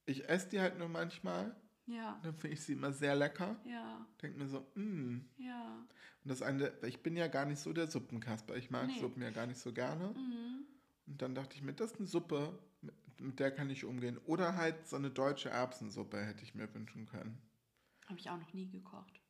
Ich 0.05 0.27
esse 0.27 0.49
die 0.49 0.59
halt 0.59 0.77
nur 0.77 0.89
manchmal. 0.89 1.55
Ja, 1.87 2.19
Dann 2.23 2.33
finde 2.35 2.53
ich 2.55 2.61
sie 2.63 2.73
immer 2.73 2.91
sehr 2.91 3.15
lecker. 3.15 3.59
ja, 3.65 4.05
Denke 4.21 4.37
mir 4.39 4.47
so, 4.47 4.65
mh. 4.75 5.21
ja. 5.37 5.77
Und 6.23 6.29
das 6.29 6.41
eine, 6.41 6.71
ich 6.85 7.01
bin 7.01 7.17
ja 7.17 7.27
gar 7.27 7.45
nicht 7.45 7.59
so 7.59 7.73
der 7.73 7.87
Suppenkasper. 7.87 8.55
Ich 8.55 8.69
mag 8.69 8.87
Nee. 8.87 8.99
Suppen 8.99 9.21
ja 9.21 9.31
gar 9.31 9.47
nicht 9.47 9.59
so 9.59 9.73
gerne. 9.73 10.09
Mhm. 10.13 10.65
Und 11.07 11.21
dann 11.21 11.35
dachte 11.35 11.55
ich 11.55 11.63
mir, 11.63 11.73
das 11.73 11.91
ist 11.91 11.97
eine 11.99 12.07
Suppe, 12.07 12.57
mit, 12.81 13.39
der 13.39 13.51
kann 13.51 13.69
ich 13.69 13.85
umgehen. 13.85 14.17
Oder 14.25 14.55
halt 14.55 14.87
so 14.87 14.95
eine 14.95 15.09
deutsche 15.09 15.49
Erbsensuppe 15.49 16.23
hätte 16.23 16.43
ich 16.43 16.55
mir 16.55 16.73
wünschen 16.73 17.05
können. 17.05 17.41
Habe 18.07 18.19
ich 18.19 18.29
auch 18.29 18.37
noch 18.37 18.53
nie 18.53 18.69
gekocht. 18.69 19.21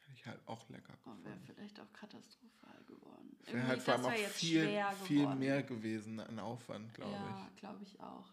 Hätte 0.00 0.12
ich 0.14 0.26
halt 0.26 0.40
auch 0.46 0.68
lecker 0.68 0.96
Oh, 1.04 1.24
wäre 1.24 1.38
vielleicht 1.40 1.80
auch 1.80 1.92
katastrophal 1.92 2.84
geworden. 2.86 3.36
Wäre 3.44 3.66
halt 3.66 3.82
vor 3.82 3.94
allem 3.94 4.06
auch 4.06 4.12
viel, 4.12 4.84
viel 5.04 5.34
mehr 5.34 5.62
gewesen 5.62 6.20
an 6.20 6.38
Aufwand, 6.38 6.92
glaube 6.94 7.12
Ja, 7.12 7.50
glaube 7.56 7.82
ich 7.82 8.00
auch. 8.00 8.32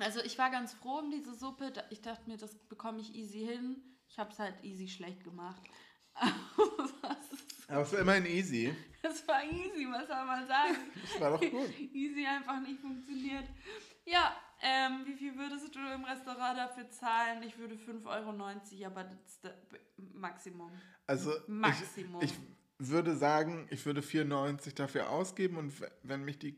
Also 0.00 0.20
ich 0.20 0.38
war 0.38 0.50
ganz 0.50 0.72
froh 0.72 0.98
um 0.98 1.10
diese 1.10 1.34
Suppe. 1.34 1.72
Ich 1.90 2.00
dachte 2.00 2.28
mir, 2.28 2.36
das 2.36 2.54
bekomme 2.68 3.00
ich 3.00 3.14
easy 3.14 3.40
hin. 3.40 3.76
Ich 4.08 4.18
habe 4.18 4.30
es 4.30 4.38
halt 4.38 4.62
easy 4.64 4.88
schlecht 4.88 5.22
gemacht. 5.24 5.62
Aber 7.68 7.82
es 7.82 7.92
war 7.92 8.00
immerhin 8.00 8.26
easy. 8.26 8.74
Das 9.02 9.26
war 9.26 9.42
easy, 9.42 9.84
was 9.90 10.06
soll 10.06 10.24
man 10.24 10.46
sagen? 10.46 10.76
Das 11.02 11.20
war 11.20 11.30
doch 11.32 11.40
gut. 11.40 11.76
easy 11.92 12.24
einfach 12.24 12.60
nicht 12.60 12.80
funktioniert. 12.80 13.48
Ja, 14.04 14.36
ähm, 14.60 15.04
wie 15.06 15.14
viel 15.14 15.36
würdest 15.36 15.74
du 15.74 15.80
im 15.92 16.04
Restaurant 16.04 16.56
dafür 16.56 16.88
zahlen? 16.88 17.42
Ich 17.42 17.58
würde 17.58 17.74
5,90 17.74 18.06
Euro, 18.06 18.86
aber 18.86 19.02
das 19.02 19.18
ist 19.26 19.44
das 19.44 19.54
Maximum. 19.96 20.70
Also 21.08 21.32
Maximum. 21.48 22.22
Ich, 22.22 22.32
ich 22.78 22.88
würde 22.88 23.16
sagen, 23.16 23.66
ich 23.70 23.84
würde 23.84 24.02
94 24.02 24.72
dafür 24.76 25.10
ausgeben 25.10 25.56
und 25.56 25.72
wenn 26.04 26.24
mich 26.24 26.38
die 26.38 26.56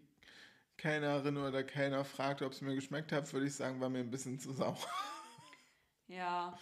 Kellnerin 0.77 1.39
oder 1.39 1.51
der 1.51 1.65
Kellner 1.65 2.05
fragt, 2.05 2.43
ob 2.43 2.53
es 2.53 2.61
mir 2.61 2.75
geschmeckt 2.75 3.11
hat, 3.11 3.33
würde 3.33 3.47
ich 3.47 3.55
sagen, 3.55 3.81
war 3.81 3.89
mir 3.89 4.01
ein 4.01 4.11
bisschen 4.11 4.39
zu 4.39 4.53
sauer. 4.53 4.77
Ja. 6.09 6.59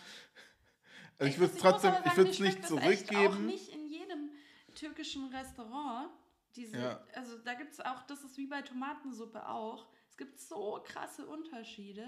Also 1.23 1.35
ich 1.35 1.39
würde 1.39 1.55
es 1.55 1.61
trotzdem, 1.61 1.95
ich 2.05 2.17
würde 2.17 2.31
es 2.31 2.39
nicht 2.41 2.59
das 2.65 2.73
echt 2.73 3.05
Auch 3.11 3.15
zurückgeben. 3.15 3.47
nicht 3.47 3.69
in 3.69 3.87
jedem 3.87 4.31
türkischen 4.75 5.27
Restaurant. 5.35 6.11
Diese, 6.57 6.77
Ja. 6.79 7.01
Also 7.15 7.39
da 7.39 7.55
gibt 7.55 7.73
es 7.73 7.81
auch, 7.81 8.03
das 8.09 8.25
ist 8.25 8.37
wie 8.37 8.47
bei 8.47 8.61
Tomatensuppe 8.63 9.49
auch. 9.49 9.87
Es 10.11 10.17
gibt 10.17 10.39
so 10.41 10.83
krasse 10.85 11.25
Unterschiede. 11.27 12.05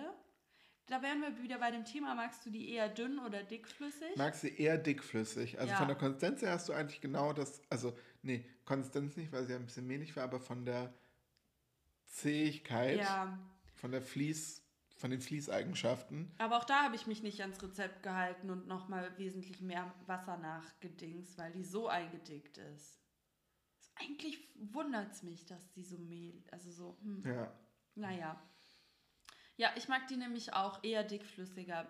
Da 0.87 1.01
wären 1.01 1.23
wir 1.23 1.41
wieder 1.43 1.59
bei 1.59 1.71
dem 1.71 1.85
Thema, 1.85 2.15
magst 2.15 2.45
du 2.45 2.51
die 2.51 2.71
eher 2.71 2.89
dünn 2.89 3.19
oder 3.21 3.43
dickflüssig? 3.45 4.17
Magst 4.17 4.43
du 4.43 4.49
eher 4.49 4.77
dickflüssig? 4.79 5.59
Also 5.61 5.71
Ja. 5.73 5.79
von 5.79 5.87
der 5.89 5.97
Konsistenz 5.97 6.43
her 6.43 6.51
hast 6.51 6.69
du 6.69 6.73
eigentlich 6.75 7.01
genau 7.01 7.33
das, 7.33 7.63
also 7.71 7.97
nee, 8.23 8.45
Konsistenz 8.65 9.17
nicht, 9.17 9.31
weil 9.33 9.45
sie 9.47 9.55
ein 9.55 9.65
bisschen 9.65 9.87
mehlig 9.87 10.15
war, 10.17 10.25
aber 10.25 10.41
von 10.41 10.65
der 10.67 10.93
Zähigkeit, 12.07 12.99
ja, 12.99 13.39
von 13.77 13.93
der 13.93 14.03
Fließ, 14.03 14.63
von 14.97 15.11
den 15.11 15.21
Fließeigenschaften. 15.21 16.33
aber 16.39 16.59
auch 16.59 16.65
da 16.65 16.85
habe 16.85 16.97
ich 16.97 17.07
mich 17.07 17.23
nicht 17.23 17.41
ans 17.41 17.63
Rezept 17.63 18.03
gehalten 18.03 18.51
und 18.51 18.67
nochmal 18.67 19.17
wesentlich 19.19 19.61
mehr 19.61 19.93
Wasser 20.07 20.37
nachgedingst, 20.37 21.37
weil 21.39 21.53
die 21.53 21.65
so 21.65 21.89
eingedickt 21.89 22.59
ist. 22.59 23.01
Eigentlich 23.97 24.49
wundert 24.57 25.13
es 25.13 25.23
mich, 25.23 25.47
dass 25.47 25.71
die 25.73 25.85
so 25.85 25.99
mehl, 25.99 26.43
also 26.51 26.71
so, 26.71 26.99
hm. 27.03 27.23
Ja. 27.25 27.53
Naja. 27.97 28.41
Ja, 29.57 29.71
ich 29.77 29.87
mag 29.89 30.09
die 30.09 30.17
nämlich 30.17 30.53
auch 30.53 30.83
eher 30.83 31.05
dickflüssiger, 31.05 31.87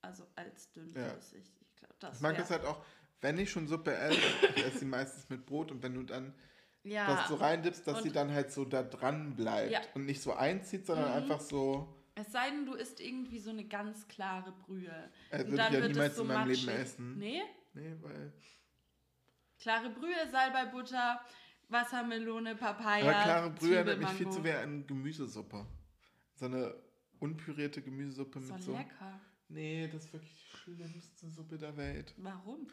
also 0.00 0.26
als 0.36 0.72
dünnflüssig. 0.72 1.44
Ich 1.60 1.76
glaube, 1.76 1.94
das 1.98 2.16
Ich 2.16 2.22
mag 2.22 2.36
das 2.36 2.50
halt 2.50 2.64
auch, 2.64 2.82
wenn 3.20 3.38
ich 3.38 3.50
schon 3.50 3.66
Suppe 3.68 3.94
esse, 3.94 4.16
ich 4.56 4.64
esse 4.64 4.78
sie 4.80 4.84
meistens 4.86 5.28
mit 5.28 5.44
Brot 5.44 5.70
und 5.70 5.82
wenn 5.82 5.94
du 5.94 6.02
dann 6.02 6.34
ja, 6.82 7.06
das 7.14 7.28
so 7.28 7.34
reindippst, 7.36 7.86
dass 7.86 8.02
sie 8.02 8.12
dann 8.12 8.32
halt 8.32 8.52
so 8.52 8.64
da 8.64 8.82
dran 8.82 9.34
bleibt 9.36 9.70
Ja. 9.72 9.80
und 9.94 10.06
nicht 10.06 10.22
so 10.22 10.32
einzieht, 10.32 10.86
sondern 10.86 11.08
Mhm. 11.10 11.16
einfach 11.16 11.40
so, 11.40 11.94
Es 12.16 12.30
sei 12.30 12.50
denn, 12.50 12.64
du 12.66 12.74
isst 12.74 13.00
irgendwie 13.00 13.38
so 13.40 13.50
eine 13.50 13.64
ganz 13.64 14.06
klare 14.06 14.52
Brühe. 14.52 15.10
äh, 15.30 15.42
Und 15.42 15.50
würde 15.50 15.62
ich 15.68 15.72
ja 15.72 15.72
wird 15.72 15.82
es 15.84 15.88
niemals 15.96 16.16
so 16.16 16.22
in 16.22 16.28
meinem 16.28 16.48
Leben 16.48 16.64
matschig. 16.66 16.80
essen. 16.82 17.18
Nee? 17.18 17.42
Nee, 17.74 17.96
weil. 18.02 18.32
Klare 19.58 19.90
Brühe, 19.90 20.28
Salbeibutter, 20.30 21.20
Wassermelone, 21.68 22.54
Papaya. 22.56 23.04
Aber 23.04 23.22
klare 23.24 23.50
Brühe 23.50 23.76
erinnert 23.76 23.98
mich 23.98 24.08
viel 24.10 24.16
Zwiebelmango. 24.28 24.36
zu 24.36 24.42
sehr 24.42 24.60
an 24.62 24.86
Gemüsesuppe. 24.86 25.66
So 26.34 26.44
eine 26.46 26.74
unpürierte 27.18 27.82
Gemüsesuppe 27.82 28.40
So 28.40 28.54
mit 28.54 28.62
so. 28.62 28.72
lecker. 28.76 29.20
Nee, 29.48 29.88
das 29.88 30.04
ist 30.06 30.12
wirklich 30.12 30.32
die 30.52 30.56
schlimmste 30.56 31.30
Suppe 31.30 31.58
der 31.58 31.76
Welt. 31.76 32.14
Warum? 32.18 32.66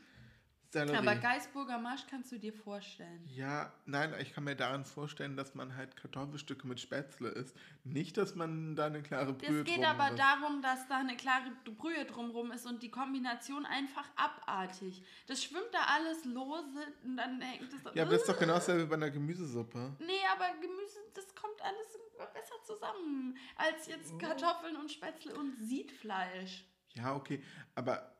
Sellerie. 0.72 0.98
Aber 0.98 1.16
Geisburger 1.16 1.78
Marsch 1.78 2.06
kannst 2.10 2.32
du 2.32 2.40
dir 2.40 2.54
vorstellen. 2.54 3.28
ja, 3.28 3.74
nein, 3.86 4.14
ich 4.22 4.34
kann 4.34 4.46
mir 4.46 4.56
daran 4.56 4.86
vorstellen, 4.86 5.36
dass 5.36 5.54
man 5.54 5.76
halt 5.76 5.98
Kartoffelstücke 5.98 6.66
mit 6.66 6.80
Spätzle 6.80 7.30
isst. 7.30 7.56
Nicht, 7.84 8.16
dass 8.16 8.36
man 8.36 8.76
da 8.78 8.86
eine 8.86 9.02
klare 9.04 9.34
Brühe 9.34 9.60
Es 9.60 9.66
geht 9.66 9.78
drum 9.78 9.86
aber 9.86 10.10
isst. 10.12 10.20
darum, 10.20 10.62
dass 10.62 10.88
da 10.88 10.98
eine 11.00 11.18
klare 11.18 11.52
Brühe 11.66 12.06
drumrum 12.06 12.52
ist 12.52 12.66
und 12.66 12.82
die 12.84 12.90
Kombination 12.90 13.66
einfach 13.66 14.10
abartig. 14.16 15.04
Das 15.28 15.44
schwimmt 15.44 15.68
da 15.74 15.80
alles 15.96 16.24
lose 16.26 16.80
und 17.04 17.18
dann 17.18 17.42
hängt 17.42 17.74
es 17.74 17.84
Ja, 17.94 18.04
aber 18.04 18.12
das 18.12 18.22
ist 18.22 18.30
doch 18.30 18.40
genau 18.40 18.54
dasselbe 18.54 18.84
wie 18.84 18.88
bei 18.88 18.96
einer 18.96 19.12
Gemüsesuppe. 19.12 19.96
Nee, 20.00 20.14
aber 20.34 20.48
Gemüse, 20.62 21.00
das 21.14 21.36
kommt 21.36 21.62
alles 21.62 22.00
besser 22.34 22.56
zusammen 22.64 23.38
als 23.56 23.88
Oh. 23.88 23.92
jetzt 23.92 24.20
Kartoffeln 24.20 24.76
und 24.78 24.92
Spätzle 24.92 25.34
und 25.36 25.56
Siedfleisch. 25.60 26.64
Ja, 26.94 27.16
okay, 27.16 27.44
aber 27.76 28.16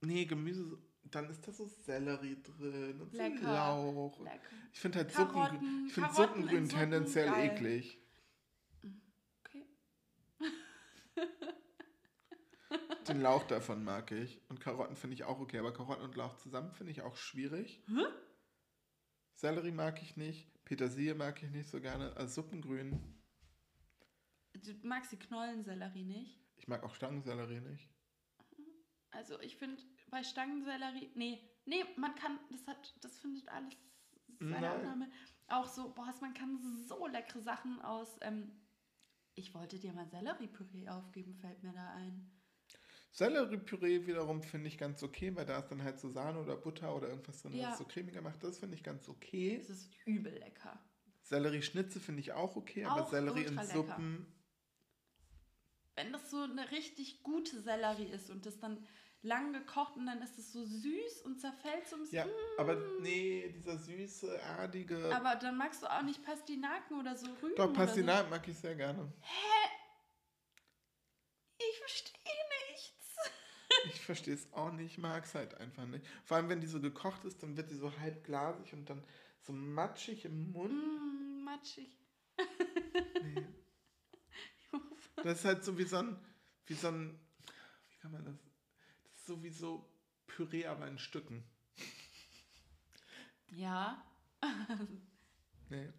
nee, 0.00 0.24
Gemüse, 0.24 0.78
dann 1.10 1.28
ist 1.30 1.46
da 1.46 1.52
so 1.52 1.66
Sellerie 1.66 2.42
drin 2.42 3.00
und 3.00 3.12
so 3.12 3.18
Lecker. 3.18 3.52
Lauch. 3.52 4.18
Lecker. 4.20 4.40
Ich 4.72 4.80
finde 4.80 4.98
halt 4.98 5.12
Karotten, 5.12 5.58
Suppengrün, 5.58 5.86
ich 5.86 5.92
finde 5.92 6.08
Karotten 6.08 6.34
Suppengrün 6.34 6.66
Suppen, 6.66 6.80
tendenziell 6.80 7.26
geil. 7.30 7.50
eklig. 7.50 7.98
Okay. 9.40 9.66
Den 13.08 13.20
Lauch 13.20 13.44
davon 13.44 13.84
mag 13.84 14.10
ich. 14.12 14.40
Und 14.48 14.60
Karotten 14.60 14.96
finde 14.96 15.14
ich 15.14 15.24
auch 15.24 15.38
okay, 15.38 15.58
aber 15.58 15.72
Karotten 15.72 16.04
und 16.04 16.16
Lauch 16.16 16.36
zusammen 16.36 16.72
finde 16.72 16.92
ich 16.92 17.02
auch 17.02 17.16
schwierig. 17.16 17.82
Sellerie 19.34 19.72
mag 19.72 20.00
ich 20.02 20.16
nicht. 20.16 20.48
Petersilie 20.64 21.14
mag 21.14 21.42
ich 21.42 21.50
nicht 21.50 21.68
so 21.68 21.80
gerne. 21.80 22.16
Also 22.16 22.42
Suppengrün. 22.42 22.98
Du 24.54 24.72
magst 24.82 25.12
die 25.12 25.18
Knollensellerie 25.18 26.04
nicht? 26.04 26.40
Ich 26.56 26.68
mag 26.68 26.82
auch 26.82 26.94
Stangensellerie 26.94 27.60
nicht. 27.60 27.90
Also 29.10 29.38
ich 29.40 29.56
finde 29.56 29.80
bei 30.14 30.22
Stangensellerie, 30.22 31.10
nee, 31.16 31.40
nee, 31.66 31.84
man 31.96 32.14
kann, 32.14 32.38
das 32.50 32.64
hat, 32.68 32.94
das 33.02 33.18
findet 33.18 33.48
alles 33.48 33.74
seine. 34.38 34.70
Annahme. 34.70 35.10
Auch 35.48 35.68
so, 35.68 35.92
boah, 35.92 36.12
man 36.20 36.32
kann 36.34 36.58
so 36.86 37.06
leckere 37.08 37.40
Sachen 37.42 37.82
aus, 37.82 38.16
ähm, 38.20 38.52
ich 39.34 39.52
wollte 39.54 39.78
dir 39.80 39.92
mal 39.92 40.06
Selleriepüree 40.06 40.88
aufgeben, 40.88 41.34
fällt 41.34 41.62
mir 41.64 41.72
da 41.72 41.94
ein. 41.94 42.30
Selleriepüree 43.10 44.06
wiederum 44.06 44.42
finde 44.42 44.68
ich 44.68 44.78
ganz 44.78 45.02
okay, 45.02 45.34
weil 45.34 45.46
da 45.46 45.58
ist 45.58 45.68
dann 45.68 45.82
halt 45.82 45.98
so 45.98 46.08
Sahne 46.08 46.38
oder 46.40 46.56
Butter 46.56 46.94
oder 46.94 47.08
irgendwas 47.08 47.42
drin, 47.42 47.52
Ja. 47.56 47.70
was 47.70 47.78
so 47.78 47.84
cremiger 47.84 48.22
macht. 48.22 48.42
Das 48.44 48.58
finde 48.58 48.76
ich 48.76 48.84
ganz 48.84 49.08
okay. 49.08 49.56
Es 49.56 49.68
ist 49.70 49.90
übel 50.06 50.32
lecker. 50.38 50.78
Sellerieschnitze 51.22 51.98
finde 52.00 52.20
ich 52.20 52.32
auch 52.32 52.54
okay, 52.54 52.84
aber 52.84 53.02
Auch 53.02 53.10
Sellerie 53.10 53.44
in 53.44 53.54
lecker. 53.56 53.66
Suppen. 53.66 54.26
Wenn 55.96 56.12
das 56.12 56.30
so 56.30 56.42
eine 56.42 56.70
richtig 56.70 57.22
gute 57.22 57.60
Sellerie 57.60 58.06
ist 58.06 58.30
und 58.30 58.46
das 58.46 58.58
dann 58.58 58.84
lang 59.24 59.52
gekocht 59.52 59.96
und 59.96 60.06
dann 60.06 60.20
ist 60.22 60.38
es 60.38 60.52
so 60.52 60.64
süß 60.64 61.22
und 61.24 61.40
zerfällt 61.40 61.88
so 61.88 61.96
ein 61.96 62.02
bisschen. 62.02 62.28
Ja, 62.28 62.34
aber 62.58 62.76
nee, 63.00 63.50
dieser 63.54 63.78
süße, 63.78 64.38
erdige. 64.38 65.14
Aber 65.14 65.34
dann 65.36 65.56
magst 65.56 65.82
du 65.82 65.86
auch 65.86 66.02
nicht 66.02 66.22
Pastinaken 66.22 67.00
oder 67.00 67.16
so 67.16 67.26
Rüben 67.42 67.56
Doch, 67.56 67.72
Pastinaken 67.72 68.30
mag 68.30 68.46
ich 68.46 68.58
sehr 68.58 68.74
gerne. 68.74 69.02
So. 69.02 69.12
Ich 71.58 71.78
verstehe 71.78 72.12
nichts. 72.70 72.92
Ich 73.86 74.00
verstehe 74.00 74.34
es 74.34 74.50
auch 74.52 74.72
nicht, 74.72 74.96
mag 74.98 75.24
es 75.24 75.34
halt 75.34 75.54
einfach 75.54 75.84
nicht. 75.86 76.06
Vor 76.24 76.36
allem, 76.36 76.48
wenn 76.48 76.60
die 76.60 76.66
so 76.66 76.80
gekocht 76.80 77.24
ist, 77.24 77.42
dann 77.42 77.56
wird 77.56 77.70
die 77.70 77.74
so 77.74 77.92
halb 77.98 78.24
glasig 78.24 78.72
und 78.72 78.88
dann 78.88 79.04
so 79.42 79.52
matschig 79.52 80.24
im 80.24 80.52
Mund. 80.52 80.72
Mm, 80.72 81.44
matschig. 81.44 81.98
Nee. 83.22 83.46
Das 85.22 85.38
ist 85.38 85.44
halt 85.44 85.64
so 85.64 85.78
wie 85.78 85.84
so 85.84 85.96
ein, 85.98 86.18
wie 86.66 86.74
so 86.74 86.88
ein, 86.88 87.18
wie 87.88 87.96
kann 87.96 88.10
man 88.10 88.24
das? 88.24 88.53
Das 89.24 89.30
ist 89.30 89.36
so 89.36 89.42
wie 89.42 89.50
so 89.50 89.90
Püree, 90.26 90.66
aber 90.66 90.86
in 90.86 90.98
Stücken. 90.98 91.44
Ja, 93.48 94.04
Nee. 95.70 95.90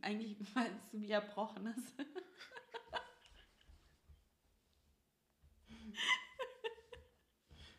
eigentlich 0.00 0.38
meinst 0.54 0.90
du 0.90 1.00
wie 1.02 1.10
Erbrochenes. 1.10 1.76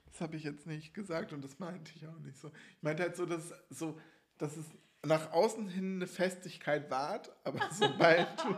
Das 0.06 0.22
habe 0.22 0.36
ich 0.36 0.43
jetzt 0.43 0.68
nicht 0.68 0.93
gesagt 0.93 1.34
und 1.34 1.41
das 1.43 1.58
meinte 1.58 1.93
ich 1.95 2.06
auch 2.06 2.20
nicht 2.20 2.38
so. 2.38 2.49
Ich 2.76 2.84
meinte 2.84 3.02
halt 3.02 3.16
so, 3.16 3.26
dass, 3.26 3.54
so, 3.70 3.99
dass 4.38 4.56
es 4.56 4.66
nach 5.04 5.32
außen 5.32 5.68
hin 5.68 5.95
eine 5.95 6.06
Festigkeit 6.06 6.91
wahrt, 6.91 7.32
aber 7.43 7.60
sobald 7.72 8.28
du 8.43 8.56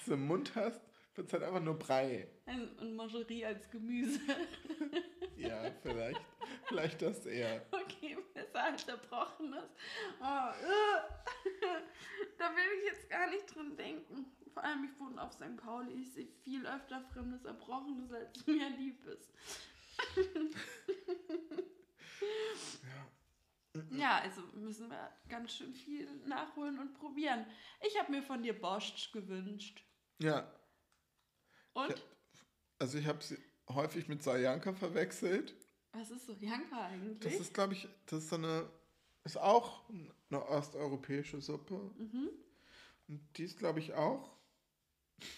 es 0.00 0.08
im 0.08 0.26
Mund 0.26 0.54
hast, 0.54 0.80
Wird 1.14 1.32
halt 1.32 1.42
einfach 1.44 1.60
nur 1.60 1.78
Brei. 1.78 2.26
Und 2.46 2.96
Mangerie 2.96 3.44
als 3.44 3.70
Gemüse. 3.70 4.20
Ja, 5.36 5.68
vielleicht. 5.82 6.20
vielleicht 6.68 7.02
das 7.02 7.26
eher. 7.26 7.66
Okay, 7.72 8.16
besser 8.32 8.64
als 8.64 8.84
Erbrochenes. 8.84 9.68
Oh, 10.20 10.24
äh. 10.24 11.00
da 12.38 12.50
will 12.54 12.78
ich 12.78 12.84
jetzt 12.84 13.10
gar 13.10 13.28
nicht 13.28 13.54
dran 13.54 13.76
denken. 13.76 14.26
Vor 14.52 14.62
allem, 14.62 14.84
ich 14.84 15.00
wohne 15.00 15.20
auf 15.20 15.32
St. 15.32 15.56
Pauli. 15.56 15.92
Ich 16.02 16.12
sehe 16.12 16.28
viel 16.44 16.64
öfter 16.64 17.02
fremdes 17.12 17.44
Erbrochenes, 17.44 18.12
als 18.12 18.46
mir 18.46 18.70
lieb 18.70 19.04
ist. 19.06 19.32
Ja, 23.90 24.18
also 24.18 24.42
müssen 24.54 24.88
wir 24.88 25.10
ganz 25.28 25.52
schön 25.52 25.74
viel 25.74 26.08
nachholen 26.26 26.78
und 26.78 26.94
probieren. 26.94 27.44
Ich 27.80 27.98
habe 27.98 28.12
mir 28.12 28.22
von 28.22 28.40
dir 28.42 28.58
Borscht 28.58 29.12
gewünscht. 29.12 29.84
Ja. 30.22 30.48
Und? 31.74 31.90
Ja. 31.90 31.94
Also 32.78 32.98
ich 32.98 33.06
habe 33.06 33.22
sie 33.22 33.38
häufig 33.68 34.08
mit 34.08 34.22
Soljanka 34.22 34.72
verwechselt. 34.72 35.54
Was 35.92 36.10
ist 36.10 36.26
so 36.26 36.32
Janka 36.40 36.86
eigentlich? 36.86 37.20
Das 37.20 37.34
ist, 37.40 37.54
glaube 37.54 37.74
ich, 37.74 37.88
das 38.06 38.24
ist 38.24 38.30
so 38.30 38.36
eine, 38.36 38.68
ist 39.24 39.38
auch 39.38 39.84
eine 40.30 40.44
osteuropäische 40.48 41.40
Suppe. 41.40 41.74
Mhm. 41.98 42.30
Und 43.08 43.20
die 43.36 43.44
ist, 43.44 43.58
glaube 43.58 43.78
ich, 43.80 43.92
auch. 43.94 44.30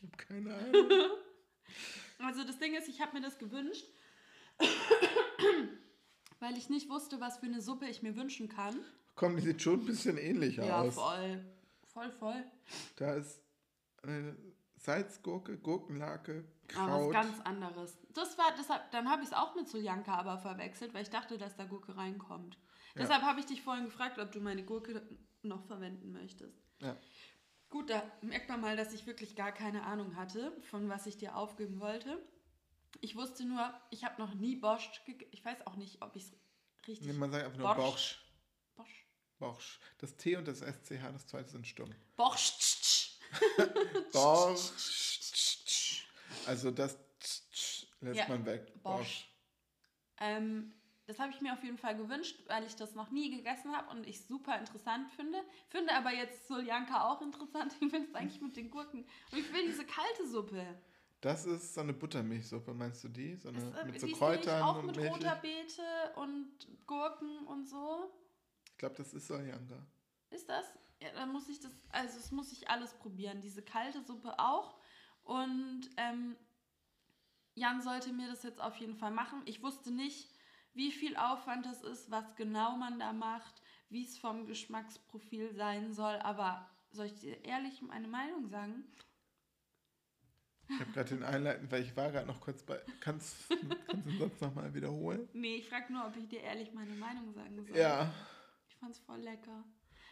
Ich 0.00 0.02
habe 0.04 0.16
keine 0.16 0.54
Ahnung. 0.54 0.90
Also 2.20 2.44
das 2.44 2.58
Ding 2.58 2.74
ist, 2.74 2.88
ich 2.88 3.00
habe 3.00 3.16
mir 3.16 3.22
das 3.22 3.38
gewünscht, 3.38 3.84
weil 6.40 6.56
ich 6.56 6.68
nicht 6.68 6.88
wusste, 6.88 7.20
was 7.20 7.38
für 7.38 7.46
eine 7.46 7.60
Suppe 7.60 7.86
ich 7.88 8.02
mir 8.02 8.16
wünschen 8.16 8.48
kann. 8.48 8.76
Komm, 9.14 9.36
die 9.36 9.42
sieht 9.42 9.62
schon 9.62 9.80
ein 9.80 9.86
bisschen 9.86 10.18
ähnlicher 10.18 10.66
Ja, 10.66 10.82
aus. 10.82 10.94
voll. 10.94 11.44
Voll, 11.86 12.10
voll. 12.12 12.44
Da 12.96 13.14
ist 13.14 13.40
eine 14.02 14.36
Salzgurke, 14.78 15.58
Gurkenlake, 15.58 16.44
Aber 16.76 16.92
was 16.92 17.00
Kraut. 17.00 17.12
ganz 17.12 17.40
anderes. 17.40 17.98
Das 18.14 18.38
war, 18.38 18.54
deshalb, 18.58 18.90
dann 18.92 19.08
habe 19.10 19.22
ich 19.22 19.28
es 19.28 19.34
auch 19.34 19.54
mit 19.54 19.68
Soljanka 19.68 20.14
aber 20.14 20.38
verwechselt, 20.38 20.94
weil 20.94 21.02
ich 21.02 21.10
dachte, 21.10 21.36
dass 21.38 21.56
da 21.56 21.64
Gurke 21.64 21.96
reinkommt. 21.96 22.56
Ja. 22.94 23.02
Deshalb 23.02 23.22
habe 23.22 23.40
ich 23.40 23.46
dich 23.46 23.62
vorhin 23.62 23.84
gefragt, 23.86 24.18
ob 24.18 24.32
du 24.32 24.40
meine 24.40 24.64
Gurke 24.64 25.06
noch 25.42 25.64
verwenden 25.64 26.12
möchtest. 26.12 26.62
ja. 26.80 26.96
Gut, 27.70 27.90
da 27.90 28.02
merkt 28.22 28.48
man 28.48 28.62
mal, 28.62 28.76
dass 28.78 28.94
ich 28.94 29.06
wirklich 29.06 29.36
gar 29.36 29.52
keine 29.52 29.82
Ahnung 29.82 30.16
hatte, 30.16 30.56
von 30.70 30.88
was 30.88 31.04
ich 31.04 31.18
dir 31.18 31.36
aufgeben 31.36 31.80
wollte. 31.80 32.18
Ich 33.02 33.14
wusste 33.14 33.44
nur, 33.44 33.74
ich 33.90 34.04
habe 34.04 34.18
noch 34.18 34.32
nie 34.32 34.56
Borscht 34.56 35.04
gegessen. 35.04 35.30
Ich 35.34 35.44
weiß 35.44 35.66
auch 35.66 35.76
nicht, 35.76 36.00
ob 36.00 36.16
ich 36.16 36.22
es 36.24 36.32
richtig... 36.86 37.06
Nee, 37.08 37.12
man 37.12 37.30
sagt 37.30 37.44
einfach 37.44 37.58
nur 37.58 37.74
Borscht. 37.74 37.82
Borsch. 37.84 38.24
Borscht. 38.74 39.06
Borsch. 39.38 39.80
Das 39.98 40.16
T 40.16 40.36
und 40.36 40.48
das 40.48 40.60
SCH, 40.60 41.12
das 41.12 41.26
zweite 41.26 41.50
sind 41.50 41.66
stumm. 41.66 41.94
Borscht. 42.16 42.97
Borsch. 44.12 46.06
Also 46.46 46.70
das 46.70 46.96
lässt 48.00 48.18
Ja, 48.18 48.28
man 48.28 48.44
weg. 48.46 48.72
Borscht. 48.82 49.28
Ähm, 50.20 50.72
das 51.06 51.18
habe 51.18 51.32
ich 51.32 51.40
mir 51.40 51.52
auf 51.54 51.62
jeden 51.64 51.78
Fall 51.78 51.96
gewünscht, 51.96 52.38
weil 52.48 52.64
ich 52.64 52.76
das 52.76 52.94
noch 52.94 53.10
nie 53.10 53.30
gegessen 53.34 53.74
habe 53.74 53.90
und 53.90 54.06
ich 54.06 54.24
super 54.26 54.58
interessant 54.58 55.10
finde. 55.12 55.38
Finde 55.68 55.94
aber 55.94 56.12
jetzt 56.12 56.46
Soljanka 56.48 57.08
auch 57.08 57.22
interessant. 57.22 57.72
Ich 57.80 57.90
finde 57.90 58.08
es 58.08 58.14
eigentlich 58.14 58.40
mit 58.42 58.56
den 58.56 58.70
Gurken. 58.70 59.06
Und 59.32 59.38
ich 59.38 59.52
will 59.52 59.66
diese 59.66 59.84
kalte 59.84 60.28
Suppe. 60.28 60.64
Das 61.20 61.46
ist 61.46 61.74
so 61.74 61.80
eine 61.80 61.92
Buttermilchsuppe, 61.94 62.72
meinst 62.74 63.02
du 63.02 63.08
die? 63.08 63.34
So 63.36 63.48
eine, 63.48 63.58
Das, 63.72 63.80
äh, 63.82 63.84
mit 63.86 63.94
die 63.96 64.00
so 64.00 64.06
ist 64.06 64.18
Kräutern 64.18 64.62
auch 64.62 64.78
und 64.78 64.86
mit 64.86 64.96
Milch? 64.96 65.10
roter 65.10 65.36
Beete 65.36 65.82
und 66.16 66.50
Gurken 66.86 67.46
und 67.46 67.66
so. 67.68 68.12
Ich 68.70 68.78
glaube, 68.78 68.94
das 68.96 69.12
ist 69.14 69.26
Soljanka. 69.26 69.84
Ist 70.30 70.48
das? 70.48 70.66
Ja, 71.00 71.08
dann 71.14 71.32
muss 71.32 71.48
ich 71.48 71.60
das, 71.60 71.72
also 71.90 72.16
das 72.16 72.32
muss 72.32 72.52
ich 72.52 72.68
alles 72.70 72.94
probieren. 72.94 73.40
Diese 73.40 73.62
kalte 73.62 74.02
Suppe 74.02 74.38
auch. 74.38 74.78
Und 75.22 75.88
ähm, 75.96 76.36
Jan 77.54 77.82
sollte 77.82 78.12
mir 78.12 78.28
das 78.28 78.42
jetzt 78.42 78.60
auf 78.60 78.76
jeden 78.76 78.96
Fall 78.96 79.10
machen. 79.10 79.42
Ich 79.44 79.62
wusste 79.62 79.90
nicht, 79.90 80.30
wie 80.74 80.90
viel 80.90 81.16
Aufwand 81.16 81.66
das 81.66 81.82
ist, 81.82 82.10
was 82.10 82.34
genau 82.36 82.76
man 82.76 82.98
da 82.98 83.12
macht, 83.12 83.62
wie 83.90 84.04
es 84.04 84.18
vom 84.18 84.46
Geschmacksprofil 84.46 85.54
sein 85.54 85.92
soll. 85.92 86.16
Aber 86.16 86.68
soll 86.90 87.06
ich 87.06 87.14
dir 87.14 87.44
ehrlich 87.44 87.82
meine 87.82 88.08
Meinung 88.08 88.48
sagen? 88.48 88.84
Ich 90.70 90.80
habe 90.80 90.92
gerade 90.92 91.08
den 91.08 91.22
Einleiten, 91.22 91.70
weil 91.70 91.82
ich 91.82 91.96
war 91.96 92.10
gerade 92.10 92.26
noch 92.26 92.40
kurz 92.40 92.62
bei. 92.62 92.78
Kannst, 93.00 93.48
kannst 93.48 94.06
du 94.06 94.10
den 94.10 94.18
Satz 94.18 94.40
nochmal 94.40 94.74
wiederholen? 94.74 95.28
Nee, 95.32 95.56
ich 95.56 95.68
frage 95.68 95.92
nur, 95.92 96.06
ob 96.06 96.16
ich 96.16 96.28
dir 96.28 96.40
ehrlich 96.40 96.72
meine 96.74 96.94
Meinung 96.94 97.32
sagen 97.32 97.64
soll. 97.64 97.76
Ja. 97.76 98.12
Ich 98.68 98.76
fand's 98.76 98.98
voll 98.98 99.20
lecker. 99.20 99.64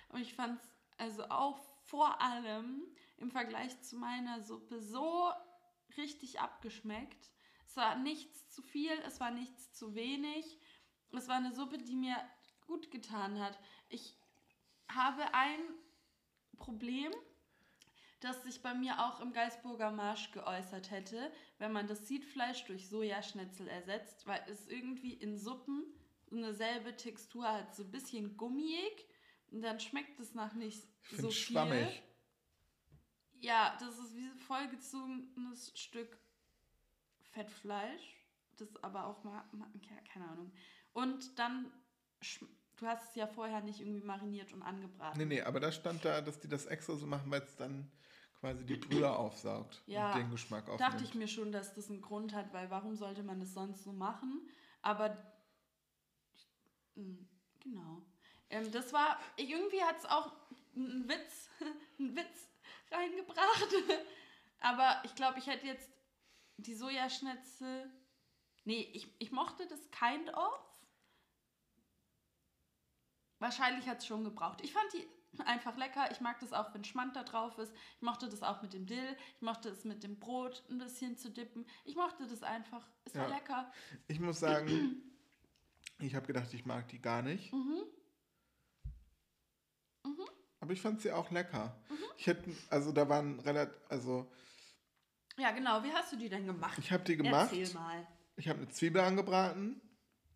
Und 0.08 0.20
ich 0.20 0.34
fand's 0.34 0.75
also 0.98 1.24
auch 1.24 1.60
vor 1.84 2.20
allem 2.20 2.82
im 3.18 3.30
Vergleich 3.30 3.80
zu 3.82 3.96
meiner 3.96 4.40
Suppe 4.40 4.80
so 4.80 5.30
richtig 5.96 6.40
abgeschmeckt. 6.40 7.30
Es 7.66 7.76
war 7.76 7.96
nichts 7.96 8.48
zu 8.50 8.62
viel, 8.62 8.92
es 9.06 9.20
war 9.20 9.30
nichts 9.30 9.72
zu 9.72 9.94
wenig. 9.94 10.58
Es 11.12 11.28
war 11.28 11.36
eine 11.36 11.54
Suppe, 11.54 11.78
die 11.78 11.96
mir 11.96 12.16
gut 12.66 12.90
getan 12.90 13.40
hat. 13.40 13.58
Ich 13.88 14.18
habe 14.88 15.34
ein 15.34 15.60
Problem, 16.58 17.12
das 18.20 18.42
sich 18.42 18.62
bei 18.62 18.74
mir 18.74 19.04
auch 19.04 19.20
im 19.20 19.32
Geisburger 19.32 19.90
Marsch 19.90 20.32
geäußert 20.32 20.90
hätte, 20.90 21.32
wenn 21.58 21.72
man 21.72 21.86
das 21.86 22.08
Siedfleisch 22.08 22.64
durch 22.64 22.88
Sojaschnitzel 22.88 23.68
ersetzt, 23.68 24.26
weil 24.26 24.42
es 24.48 24.66
irgendwie 24.66 25.14
in 25.14 25.36
Suppen 25.36 25.84
eine 26.30 26.54
selbe 26.54 26.96
Textur 26.96 27.46
hat, 27.46 27.74
so 27.74 27.84
ein 27.84 27.90
bisschen 27.90 28.36
gummiig 28.36 29.06
und 29.50 29.62
dann 29.62 29.80
schmeckt 29.80 30.18
es 30.20 30.34
nach 30.34 30.54
nicht 30.54 30.82
Ich 31.10 31.18
so 31.18 31.30
viel. 31.30 31.32
schwammig. 31.32 32.02
Ja, 33.40 33.76
das 33.80 33.98
ist 33.98 34.16
wie 34.16 34.26
ein 34.26 34.38
vollgezogenes 34.38 35.72
Stück 35.78 36.18
Fettfleisch, 37.32 38.16
das 38.56 38.68
aber 38.82 39.06
auch 39.06 39.22
mal, 39.24 39.44
ma- 39.52 39.70
ja, 39.90 39.96
keine 40.12 40.26
Ahnung. 40.28 40.52
Und 40.92 41.38
dann, 41.38 41.70
du 42.76 42.86
hast 42.86 43.10
es 43.10 43.14
ja 43.14 43.26
vorher 43.26 43.60
nicht 43.60 43.80
irgendwie 43.80 44.04
mariniert 44.04 44.52
und 44.52 44.62
angebraten. 44.62 45.18
Nee, 45.18 45.26
nee, 45.26 45.42
aber 45.42 45.60
da 45.60 45.70
stand 45.70 46.04
da, 46.04 46.20
dass 46.20 46.40
die 46.40 46.48
das 46.48 46.66
extra 46.66 46.94
so 46.96 47.06
machen, 47.06 47.30
weil 47.30 47.42
es 47.42 47.56
dann 47.56 47.90
quasi 48.40 48.64
die 48.64 48.76
Brühe 48.76 49.10
aufsaugt 49.16 49.82
Ja, 49.86 50.12
und 50.12 50.22
den 50.22 50.30
Geschmack 50.30 50.68
aufnimmt. 50.68 50.80
Dachte 50.92 51.04
ich 51.04 51.14
mir 51.14 51.28
schon, 51.28 51.52
dass 51.52 51.74
das 51.74 51.90
einen 51.90 52.02
Grund 52.02 52.34
hat, 52.34 52.52
weil 52.52 52.70
warum 52.70 52.96
sollte 52.96 53.22
man 53.22 53.40
das 53.40 53.52
sonst 53.54 53.84
so 53.84 53.92
machen? 53.92 54.48
Aber 54.82 55.16
Mm, 56.96 57.26
genau. 57.60 58.02
Ähm, 58.50 58.70
das 58.72 58.92
war, 58.92 59.18
irgendwie 59.36 59.82
hat 59.82 59.96
es 59.98 60.04
auch 60.06 60.32
einen 60.74 61.08
Witz, 61.08 61.48
einen 61.98 62.16
Witz 62.16 62.48
reingebracht. 62.90 63.68
Aber 64.60 65.02
ich 65.04 65.14
glaube, 65.14 65.38
ich 65.38 65.46
hätte 65.46 65.66
jetzt 65.66 65.88
die 66.58 66.74
Sojaschnitzel. 66.74 67.90
Nee, 68.64 68.90
ich, 68.94 69.08
ich 69.18 69.30
mochte 69.32 69.66
das 69.66 69.90
kind 69.90 70.32
of. 70.34 70.58
Wahrscheinlich 73.38 73.86
hat 73.88 73.98
es 73.98 74.06
schon 74.06 74.24
gebraucht. 74.24 74.60
Ich 74.62 74.72
fand 74.72 74.86
die 74.94 75.06
einfach 75.44 75.76
lecker. 75.76 76.10
Ich 76.10 76.20
mag 76.20 76.40
das 76.40 76.52
auch, 76.52 76.72
wenn 76.74 76.84
Schmand 76.84 77.14
da 77.16 77.22
drauf 77.22 77.58
ist. 77.58 77.72
Ich 77.96 78.02
mochte 78.02 78.28
das 78.28 78.42
auch 78.42 78.62
mit 78.62 78.72
dem 78.72 78.86
Dill. 78.86 79.16
Ich 79.36 79.42
mochte 79.42 79.68
es 79.68 79.84
mit 79.84 80.02
dem 80.02 80.18
Brot 80.18 80.62
ein 80.70 80.78
bisschen 80.78 81.16
zu 81.16 81.30
dippen. 81.30 81.66
Ich 81.84 81.96
mochte 81.96 82.26
das 82.26 82.42
einfach. 82.42 82.86
Es 83.04 83.14
war 83.14 83.28
Ja. 83.28 83.34
lecker. 83.36 83.72
Ich 84.08 84.18
muss 84.20 84.40
sagen, 84.40 85.02
ich 85.98 86.14
habe 86.14 86.26
gedacht, 86.26 86.52
ich 86.54 86.64
mag 86.64 86.88
die 86.88 87.00
gar 87.00 87.22
nicht. 87.22 87.52
Mhm. 87.52 87.82
Aber 90.60 90.72
ich 90.72 90.80
fand 90.80 91.00
sie 91.00 91.12
auch 91.12 91.30
lecker. 91.30 91.78
Ich 92.16 92.26
hätte, 92.26 92.50
also 92.70 92.92
da 92.92 93.08
waren 93.08 93.40
relativ, 93.40 93.74
also 93.88 94.30
Ja, 95.36 95.50
genau. 95.52 95.82
Wie 95.84 95.92
hast 95.92 96.12
du 96.12 96.16
die 96.16 96.28
denn 96.28 96.46
gemacht? 96.46 96.78
ich 96.78 96.90
habe 96.92 97.04
die 97.04 97.16
gemacht. 97.16 97.52
Erzähl 97.52 97.74
mal. 97.74 98.06
Ich 98.36 98.48
habe 98.48 98.58
eine 98.58 98.68
Zwiebel 98.68 99.02
angebraten. 99.02 99.80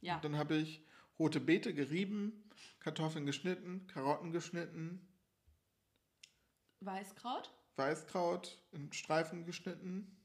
Ja. 0.01 0.19
Dann 0.21 0.37
habe 0.37 0.57
ich 0.57 0.87
rote 1.19 1.41
Beete 1.41 1.75
gerieben, 1.75 2.49
Kartoffeln 2.81 3.27
geschnitten, 3.27 3.87
Karotten 3.87 4.33
geschnitten, 4.33 5.07
Weißkraut. 6.81 7.53
Weißkraut 7.77 8.59
in 8.73 8.91
Streifen 8.93 9.45
geschnitten. 9.45 10.17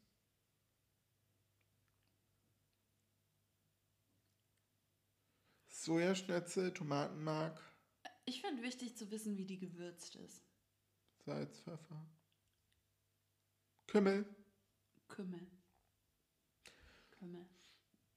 Sojaschnitzel, 5.67 6.73
Tomatenmark, 6.73 7.61
Ich 8.25 8.41
finde 8.41 8.63
wichtig 8.63 8.95
zu 8.97 9.11
wissen, 9.11 9.37
wie 9.37 9.45
die 9.45 9.59
gewürzt 9.59 10.15
ist. 10.15 10.43
Salz, 11.25 11.59
Pfeffer, 11.61 12.05
Kümmel. 13.87 14.25
Kümmel. 15.07 15.47
Kümmel. 17.11 17.45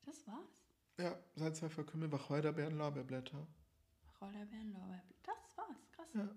Das 0.02 0.26
war's. 0.26 0.62
Ja, 0.98 1.18
Salz, 1.36 1.61
Pfeffer, 1.61 1.84
Kümmel, 1.84 2.11
Wacholderbeeren, 2.11 2.76
Lorbeerblätter. 2.76 3.46
Rollerbeeren, 4.20 4.72
Lorbeer. 4.72 5.02
Das 5.22 5.56
war's. 5.56 5.90
Krass. 5.92 6.09
Ja. 6.14 6.28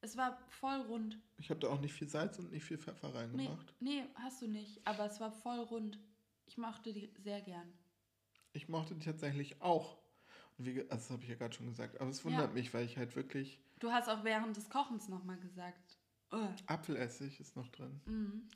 Es 0.00 0.16
war 0.16 0.38
voll 0.48 0.80
rund. 0.82 1.20
Ich 1.38 1.50
habe 1.50 1.60
da 1.60 1.68
auch 1.68 1.80
nicht 1.80 1.92
viel 1.94 2.08
Salz 2.08 2.38
und 2.38 2.50
nicht 2.50 2.64
viel 2.64 2.78
Pfeffer 2.78 3.08
Nee, 3.10 3.14
reingemacht. 3.16 3.74
nee, 3.80 4.04
hast 4.14 4.42
du 4.42 4.48
nicht. 4.48 4.84
Aber 4.86 5.06
es 5.06 5.20
war 5.20 5.30
voll 5.30 5.60
rund. 5.60 5.98
Ich 6.46 6.56
mochte 6.58 6.92
die 6.92 7.12
sehr 7.18 7.40
gern. 7.42 7.72
Ich 8.52 8.68
mochte 8.68 8.94
die 8.94 9.04
tatsächlich 9.04 9.60
auch. 9.62 10.01
Wie, 10.58 10.80
also 10.82 10.88
das 10.90 11.10
habe 11.10 11.22
ich 11.22 11.28
ja 11.30 11.34
gerade 11.36 11.54
schon 11.54 11.66
gesagt. 11.66 12.00
Aber 12.00 12.10
es 12.10 12.24
wundert 12.24 12.48
Ja. 12.48 12.54
mich, 12.54 12.72
weil 12.74 12.84
ich 12.84 12.96
halt 12.96 13.16
wirklich 13.16 13.58
Du 13.80 13.90
hast 13.90 14.08
auch 14.08 14.22
während 14.22 14.56
des 14.56 14.70
Kochens 14.70 15.08
nochmal 15.08 15.38
gesagt. 15.38 15.98
Oh. 16.30 16.48
Apfelessig 16.66 17.40
ist 17.40 17.56
noch 17.56 17.68
drin. 17.68 18.00
Mhm. 18.06 18.48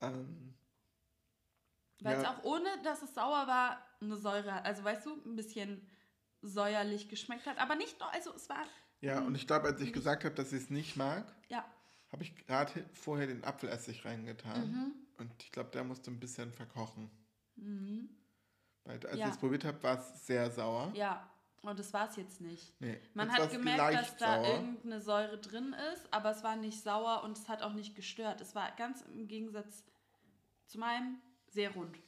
Ähm, 0.00 0.54
Weil 2.00 2.16
es 2.16 2.22
Ja. 2.24 2.34
auch 2.36 2.44
ohne, 2.44 2.68
dass 2.82 3.02
es 3.02 3.14
sauer 3.14 3.46
war, 3.46 3.80
eine 4.00 4.16
Säure 4.16 4.52
hat. 4.54 4.66
Also 4.66 4.84
weißt 4.84 5.06
du, 5.06 5.14
ein 5.24 5.36
bisschen 5.36 5.86
säuerlich 6.42 7.08
geschmeckt 7.08 7.46
hat. 7.46 7.58
Aber 7.58 7.74
nicht 7.76 7.98
nur, 8.00 8.12
also 8.12 8.34
es 8.34 8.48
war, 8.48 8.64
ja, 9.00 9.20
und 9.20 9.34
ich 9.34 9.46
glaube, 9.46 9.66
als 9.68 9.80
ich 9.80 9.92
gesagt 9.92 10.24
habe, 10.24 10.34
dass 10.34 10.52
ich 10.52 10.64
es 10.64 10.70
nicht 10.70 10.96
mag, 10.96 11.24
ja, 11.48 11.64
habe 12.12 12.22
ich 12.22 12.34
gerade 12.46 12.84
vorher 12.92 13.26
den 13.26 13.44
Apfelessig 13.44 14.04
reingetan. 14.04 14.70
Mhm. 14.70 14.92
Und 15.18 15.30
ich 15.42 15.52
glaube, 15.52 15.70
der 15.70 15.84
musste 15.84 16.10
ein 16.10 16.20
bisschen 16.20 16.52
verkochen. 16.52 17.10
mhm. 17.56 18.10
Als 18.86 19.04
Ja. 19.18 19.26
ich 19.26 19.32
es 19.34 19.38
probiert 19.38 19.64
habe, 19.64 19.82
war 19.82 19.98
es 19.98 20.26
sehr 20.26 20.50
sauer. 20.50 20.92
ja. 20.94 21.28
Und 21.62 21.80
das 21.80 21.92
war 21.92 22.08
es 22.08 22.14
jetzt 22.14 22.40
nicht. 22.40 22.80
Nee, 22.80 23.00
Man 23.12 23.32
hat 23.32 23.50
gemerkt, 23.50 23.94
dass 23.94 24.16
da 24.18 24.36
sauer. 24.36 24.54
irgendeine 24.54 25.00
Säure 25.00 25.38
drin 25.38 25.74
ist, 25.92 26.06
aber 26.12 26.30
es 26.30 26.44
war 26.44 26.54
nicht 26.54 26.80
sauer 26.80 27.24
und 27.24 27.36
es 27.36 27.48
hat 27.48 27.60
auch 27.62 27.72
nicht 27.72 27.96
gestört. 27.96 28.40
Es 28.40 28.54
war 28.54 28.70
ganz 28.76 29.02
im 29.02 29.26
Gegensatz 29.26 29.82
zu 30.66 30.78
meinem 30.78 31.18
sehr 31.48 31.72
rund. 31.72 31.98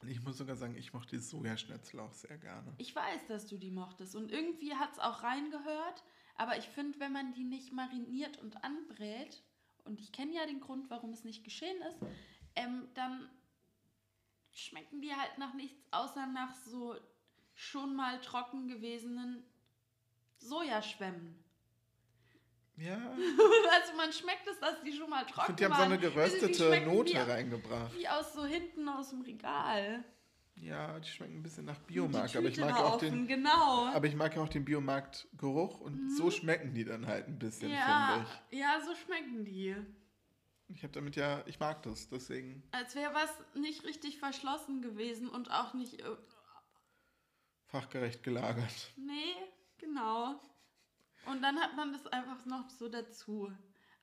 Und 0.00 0.08
ich 0.08 0.22
muss 0.22 0.36
sogar 0.38 0.54
sagen, 0.54 0.76
ich 0.76 0.92
mochte 0.92 1.16
die 1.16 1.22
Sojaschnitzel 1.22 1.98
auch 1.98 2.12
sehr 2.12 2.38
gerne. 2.38 2.72
Ich 2.78 2.94
weiß, 2.94 3.26
dass 3.26 3.46
du 3.48 3.56
die 3.58 3.72
mochtest 3.72 4.14
und 4.14 4.30
irgendwie 4.30 4.74
hat 4.74 4.92
es 4.92 5.00
auch 5.00 5.24
reingehört, 5.24 6.04
aber 6.36 6.56
ich 6.56 6.68
finde, 6.68 7.00
wenn 7.00 7.12
man 7.12 7.32
die 7.32 7.42
nicht 7.44 7.72
mariniert 7.72 8.38
und 8.38 8.62
anbrät, 8.62 9.42
und 9.84 9.98
ich 9.98 10.12
kenne 10.12 10.34
ja 10.34 10.46
den 10.46 10.60
Grund, 10.60 10.88
warum 10.88 11.10
es 11.12 11.24
nicht 11.24 11.42
geschehen 11.42 11.80
ist, 11.82 11.98
ähm, 12.54 12.86
dann 12.94 13.28
schmecken 14.56 15.00
die 15.00 15.14
halt 15.14 15.38
nach 15.38 15.54
nichts 15.54 15.80
außer 15.90 16.26
nach 16.26 16.54
so 16.54 16.96
schon 17.54 17.94
mal 17.94 18.20
trocken 18.20 18.68
gewesenen 18.68 19.44
Sojaschwämmen. 20.38 21.42
Ja, 22.78 22.96
Also 23.72 23.96
man 23.96 24.12
schmeckt 24.12 24.46
es, 24.46 24.58
dass 24.60 24.82
die 24.82 24.92
schon 24.92 25.08
mal 25.08 25.24
ich 25.26 25.32
trocken 25.32 25.46
finde, 25.46 25.58
die 25.60 25.64
haben 25.64 25.72
so 25.72 25.78
waren. 25.80 25.92
eine 25.92 26.02
Also 26.02 26.10
geröstete 26.14 26.66
schmecken 26.66 26.94
Note 26.94 27.12
wie, 27.14 27.16
reingebracht. 27.18 27.94
Wie 27.98 28.08
aus 28.08 28.34
so 28.34 28.44
hinten 28.44 28.88
aus 28.88 29.10
dem 29.10 29.22
Regal. 29.22 30.04
Ja, 30.56 30.98
die 31.00 31.08
schmecken 31.08 31.36
ein 31.38 31.42
bisschen 31.42 31.66
nach 31.66 31.78
Biomarkt, 31.80 32.34
aber 32.36 32.46
ich 32.46 32.58
mag 32.58 32.74
auch 32.78 32.94
offen, 32.94 33.26
den, 33.26 33.28
genau. 33.28 33.86
aber 33.92 34.06
ich 34.06 34.14
mag 34.14 34.34
ja 34.36 34.42
auch 34.42 34.48
den 34.48 34.64
Biomarktgeruch 34.64 35.80
und 35.80 36.10
so 36.16 36.30
schmecken 36.30 36.72
die 36.74 36.84
dann 36.84 37.06
halt 37.06 37.28
ein 37.28 37.38
bisschen, 37.38 37.68
Mhm. 37.68 37.74
ja, 37.74 38.26
finde 38.50 38.58
ja, 38.62 38.80
so 38.80 38.94
schmecken 38.94 39.44
die. 39.44 39.76
Ich. 40.68 40.82
Habe 40.82 40.92
damit 40.92 41.16
ja, 41.16 41.42
ich 41.46 41.58
mag 41.60 41.82
das, 41.82 42.08
deswegen 42.08 42.62
Als 42.72 42.94
wäre 42.94 43.14
was 43.14 43.30
nicht 43.54 43.84
richtig 43.84 44.18
verschlossen 44.18 44.82
gewesen 44.82 45.28
und 45.28 45.50
auch 45.50 45.74
nicht. 45.74 46.00
äh, 46.00 46.16
fachgerecht 47.66 48.22
gelagert. 48.22 48.92
Nee, 48.96 49.34
genau. 49.78 50.40
Und 51.26 51.42
dann 51.42 51.60
hat 51.60 51.74
man 51.76 51.92
das 51.92 52.06
einfach 52.08 52.44
noch 52.46 52.68
so 52.70 52.88
dazu. 52.88 53.52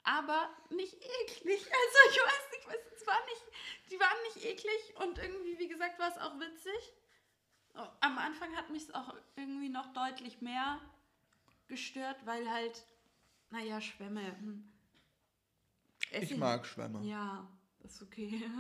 Aber 0.04 0.50
nicht 0.70 0.94
eklig. 0.96 1.62
Also 1.72 1.98
ich 2.12 2.18
weiß 2.18 2.52
nicht, 2.52 2.68
was 2.68 3.00
es 3.02 3.08
war 3.08 3.26
nicht. 3.26 3.44
Die 3.92 4.00
waren 4.00 4.18
nicht 4.34 4.46
eklig 4.46 4.96
und 4.98 5.18
irgendwie, 5.18 5.58
wie 5.60 5.68
gesagt, 5.70 5.98
war 6.00 6.10
es 6.10 6.18
auch 6.18 6.40
witzig. 6.40 6.94
Oh, 7.76 7.88
Am 8.02 8.18
Anfang 8.18 8.56
hat 8.56 8.70
mich 8.70 8.84
es 8.84 8.94
auch 8.94 9.16
irgendwie 9.36 9.70
noch 9.70 9.94
deutlich 9.94 10.42
mehr 10.42 10.80
gestört, 11.68 12.26
weil 12.26 12.50
halt, 12.50 12.86
naja, 13.50 13.80
Schwämme. 13.82 14.38
Hm. 14.40 14.73
Ess 16.14 16.24
Ich 16.32 16.38
mag 16.38 16.66
Schwämme. 16.66 17.04
Ja, 17.06 17.48
ist 17.84 18.02
okay. 18.02 18.44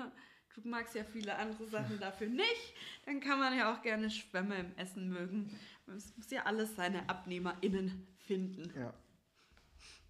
Du 0.56 0.70
magst 0.70 0.94
ja 0.94 1.04
viele 1.04 1.36
andere 1.36 1.66
Sachen 1.66 2.00
dafür 2.00 2.28
nicht. 2.28 2.76
Dann 3.08 3.20
kann 3.20 3.40
man 3.40 3.58
ja 3.58 3.74
auch 3.74 3.82
gerne 3.82 4.12
Schwämme 4.12 4.60
im 4.60 4.78
Essen 4.78 5.10
mögen. 5.10 5.60
Es 5.88 6.16
muss 6.16 6.30
ja 6.30 6.44
alles 6.44 6.76
seine 6.76 7.10
AbnehmerInnen 7.10 8.08
finden. 8.20 8.72
Ja. 8.80 8.94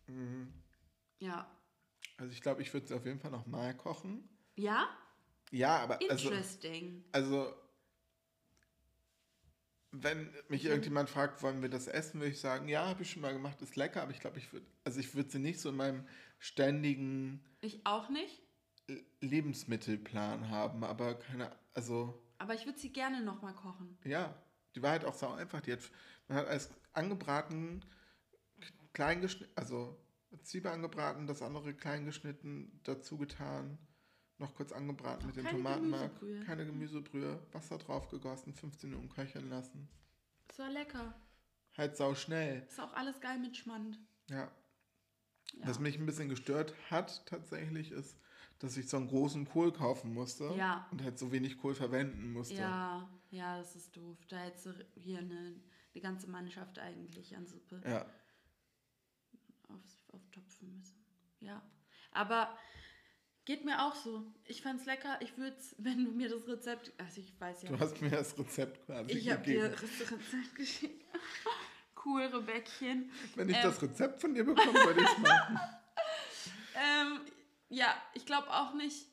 Mhm. 0.08 0.54
Ja. 1.20 1.50
Also 2.18 2.34
ich 2.34 2.42
glaube, 2.42 2.62
ich 2.62 2.74
würde 2.74 2.86
es 2.86 2.92
auf 2.92 3.06
jeden 3.06 3.20
Fall 3.20 3.32
noch 3.32 3.46
mal 3.46 3.74
kochen. 3.74 4.28
Ja? 4.56 4.90
Ja, 5.52 5.78
aber 5.78 6.00
also, 6.10 6.30
Interesting. 6.30 7.06
also 7.14 7.54
wenn 9.94 10.30
mich 10.50 10.66
irgendjemand 10.66 11.10
fragt, 11.10 11.44
wollen 11.44 11.62
wir 11.62 11.70
das 11.70 11.88
essen, 11.88 12.20
würde 12.20 12.32
ich 12.32 12.40
sagen, 12.40 12.68
ja, 12.68 12.88
habe 12.88 13.04
ich 13.04 13.12
schon 13.12 13.22
mal 13.22 13.32
gemacht, 13.34 13.62
ist 13.62 13.76
lecker, 13.76 14.02
aber 14.02 14.12
ich 14.12 14.20
glaube, 14.20 14.40
ich 14.40 14.52
würde, 14.52 14.66
also 14.84 15.00
ich 15.00 15.14
würde 15.16 15.30
sie 15.30 15.40
nicht 15.40 15.60
so 15.60 15.70
in 15.70 15.76
meinem 15.76 16.08
ständigen 16.40 17.42
Ich 17.62 17.86
auch 17.86 18.10
nicht. 18.10 18.42
Lebensmittelplan 19.22 20.50
haben, 20.50 20.84
aber 20.84 21.18
keine, 21.20 21.52
also 21.74 22.22
Aber 22.38 22.54
ich 22.54 22.66
würde 22.66 22.80
sie 22.80 22.92
gerne 22.92 23.22
nochmal 23.24 23.54
kochen. 23.54 23.98
ja, 24.04 24.36
die 24.76 24.82
war 24.82 24.92
halt 24.92 25.06
auch 25.06 25.14
sau 25.14 25.32
einfach. 25.34 25.62
Die 25.62 25.72
hat, 25.72 25.80
man 26.28 26.40
hat 26.40 26.48
als 26.48 26.70
angebraten, 26.94 27.86
klein 28.94 29.22
geschnitten, 29.22 29.54
also 29.56 29.98
Zwiebel 30.42 30.72
angebraten, 30.72 31.28
das 31.28 31.42
andere 31.42 31.74
klein 31.74 32.06
geschnitten, 32.06 32.80
dazu 32.84 33.18
getan, 33.18 33.78
noch 34.44 34.54
kurz 34.56 34.72
angebraten 34.72 35.26
mit 35.28 35.36
dem 35.38 35.46
Tomatenmark, 35.48 36.20
Gemüsebrühe. 36.20 36.46
keine 36.46 36.66
Gemüsebrühe, 36.66 37.40
Wasser 37.52 37.78
drauf 37.78 38.10
gegossen, 38.10 38.54
15 38.54 38.90
Minuten 38.90 39.10
köcheln 39.10 39.50
lassen. 39.50 39.88
Das 40.48 40.60
war 40.60 40.70
lecker. 40.70 41.16
Halt 41.78 41.98
sau 41.98 42.14
schnell. 42.14 42.64
Ist 42.68 42.80
auch 42.80 42.94
alles 42.94 43.20
geil 43.22 43.40
mit 43.40 43.58
Schmand. 43.58 43.98
Ja. 44.30 44.52
Ja. 45.56 45.68
Was 45.68 45.80
mich 45.80 45.98
ein 45.98 46.06
bisschen 46.06 46.30
gestört 46.30 46.74
hat 46.92 47.26
tatsächlich 47.26 47.92
ist, 47.92 48.18
dass 48.60 48.78
ich 48.78 48.88
so 48.90 48.98
einen 48.98 49.08
großen 49.08 49.46
Kohl 49.46 49.72
kaufen 49.72 50.14
musste 50.14 50.54
Ja. 50.56 50.88
und 50.92 51.02
halt 51.04 51.18
so 51.18 51.32
wenig 51.32 51.58
Kohl 51.58 51.74
verwenden 51.76 52.32
musste. 52.34 52.56
Ja, 52.56 53.10
ja, 53.32 53.58
das 53.58 53.76
ist 53.76 53.96
doof. 53.98 54.18
Da 54.30 54.38
hättest 54.38 54.66
du 54.68 54.86
hier 54.96 55.20
eine, 55.20 55.56
die 55.96 56.02
ganze 56.02 56.28
Mannschaft 56.30 56.80
eigentlich 56.80 57.36
an 57.36 57.46
Suppe 57.48 57.82
Ja. 57.86 58.06
aufs, 59.70 60.04
auftopfen 60.12 60.76
müssen. 60.78 61.04
Ja. 61.40 61.62
Aber 62.12 62.56
geht 63.46 63.66
mir 63.66 63.84
auch 63.86 63.96
so. 63.96 64.24
Ich 64.46 64.62
fand's 64.62 64.86
lecker. 64.86 65.18
Ich 65.22 65.38
würde 65.38 65.56
es, 65.58 65.76
wenn 65.80 66.06
du 66.06 66.12
mir 66.12 66.30
das 66.30 66.48
Rezept. 66.48 66.92
Also 66.98 67.22
ich 67.22 67.40
weiß 67.40 67.64
ja. 67.64 67.70
Du 67.70 67.80
hast 67.80 68.02
mir 68.02 68.10
das 68.10 68.38
Rezept 68.38 68.86
quasi 68.86 69.12
ich 69.12 69.30
habe 69.32 69.44
dir 69.44 69.70
gegeben. 69.70 69.90
das 70.00 70.12
Rezept 70.12 70.56
geschickt. 70.56 71.06
cool, 72.06 72.24
Rebäckchen. 72.24 73.12
Wenn 73.36 73.50
ich 73.50 73.58
ähm, 73.58 73.64
das 73.64 73.82
Rezept 73.82 74.20
von 74.22 74.34
dir 74.34 74.44
bekomme, 74.44 74.74
würde 74.74 75.02
ich 75.02 75.08
es 75.10 75.18
machen. 75.20 75.60
Ähm, 76.76 77.20
ja, 77.70 77.94
ich 78.16 78.26
glaube 78.26 78.50
auch 78.50 78.74
nicht. 78.74 79.06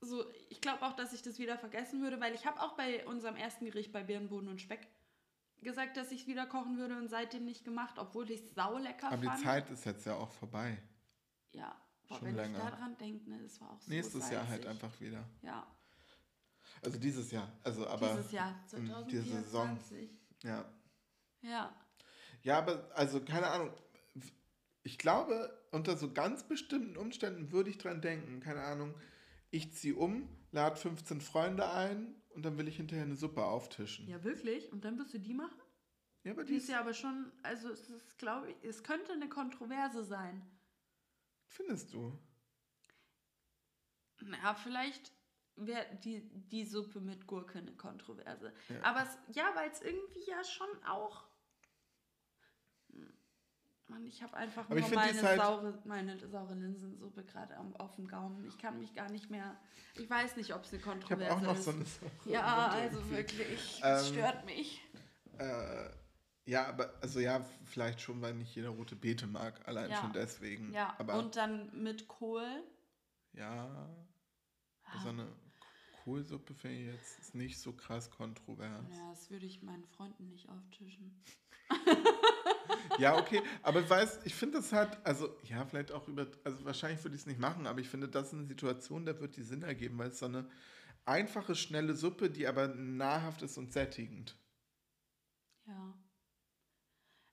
So, 0.00 0.24
ich 0.48 0.62
glaube 0.62 0.82
auch, 0.82 0.94
dass 0.94 1.12
ich 1.12 1.20
das 1.20 1.38
wieder 1.38 1.58
vergessen 1.58 2.00
würde, 2.02 2.18
weil 2.20 2.34
ich 2.34 2.46
habe 2.46 2.60
auch 2.60 2.72
bei 2.74 3.06
unserem 3.06 3.36
ersten 3.36 3.66
Gericht 3.66 3.92
bei 3.92 4.02
Birnenboden 4.02 4.48
und 4.48 4.62
Speck 4.62 4.88
gesagt, 5.60 5.96
dass 5.96 6.10
ich 6.10 6.22
es 6.22 6.26
wieder 6.26 6.46
kochen 6.46 6.78
würde 6.78 6.96
und 6.96 7.08
seitdem 7.08 7.44
nicht 7.44 7.64
gemacht, 7.64 7.94
obwohl 7.98 8.30
ich 8.30 8.40
es 8.40 8.54
saulecker 8.54 9.08
Aber 9.12 9.22
fand. 9.22 9.38
die 9.38 9.44
Zeit 9.44 9.70
ist 9.70 9.84
jetzt 9.84 10.06
ja 10.06 10.14
auch 10.14 10.30
vorbei. 10.32 10.78
Ja, 11.52 11.76
boah, 12.12 12.18
Schon 12.18 12.28
wenn 12.28 12.36
länger. 12.36 12.58
ich 12.58 12.64
daran 12.64 12.96
denke, 12.98 13.30
ne, 13.30 13.38
das 13.42 13.60
war 13.60 13.70
auch 13.70 13.80
so 13.80 13.90
Nächstes 13.90 14.30
Jahr 14.30 14.48
halt 14.48 14.62
salzig. 14.64 14.68
einfach 14.84 15.00
wieder. 15.00 15.28
Ja, 15.42 15.66
Also 16.82 16.98
dieses 16.98 17.30
Jahr. 17.30 17.50
Also 17.62 17.86
aber 17.86 18.14
dieses 18.14 18.32
Jahr, 18.32 18.54
in 18.72 18.84
dieser 19.08 19.42
Saison. 19.42 19.78
2024. 19.78 20.10
ja. 20.44 20.64
Ja, 21.42 21.74
Ja, 22.42 22.58
aber 22.58 22.88
also 22.94 23.20
keine 23.24 23.48
Ahnung. 23.48 23.72
Ich 24.84 24.98
glaube, 24.98 25.56
unter 25.70 25.96
so 25.96 26.12
ganz 26.12 26.44
bestimmten 26.44 26.96
Umständen 26.96 27.52
würde 27.52 27.70
ich 27.70 27.78
dran 27.78 28.00
denken. 28.00 28.40
Keine 28.40 28.62
Ahnung. 28.62 28.94
Ich 29.50 29.72
ziehe 29.74 29.94
um, 29.94 30.28
lade 30.50 30.76
15 30.76 31.20
Freunde 31.20 31.70
ein 31.70 32.14
und 32.30 32.42
dann 32.44 32.58
will 32.58 32.66
ich 32.68 32.76
hinterher 32.76 33.04
eine 33.04 33.14
Suppe 33.16 33.44
auftischen. 33.44 34.08
ja, 34.08 34.22
wirklich? 34.24 34.72
Und 34.72 34.84
dann 34.84 34.98
wirst 34.98 35.14
du 35.14 35.18
die 35.18 35.34
machen? 35.34 35.56
Ja, 36.24 36.32
aber 36.32 36.44
Die 36.44 36.52
die 36.52 36.58
ist 36.58 36.68
ja 36.68 36.80
aber 36.80 36.94
schon, 36.94 37.30
also 37.42 37.68
es 37.70 37.90
ist, 37.90 38.18
glaube 38.18 38.50
ich, 38.50 38.56
es 38.64 38.82
könnte 38.84 39.12
eine 39.12 39.28
Kontroverse 39.28 40.04
sein. 40.04 40.42
Findest 41.52 41.92
du? 41.92 42.18
Na, 44.20 44.54
vielleicht 44.54 45.12
wäre 45.56 45.84
die, 46.04 46.22
die 46.48 46.64
Suppe 46.64 47.00
mit 47.00 47.26
Gurke 47.26 47.58
eine 47.58 47.72
Kontroverse. 47.76 48.52
Ja. 48.68 48.82
Aber 48.82 49.02
es, 49.02 49.18
ja, 49.36 49.50
weil 49.54 49.70
es 49.70 49.80
irgendwie 49.82 50.24
ja 50.28 50.42
schon 50.44 50.68
auch. 50.86 51.24
Hm. 52.92 53.12
Mann, 53.88 54.06
ich 54.06 54.22
habe 54.22 54.34
einfach 54.36 54.64
Aber 54.70 54.80
nur 54.80 54.88
meine, 54.90 55.10
ist 55.10 55.22
halt- 55.22 55.40
saure, 55.40 55.82
meine 55.84 56.16
saure 56.28 56.54
Linsensuppe 56.54 57.24
gerade 57.24 57.56
am- 57.56 57.76
auf 57.76 57.96
dem 57.96 58.06
Gaumen. 58.08 58.44
Ich 58.46 58.56
kann 58.58 58.78
mich 58.78 58.94
gar 58.94 59.10
nicht 59.10 59.28
mehr. 59.28 59.60
Ich 59.96 60.08
weiß 60.08 60.36
nicht, 60.36 60.54
ob 60.54 60.64
es 60.64 60.72
eine 60.72 60.80
Ich 60.80 60.86
habe 60.86 60.98
Kontroverse 61.00 61.32
auch 61.36 61.40
noch 61.42 61.56
ist. 61.58 61.64
so 61.64 61.70
eine 61.72 61.84
Sache. 61.84 62.10
ja, 62.26 62.68
also 62.68 63.10
wirklich. 63.10 63.80
Ähm, 63.84 64.04
stört 64.04 64.46
mich. 64.46 64.80
Äh, 65.38 65.90
ja, 66.44 66.66
aber 66.66 66.92
also 67.00 67.20
ja, 67.20 67.44
vielleicht 67.64 68.00
schon, 68.00 68.20
weil 68.20 68.34
nicht 68.34 68.54
jeder 68.54 68.70
rote 68.70 68.96
Beete 68.96 69.26
mag. 69.26 69.66
Allein 69.66 69.90
Ja. 69.90 70.00
schon 70.00 70.12
deswegen. 70.12 70.72
Ja, 70.72 70.94
aber 70.98 71.18
und 71.18 71.36
dann 71.36 71.82
mit 71.82 72.08
Kohl. 72.08 72.62
ja, 73.32 73.88
Ah. 74.84 75.00
so 75.02 75.08
eine 75.08 75.26
Kohlsuppe 76.04 76.52
finde 76.54 76.76
ich 76.78 76.86
jetzt 76.86 77.18
ist 77.20 77.34
nicht 77.34 77.58
so 77.58 77.72
krass 77.72 78.10
kontrovers. 78.10 78.84
Ja, 78.90 79.10
das 79.10 79.30
würde 79.30 79.46
ich 79.46 79.62
meinen 79.62 79.84
Freunden 79.86 80.28
nicht 80.28 80.48
auftischen. 80.48 81.22
Ja, 82.98 83.16
okay, 83.18 83.40
aber 83.62 83.80
ich 83.80 83.88
weiß, 83.88 84.20
ich 84.24 84.34
finde 84.34 84.58
das 84.58 84.72
halt, 84.72 84.98
also 85.04 85.34
ja, 85.44 85.64
vielleicht 85.64 85.92
auch 85.92 86.08
über, 86.08 86.26
also 86.44 86.64
wahrscheinlich 86.64 87.02
würde 87.02 87.14
ich 87.16 87.22
es 87.22 87.26
nicht 87.26 87.38
machen, 87.40 87.66
aber 87.66 87.80
ich 87.80 87.88
finde, 87.88 88.08
das 88.08 88.28
ist 88.28 88.34
eine 88.34 88.44
Situation, 88.46 89.06
da 89.06 89.18
wird 89.18 89.36
die 89.36 89.42
Sinn 89.42 89.62
ergeben, 89.62 89.96
weil 89.98 90.10
es 90.10 90.18
so 90.18 90.26
eine 90.26 90.48
einfache, 91.06 91.54
schnelle 91.54 91.94
Suppe, 91.94 92.28
die 92.30 92.46
aber 92.46 92.68
nahrhaft 92.68 93.42
ist 93.42 93.56
und 93.56 93.72
sättigend. 93.72 94.36
Ja. 95.66 95.94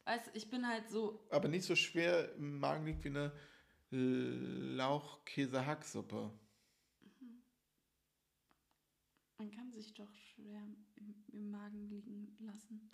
Weißt 0.10 0.32
ich 0.34 0.50
bin 0.50 0.68
halt 0.68 0.90
so 0.90 1.24
Aber 1.30 1.48
nicht 1.48 1.64
so 1.66 1.76
schwer 1.76 2.34
im 2.36 2.60
Magen 2.60 2.86
liegt 2.86 3.04
wie 3.04 3.10
eine 3.10 3.32
Lauchkäse-Hacksuppe. 3.92 6.32
Man 9.38 9.52
kann 9.52 9.72
sich 9.72 9.94
doch 9.94 10.12
schwer 10.16 10.64
im, 10.96 11.14
im 11.32 11.52
Magen 11.52 11.88
liegen 11.88 12.36
lassen. 12.40 12.90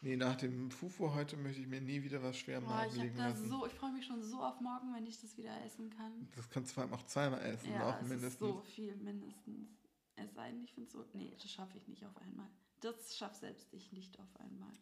Nee, 0.00 0.16
nach 0.16 0.36
dem 0.36 0.70
Fufu 0.70 1.12
heute 1.12 1.36
möchte 1.36 1.60
ich 1.60 1.66
mir 1.66 1.82
nie 1.82 2.02
wieder 2.02 2.22
was 2.22 2.38
schwer 2.38 2.56
im 2.58 2.64
Boah, 2.64 2.70
Magen 2.70 2.96
ich 2.96 3.02
liegen 3.02 3.16
da 3.18 3.28
lassen. 3.28 3.46
so, 3.48 3.66
ich 3.66 3.72
freue 3.74 3.92
mich 3.92 4.06
schon 4.06 4.22
so 4.22 4.42
auf 4.42 4.58
morgen, 4.60 4.94
wenn 4.94 5.06
ich 5.06 5.20
das 5.20 5.36
wieder 5.36 5.62
essen 5.64 5.90
kann. 5.90 6.28
Das 6.34 6.48
kannst 6.48 6.70
du 6.70 6.74
vor 6.74 6.84
allem 6.84 6.94
auch 6.94 7.04
zweimal 7.04 7.42
essen, 7.42 7.72
Ja, 7.72 7.90
auch 7.90 7.96
es 8.00 8.08
mindestens. 8.08 8.32
ist 8.32 8.38
so 8.40 8.60
viel 8.62 8.96
mindestens. 8.96 9.68
Es 10.16 10.32
sei 10.34 10.50
denn, 10.50 10.62
ich 10.62 10.72
finde 10.72 10.90
so, 10.90 11.04
nee, 11.12 11.36
das 11.40 11.50
schaffe 11.50 11.76
ich 11.76 11.86
nicht 11.88 12.04
auf 12.06 12.16
einmal. 12.18 12.48
Das 12.80 13.14
schafft 13.16 13.40
selbst 13.40 13.68
ich 13.72 13.92
nicht 13.92 14.18
auf 14.18 14.34
einmal. 14.40 14.72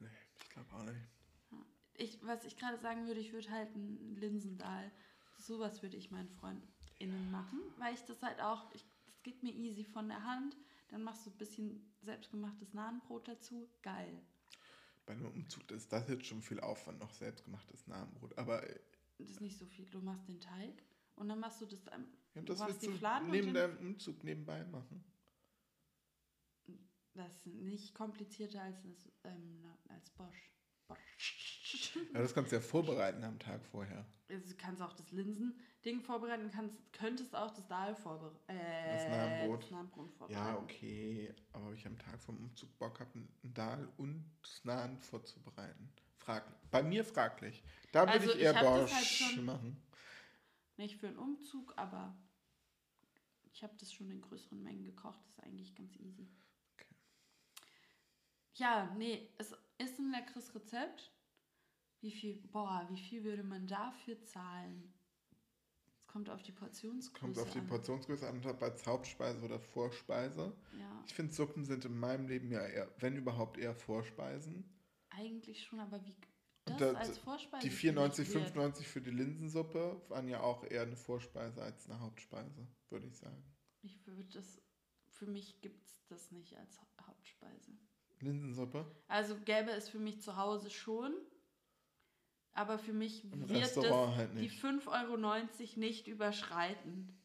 Nee, 0.00 0.08
ich 0.40 0.48
glaube 0.50 0.72
auch 0.72 0.84
nicht. 0.84 1.00
Ich, 1.94 2.18
was 2.24 2.44
ich 2.44 2.56
gerade 2.56 2.78
sagen 2.78 3.06
würde, 3.06 3.20
ich 3.20 3.32
würde 3.32 3.50
halt 3.50 3.74
ein 3.76 4.16
Linsendahl, 4.16 4.90
sowas 5.38 5.82
würde 5.82 5.96
ich 5.96 6.10
meinen 6.10 6.28
FreundInnen 6.30 7.30
machen, 7.30 7.60
weil 7.78 7.94
ich 7.94 8.00
das 8.04 8.22
halt 8.22 8.40
auch, 8.40 8.72
ich, 8.74 8.84
das 9.06 9.22
geht 9.22 9.42
mir 9.42 9.52
easy 9.52 9.84
von 9.84 10.08
der 10.08 10.24
Hand. 10.24 10.56
Dann 10.88 11.02
machst 11.04 11.24
du 11.26 11.30
ein 11.30 11.38
bisschen 11.38 11.92
selbstgemachtes 12.02 12.74
Nahenbrot 12.74 13.26
dazu. 13.28 13.68
Geil. 13.82 14.20
Bei 15.06 15.14
einem 15.14 15.26
Umzug 15.26 15.70
ist 15.70 15.92
das 15.92 16.08
jetzt 16.08 16.26
schon 16.26 16.42
viel 16.42 16.60
Aufwand, 16.60 16.98
noch 16.98 17.12
selbstgemachtes 17.12 17.86
Namenbrot. 17.86 18.36
Aber 18.38 18.62
äh, 18.68 18.78
Das 19.18 19.30
ist 19.30 19.40
nicht 19.40 19.58
so 19.58 19.66
viel. 19.66 19.86
Du 19.86 20.00
machst 20.00 20.28
den 20.28 20.40
Teig 20.40 20.82
und 21.16 21.28
dann 21.28 21.40
machst 21.40 21.60
du 21.60 21.66
das, 21.66 21.88
am- 21.88 22.06
ja, 22.34 22.42
das 22.42 22.58
machst 22.58 22.82
willst 22.82 23.02
du 23.02 23.30
neben 23.30 23.54
deinem 23.54 23.78
Umzug 23.78 24.22
nebenbei 24.22 24.64
machen. 24.64 25.04
Das 27.14 27.30
ist 27.46 27.46
nicht 27.46 27.94
komplizierter 27.94 28.62
als, 28.62 28.80
das, 28.82 29.12
ähm, 29.24 29.64
als 29.88 30.08
Bosch. 30.10 30.50
Ja, 32.14 32.20
das 32.20 32.34
kannst 32.34 32.52
du 32.52 32.56
ja 32.56 32.62
vorbereiten 32.62 33.22
am 33.24 33.38
Tag 33.38 33.64
vorher. 33.66 34.04
Also 34.28 34.48
du 34.50 34.56
kannst 34.56 34.80
auch 34.82 34.92
das 34.94 35.10
Linsending 35.10 36.00
vorbereiten, 36.00 36.50
kannst, 36.50 36.76
könntest 36.92 37.34
auch 37.34 37.50
das 37.50 37.66
Dahl 37.66 37.94
vorbereiten. 37.94 38.38
Äh, 38.48 38.96
Das 38.96 39.08
Nahenbrot. 39.08 39.62
Das 39.62 39.70
Nahenbrot 39.70 40.10
vorbereiten. 40.12 40.46
Ja, 40.46 40.56
okay. 40.58 41.34
Aber 41.52 41.68
ob 41.68 41.74
ich 41.74 41.86
am 41.86 41.98
Tag 41.98 42.20
vom 42.22 42.36
Umzug 42.38 42.76
Bock 42.78 43.00
habe, 43.00 43.10
einen 43.14 43.54
Dahl 43.54 43.88
und 43.98 44.24
das 44.42 44.64
Nahen 44.64 44.98
vorzubereiten? 44.98 45.92
Fraglich. 46.18 46.54
Bei 46.70 46.82
mir 46.82 47.04
fraglich. 47.04 47.62
Da 47.90 48.02
würde 48.02 48.12
Also 48.12 48.32
ich 48.32 48.40
eher 48.40 48.54
ich 48.54 48.60
Bosch 48.60 48.92
halt 48.92 49.04
schon- 49.06 49.44
machen. 49.44 49.82
Nicht 50.76 50.96
für 50.98 51.08
einen 51.08 51.18
Umzug, 51.18 51.74
aber 51.76 52.16
ich 53.52 53.62
habe 53.62 53.74
das 53.78 53.92
schon 53.92 54.10
in 54.10 54.20
größeren 54.22 54.62
Mengen 54.62 54.84
gekocht. 54.84 55.20
Das 55.24 55.30
ist 55.32 55.44
eigentlich 55.44 55.74
ganz 55.74 55.94
easy. 55.96 56.28
Okay. 56.74 56.86
Ja, 58.54 58.94
nee, 58.96 59.28
es 59.38 59.54
ist 59.82 59.98
ein 59.98 60.10
leckeres 60.10 60.54
Rezept. 60.54 61.12
Wie 62.00 62.10
viel, 62.10 62.34
boah, 62.50 62.86
wie 62.90 62.98
viel 62.98 63.22
würde 63.24 63.42
man 63.44 63.66
dafür 63.66 64.20
zahlen? 64.24 64.92
Es 65.94 66.06
kommt 66.06 66.28
auf 66.28 66.42
die 66.42 66.52
Portionsgröße 66.52 67.20
Kommt 67.20 67.38
auf 67.38 67.50
die 67.52 67.60
an. 67.60 67.66
Portionsgröße 67.66 68.28
an, 68.28 68.44
ob 68.44 68.62
als 68.62 68.86
Hauptspeise 68.86 69.44
oder 69.44 69.60
Vorspeise. 69.60 70.52
Ja, 70.78 71.04
Ich 71.06 71.14
finde, 71.14 71.32
Suppen 71.32 71.64
sind 71.64 71.84
in 71.84 71.96
meinem 71.98 72.26
Leben 72.26 72.50
ja 72.50 72.60
eher, 72.66 72.90
wenn 72.98 73.16
überhaupt, 73.16 73.56
eher 73.58 73.74
Vorspeisen. 73.74 74.64
eigentlich 75.10 75.62
schon, 75.64 75.78
aber 75.80 76.04
wie 76.04 76.14
das 76.64 76.76
da- 76.78 76.92
als 76.94 77.18
Vorspeise 77.18 77.62
Die 77.66 77.70
finde 77.70 78.00
94, 78.02 78.28
ich 78.28 78.34
weird. 78.34 78.46
95 78.48 78.88
für 78.88 79.00
die 79.00 79.10
Linsensuppe 79.10 80.00
waren 80.08 80.28
ja 80.28 80.40
auch 80.40 80.64
eher 80.64 80.82
eine 80.82 80.96
Vorspeise 80.96 81.62
als 81.62 81.88
eine 81.88 82.00
Hauptspeise, 82.00 82.66
würde 82.90 83.06
ich 83.06 83.16
sagen. 83.16 83.42
Ich 83.82 84.04
würde 84.06 84.28
das, 84.30 84.60
für 85.08 85.26
mich 85.26 85.60
gibt 85.60 85.84
es 85.86 86.04
das 86.08 86.30
nicht 86.30 86.54
als 86.56 86.80
Ha- 86.80 87.06
Hauptspeise. 87.06 87.72
Linsensuppe? 88.22 88.84
Also 89.08 89.36
gäbe 89.44 89.70
es 89.72 89.88
für 89.88 89.98
mich 89.98 90.20
zu 90.22 90.36
Hause 90.36 90.70
schon, 90.70 91.12
aber 92.52 92.78
für 92.78 92.92
mich 92.92 93.24
Im 93.24 93.48
wird 93.48 93.62
Restaurant 93.62 94.12
das 94.12 94.16
halt 94.16 94.34
die 94.36 94.42
nicht. 94.42 94.62
5,90 94.64 94.88
Euro 94.88 95.80
nicht 95.80 96.06
überschreiten. 96.08 97.18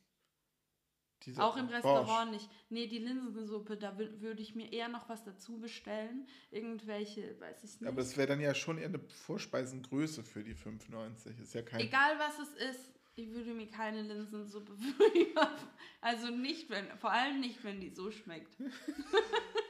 Diese 1.24 1.44
Auch 1.44 1.58
im 1.58 1.66
Bosch. 1.66 1.76
Restaurant 1.78 2.32
nicht. 2.32 2.48
Nee, 2.70 2.88
die 2.88 3.00
Linsensuppe, 3.00 3.76
da 3.76 3.92
wür- 3.98 4.22
würde 4.22 4.42
ich 4.42 4.54
mir 4.56 4.72
eher 4.72 4.88
noch 4.88 5.10
was 5.10 5.24
dazu 5.24 5.60
bestellen. 5.60 6.28
Irgendwelche, 6.52 7.38
weiß 7.40 7.64
ich 7.64 7.82
nicht. 7.82 7.88
Aber 7.90 8.02
es 8.02 8.16
wäre 8.16 8.28
dann 8.28 8.40
ja 8.40 8.54
schon 8.54 8.78
eher 8.78 8.86
eine 8.88 9.00
Vorspeisengröße 9.00 10.24
für 10.24 10.44
die 10.44 10.54
5,90. 10.56 11.42
Ist 11.42 11.54
ja 11.56 11.64
kein. 11.64 11.80
Egal 11.82 12.18
was 12.20 12.38
es 12.40 12.54
ist, 12.76 12.94
ich 13.16 13.30
würde 13.32 13.54
mir 13.56 13.68
keine 13.68 14.04
Linsensuppe 14.04 14.78
für 14.78 15.48
Also 16.02 16.28
nicht, 16.30 16.70
wenn, 16.70 16.86
vor 17.00 17.12
allem 17.12 17.40
nicht, 17.42 17.64
wenn 17.64 17.82
die 17.82 17.90
so 17.90 18.12
schmeckt. 18.12 18.56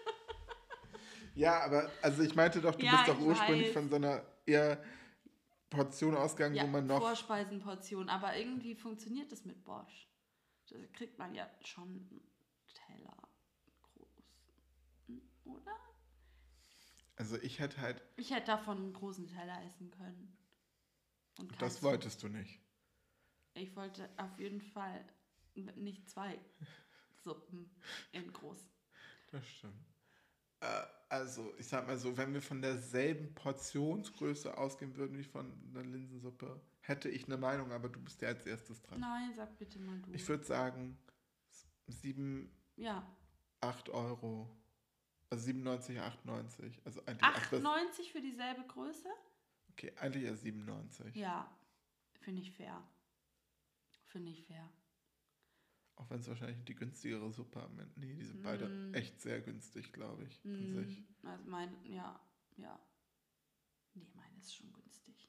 Ja, 1.37 1.61
aber 1.63 1.91
also 2.01 2.23
ich 2.23 2.33
meinte 2.35 2.61
doch, 2.61 2.73
du 2.75 2.83
Ja, 2.85 2.95
bist 2.95 3.07
doch 3.09 3.19
ich 3.19 3.25
ursprünglich 3.25 3.67
weiß. 3.67 3.73
von 3.73 3.89
so 3.89 3.95
einer 3.97 4.23
eher 4.45 4.83
Portion 5.69 6.15
ausgegangen, 6.15 6.55
Ja, 6.55 6.63
wo 6.63 6.67
man 6.67 6.87
noch. 6.87 6.99
Vorspeisenportion, 6.99 8.09
aber 8.09 8.35
irgendwie 8.35 8.73
funktioniert 8.73 9.31
das 9.31 9.45
mit 9.45 9.63
Bosch. 9.63 10.07
Da 10.69 10.75
kriegt 10.93 11.17
man 11.19 11.35
ja 11.35 11.47
schon 11.63 11.83
einen 11.89 12.27
Teller 12.73 13.15
groß. 13.83 14.23
Oder? 15.45 15.75
Also 17.17 17.37
ich 17.37 17.59
hätte 17.59 17.79
halt, 17.81 18.01
Ich 18.15 18.31
hätte 18.31 18.47
davon 18.47 18.77
einen 18.77 18.93
großen 18.93 19.27
Teller 19.27 19.63
essen 19.65 19.91
können. 19.91 20.37
Und 21.39 21.61
das 21.61 21.83
wolltest 21.83 22.23
du 22.23 22.29
nicht. 22.29 22.59
Ich 23.53 23.75
wollte 23.75 24.09
auf 24.17 24.39
jeden 24.39 24.61
Fall 24.61 25.05
nicht 25.75 26.09
zwei 26.09 26.39
Suppen 27.23 27.69
in 28.11 28.31
groß. 28.33 28.65
Das 29.31 29.45
stimmt. 29.47 29.85
Äh, 30.59 30.83
also, 31.09 31.53
ich 31.57 31.67
sag 31.67 31.87
mal 31.87 31.97
so, 31.97 32.17
wenn 32.17 32.33
wir 32.33 32.41
von 32.41 32.61
derselben 32.61 33.33
Portionsgröße 33.33 34.57
ausgehen 34.57 34.95
würden 34.97 35.17
wie 35.17 35.23
von 35.23 35.53
einer 35.69 35.83
Linsensuppe, 35.83 36.59
hätte 36.81 37.09
ich 37.09 37.25
eine 37.25 37.37
Meinung, 37.37 37.71
aber 37.71 37.87
du 37.89 37.99
bist 38.01 38.21
ja 38.21 38.29
als 38.29 38.45
erstes 38.45 38.81
dran. 38.81 38.99
Nein, 38.99 39.33
sag 39.33 39.57
bitte 39.57 39.79
mal 39.79 39.99
du. 40.01 40.11
Ich 40.13 40.27
würde 40.27 40.43
sagen, 40.43 40.97
7, 41.87 42.51
ja, 42.75 43.05
8 43.61 43.89
Euro. 43.89 44.49
Also 45.29 45.45
97, 45.45 45.99
98. 45.99 46.81
Also 46.85 47.01
eigentlich 47.05 47.23
acht 47.23 47.49
bis- 47.49 47.59
98 47.59 48.11
für 48.11 48.21
dieselbe 48.21 48.63
Größe? 48.63 49.09
Okay, 49.71 49.93
eigentlich 49.97 50.23
ja 50.23 50.35
97. 50.35 51.15
Ja, 51.15 51.49
finde 52.19 52.41
ich 52.41 52.51
fair. 52.51 52.81
Finde 54.05 54.31
ich 54.31 54.43
fair. 54.43 54.69
Auch 55.97 56.09
wenn 56.09 56.19
es 56.19 56.27
wahrscheinlich 56.27 56.63
die 56.63 56.75
günstigere 56.75 57.29
Suppe 57.31 57.61
am 57.61 57.77
Ende. 57.79 57.91
Nee, 57.99 58.13
die 58.15 58.23
sind 58.23 58.41
beide 58.43 58.67
Mm. 58.69 58.93
echt 58.93 59.19
sehr 59.19 59.41
günstig, 59.41 59.91
glaube 59.93 60.23
ich, 60.25 60.39
an 60.45 60.69
Mm, 60.69 60.73
sich. 60.73 61.03
Also 61.23 61.43
mein, 61.45 61.75
ja, 61.85 62.19
ja. 62.57 62.79
Nee, 63.95 64.07
meine 64.15 64.37
ist 64.39 64.55
schon 64.55 64.71
günstig. 64.73 65.27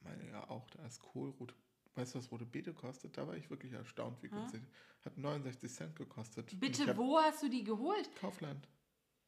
Meine 0.00 0.28
ja 0.30 0.48
auch, 0.50 0.68
da 0.70 0.84
ist 0.86 1.00
Kohl, 1.02 1.30
rote, 1.30 1.54
weißt 1.94 2.14
du, 2.14 2.18
was 2.18 2.30
rote 2.30 2.46
Beete 2.46 2.72
kostet? 2.72 3.16
Da 3.18 3.26
war 3.26 3.36
ich 3.36 3.50
wirklich 3.50 3.72
erstaunt, 3.72 4.22
wie 4.22 4.28
günstig. 4.28 4.62
Hat 5.04 5.16
69 5.18 5.70
Cent 5.72 5.96
gekostet. 5.96 6.58
Bitte, 6.58 6.96
wo 6.96 7.18
hast 7.18 7.42
du 7.42 7.48
die 7.50 7.64
geholt? 7.64 8.08
Kaufland. 8.16 8.66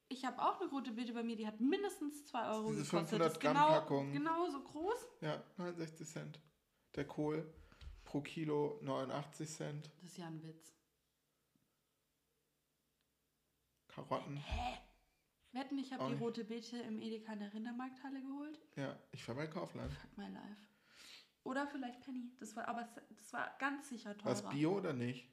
Ich 0.09 0.24
habe 0.24 0.40
auch 0.40 0.59
eine 0.61 0.70
rote 0.70 0.92
Beete 0.92 1.12
bei 1.12 1.22
mir, 1.22 1.36
die 1.36 1.46
hat 1.46 1.61
mindestens 1.61 2.24
2 2.26 2.49
Euro 2.53 2.68
Diese 2.70 2.84
gekostet. 2.84 3.09
500 3.11 3.32
ist 3.32 3.40
Gramm 3.40 3.53
genau, 3.55 3.68
Packung. 3.68 4.12
genau 4.12 4.51
so 4.51 4.62
groß. 4.62 5.07
Ja, 5.20 5.44
69 5.59 6.09
Cent. 6.09 6.40
Der 6.94 7.07
Kohl 7.07 7.46
pro 8.09 8.23
Kilo 8.23 8.79
89 8.83 9.47
Cent. 9.51 9.91
Das 10.01 10.05
ist 10.13 10.17
ja 10.17 10.27
ein 10.29 10.43
Witz. 10.43 10.75
Karotten. 13.89 14.37
Hä? 14.39 14.79
Wetten, 15.53 15.79
ich 15.79 15.93
habe 15.93 16.09
die 16.15 16.19
rote 16.19 16.45
Beete 16.45 16.79
im 16.79 17.01
Edeka 17.03 17.35
in 17.35 17.41
der 17.41 17.53
Rindermarkthalle 17.53 18.23
geholt? 18.23 18.59
Ja, 18.77 18.99
ich 19.13 19.27
war 19.29 19.35
bei 19.35 19.47
Kaufland. 19.47 19.93
Fuck 19.93 20.17
my 20.17 20.29
life. 20.29 20.67
Oder 21.43 21.67
vielleicht 21.67 22.01
Penny. 22.01 22.33
Das 22.39 22.57
war 22.57 22.67
aber 22.69 22.89
das 23.17 23.33
war 23.35 23.55
ganz 23.59 23.89
sicher 23.91 24.11
War 24.11 24.17
teurer. 24.19 24.33
es 24.35 24.49
Bio 24.57 24.77
oder 24.79 24.93
nicht? 24.95 25.29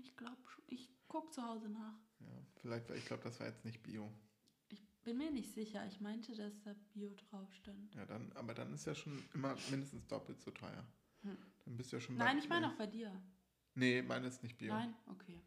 Ich 0.00 0.16
glaube 0.16 0.36
schon. 0.46 0.64
Ich 0.68 0.88
gucke 1.08 1.30
zu 1.30 1.42
Hause 1.42 1.68
nach. 1.68 1.98
Ja, 2.20 2.26
vielleicht, 2.62 2.88
war- 2.88 2.96
ich 2.96 3.06
glaube, 3.06 3.22
das 3.24 3.40
war 3.40 3.46
jetzt 3.48 3.64
nicht 3.64 3.82
Bio. 3.82 4.08
Ich 4.68 4.84
bin 5.02 5.18
mir 5.18 5.30
nicht 5.32 5.52
sicher. 5.52 5.84
Ich 5.86 6.00
meinte, 6.00 6.34
dass 6.36 6.60
da 6.62 6.74
Bio 6.92 7.12
drauf 7.14 7.52
stand. 7.54 7.92
Ja, 7.96 8.04
dann, 8.06 8.30
aber 8.34 8.54
dann 8.54 8.72
ist 8.74 8.86
ja 8.86 8.94
schon 8.94 9.20
immer 9.34 9.56
mindestens 9.70 10.06
doppelt 10.06 10.40
so 10.40 10.50
teuer. 10.52 10.84
Hm. 11.30 11.38
Dann 11.64 11.76
bist 11.76 11.92
du 11.92 11.96
ja 11.96 12.00
schon 12.00 12.16
Nein, 12.16 12.36
bei- 12.36 12.42
ich 12.42 12.48
meine 12.48 12.68
auch 12.68 12.76
bei 12.76 12.86
dir. 12.86 13.12
Nee, 13.74 14.02
meine 14.02 14.26
ist 14.28 14.42
nicht 14.42 14.56
Bio. 14.58 14.72
Nein? 14.72 14.94
Okay. 15.06 15.40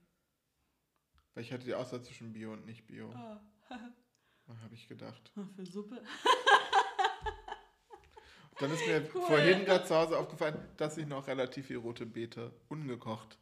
Weil 1.33 1.43
ich 1.43 1.51
hatte 1.51 1.65
die 1.65 1.73
Auswahl 1.73 2.03
zwischen 2.03 2.31
Bio 2.33 2.53
und 2.53 2.65
nicht 2.65 2.85
Bio. 2.87 3.11
Ah. 3.13 3.41
Habe 4.63 4.73
ich 4.75 4.87
gedacht. 4.87 5.31
Für 5.55 5.65
Suppe. 5.65 6.03
Dann 8.59 8.71
ist 8.71 8.85
mir 8.85 9.01
Cool. 9.15 9.21
vorhin 9.23 9.65
gerade 9.65 9.85
zu 9.85 9.95
Hause 9.95 10.17
aufgefallen, 10.19 10.55
dass 10.77 10.97
ich 10.97 11.07
noch 11.07 11.25
relativ 11.27 11.67
viel 11.67 11.77
rote 11.77 12.05
Beete 12.05 12.53
ungekocht 12.67 13.39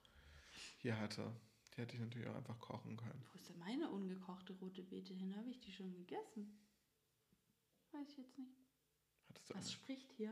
hier 0.77 0.97
hatte. 0.99 1.35
Die 1.75 1.81
hätte 1.81 1.95
ich 1.95 2.01
natürlich 2.01 2.27
auch 2.29 2.35
einfach 2.35 2.57
kochen 2.59 2.95
können. 2.95 3.25
Wo 3.31 3.35
ist 3.35 3.49
denn 3.49 3.57
meine 3.59 3.89
ungekochte 3.89 4.53
rote 4.53 4.81
Beete 4.83 5.13
hin? 5.13 5.35
Habe 5.35 5.49
ich 5.49 5.59
die 5.59 5.71
schon 5.73 5.91
gegessen? 5.93 6.57
Weiß 7.91 8.07
ich 8.11 8.17
jetzt 8.17 8.37
nicht. 8.37 8.55
Was 9.49 9.71
spricht 9.73 10.11
hier? 10.13 10.31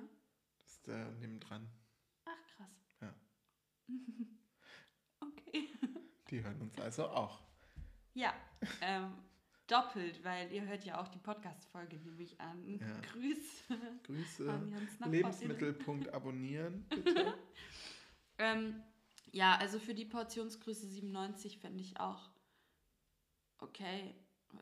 Das 0.64 0.72
ist 0.74 0.88
der 0.88 1.10
nebendran. 1.14 1.68
Ach, 2.26 2.44
krass. 2.56 2.86
Ja. 3.02 3.14
okay. 5.20 5.70
Die 6.30 6.37
hören 6.48 6.62
uns 6.62 6.80
also 6.80 7.08
auch. 7.08 7.42
Ja, 8.14 8.34
ähm, 8.82 9.14
doppelt, 9.68 10.24
weil 10.24 10.52
ihr 10.52 10.66
hört 10.66 10.86
ja 10.86 11.00
auch 11.00 11.08
die 11.08 11.20
Podcast-Folge 11.20 11.98
nämlich 11.98 12.40
an. 12.40 12.80
Ja. 12.80 12.88
Grüße 13.12 13.78
Grüße. 14.04 14.62
Lebensmittelpunkt 15.06 16.14
abonnieren, 16.14 16.86
bitte. 16.90 17.34
Ähm, 18.40 18.84
ja, 19.32 19.56
also 19.56 19.80
für 19.80 19.96
die 19.96 20.06
Portionsgröße 20.06 20.86
97 20.86 21.58
fände 21.58 21.82
ich 21.82 22.00
auch 22.00 22.30
okay, 23.60 24.16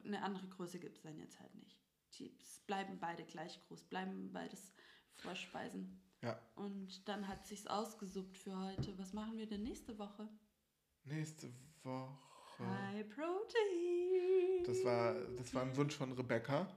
eine 0.04 0.22
andere 0.22 0.48
Größe 0.48 0.80
gibt 0.80 0.98
es 0.98 1.04
dann 1.04 1.18
jetzt 1.18 1.40
halt 1.40 1.54
nicht. 1.56 1.78
Die 2.14 2.34
es 2.40 2.60
bleiben 2.60 2.98
beide 3.00 3.24
gleich 3.26 3.60
groß, 3.68 3.84
bleiben 3.84 4.32
beides 4.32 4.74
Vorspeisen. 5.16 6.02
Ja. 6.22 6.40
Und 6.56 7.08
dann 7.08 7.28
hat 7.28 7.46
sich's 7.46 7.68
ausgesuppt 7.68 8.38
für 8.38 8.58
heute. 8.58 8.98
Was 8.98 9.14
machen 9.14 9.38
wir 9.38 9.48
denn 9.48 9.64
nächste 9.64 9.98
Woche? 10.00 10.28
Nächste 11.04 11.48
Woche. 11.48 11.75
High 11.86 13.08
Protein. 13.10 14.64
Das 14.66 14.84
war, 14.84 15.14
das 15.14 15.54
war 15.54 15.62
ein 15.64 15.76
Wunsch 15.78 15.96
von 15.96 16.12
Rebecca. 16.14 16.68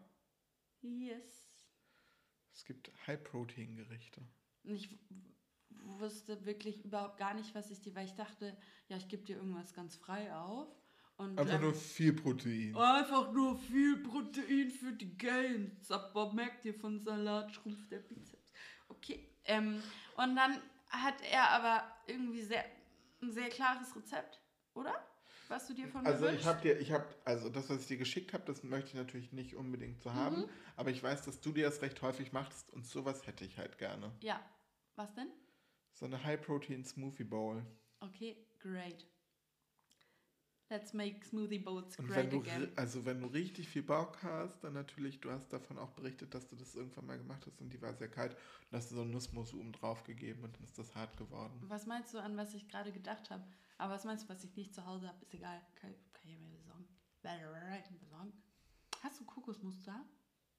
Yes. 0.80 1.64
Es 2.52 2.64
gibt 2.64 2.90
High-Protein-Gerichte. 3.06 4.20
Und 4.64 4.74
ich 4.74 4.90
w- 4.90 4.96
wusste 6.00 6.44
wirklich 6.44 6.84
überhaupt 6.84 7.16
gar 7.18 7.34
nicht, 7.34 7.54
was 7.54 7.70
ich 7.70 7.80
dir, 7.80 7.94
weil 7.94 8.06
ich 8.06 8.14
dachte, 8.14 8.56
ja, 8.88 8.96
ich 8.96 9.08
gebe 9.08 9.22
dir 9.24 9.36
irgendwas 9.36 9.72
ganz 9.74 9.96
frei 9.96 10.34
auf. 10.34 10.68
Und, 11.16 11.38
Einfach 11.38 11.54
ähm, 11.56 11.62
nur 11.62 11.74
viel 11.74 12.12
Protein. 12.12 12.76
Einfach 12.76 13.32
nur 13.32 13.58
viel 13.58 14.02
Protein 14.02 14.70
für 14.70 14.92
die 14.92 15.16
Gains. 15.16 15.90
Aber 15.90 16.32
merkt 16.32 16.64
ihr, 16.64 16.74
von 16.74 17.00
Salat 17.00 17.52
schrumpft 17.52 17.90
der 17.90 18.00
Bizeps. 18.00 18.52
Okay. 18.88 19.28
Ähm, 19.44 19.82
und 20.16 20.36
dann 20.36 20.60
hat 20.90 21.20
er 21.30 21.50
aber 21.50 21.84
irgendwie 22.06 22.42
sehr, 22.42 22.64
ein 23.22 23.32
sehr 23.32 23.48
klares 23.48 23.94
Rezept, 23.96 24.40
oder? 24.78 24.94
Was 25.48 25.66
du 25.66 25.74
dir 25.74 25.88
von 25.88 26.02
mir 26.02 26.08
Also 26.08 26.28
ich 26.28 26.44
habe 26.44 26.60
dir, 26.60 26.78
ich 26.78 26.92
habe, 26.92 27.06
also 27.24 27.48
das, 27.48 27.70
was 27.70 27.80
ich 27.80 27.86
dir 27.86 27.96
geschickt 27.96 28.32
habe, 28.34 28.44
das 28.44 28.62
möchte 28.62 28.88
ich 28.88 28.94
natürlich 28.94 29.32
nicht 29.32 29.56
unbedingt 29.56 30.02
so 30.02 30.12
haben. 30.12 30.40
Mhm. 30.40 30.48
Aber 30.76 30.90
ich 30.90 31.02
weiß, 31.02 31.22
dass 31.22 31.40
du 31.40 31.52
dir 31.52 31.66
das 31.66 31.80
recht 31.82 32.02
häufig 32.02 32.32
machst 32.32 32.70
und 32.70 32.86
sowas 32.86 33.26
hätte 33.26 33.44
ich 33.44 33.58
halt 33.58 33.78
gerne. 33.78 34.12
Ja. 34.20 34.40
Was 34.96 35.14
denn? 35.14 35.30
So 35.94 36.06
eine 36.06 36.22
High-Protein-Smoothie 36.22 37.24
Bowl. 37.24 37.64
Okay, 38.00 38.36
great. 38.60 39.06
Let's 40.70 40.92
make 40.92 41.24
smoothie 41.24 41.60
boats 41.60 41.98
Und 41.98 42.08
great 42.08 42.18
wenn 42.18 42.28
du, 42.30 42.40
again. 42.40 42.70
also 42.76 43.02
wenn 43.06 43.22
du 43.22 43.28
richtig 43.28 43.66
viel 43.68 43.82
Bock 43.82 44.22
hast, 44.22 44.62
dann 44.62 44.74
natürlich, 44.74 45.18
du 45.20 45.30
hast 45.30 45.50
davon 45.50 45.78
auch 45.78 45.92
berichtet, 45.92 46.34
dass 46.34 46.46
du 46.46 46.56
das 46.56 46.74
irgendwann 46.74 47.06
mal 47.06 47.16
gemacht 47.16 47.46
hast 47.46 47.58
und 47.62 47.70
die 47.72 47.80
war 47.80 47.94
sehr 47.94 48.10
kalt 48.10 48.36
und 48.70 48.76
hast 48.76 48.90
du 48.90 48.96
so 48.96 49.04
Nussmus 49.04 49.54
oben 49.54 49.72
drauf 49.72 50.04
gegeben 50.04 50.44
und 50.44 50.54
dann 50.54 50.64
ist 50.64 50.78
das 50.78 50.94
hart 50.94 51.16
geworden. 51.16 51.58
Was 51.68 51.86
meinst 51.86 52.12
du, 52.12 52.18
an 52.18 52.36
was 52.36 52.52
ich 52.52 52.68
gerade 52.68 52.92
gedacht 52.92 53.30
habe? 53.30 53.42
Aber 53.78 53.94
was 53.94 54.04
meinst 54.04 54.24
du, 54.24 54.28
was 54.28 54.44
ich 54.44 54.54
nicht 54.56 54.74
zu 54.74 54.84
Hause 54.84 55.08
habe? 55.08 55.16
Ist 55.22 55.32
egal. 55.32 55.58
Kann, 55.76 55.94
kann 56.12 56.30
ich 56.30 56.38
mir 56.38 56.50
besorgen. 56.50 56.86
besorgen. 57.98 58.32
Hast 59.02 59.20
du 59.20 59.24
Kokosmus 59.24 59.80
da? 59.82 60.04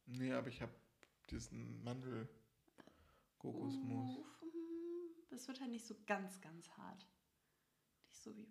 Nee, 0.08 0.34
aber 0.34 0.48
ich 0.48 0.60
habe 0.62 0.74
diesen 1.30 1.84
Mandel-Kokosmus. 1.84 4.18
Uff, 4.18 4.42
mm, 4.42 5.30
Das 5.30 5.48
wird 5.48 5.62
halt 5.62 5.70
nicht 5.72 5.86
so 5.86 5.96
ganz, 6.08 6.42
ganz 6.42 6.68
hart. 6.78 7.06
Nicht 8.08 8.22
so 8.24 8.36
wie. 8.36 8.48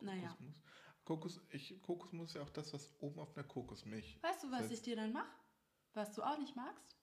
Naja. 0.00 0.28
Kokosmus. 0.28 0.62
Kokos, 1.08 1.40
ich, 1.48 1.80
Kokosmus 1.80 2.28
ist 2.28 2.34
ja 2.34 2.42
auch 2.42 2.50
das, 2.50 2.70
was 2.74 2.90
oben 3.00 3.18
auf 3.18 3.32
der 3.32 3.44
Kokosmilch. 3.44 4.18
Weißt 4.22 4.42
du, 4.44 4.50
was 4.50 4.60
Fest. 4.60 4.72
ich 4.74 4.82
dir 4.82 4.94
dann 4.96 5.10
mache? 5.14 5.32
Was 5.94 6.12
du 6.14 6.22
auch 6.22 6.36
nicht 6.38 6.54
magst? 6.54 6.98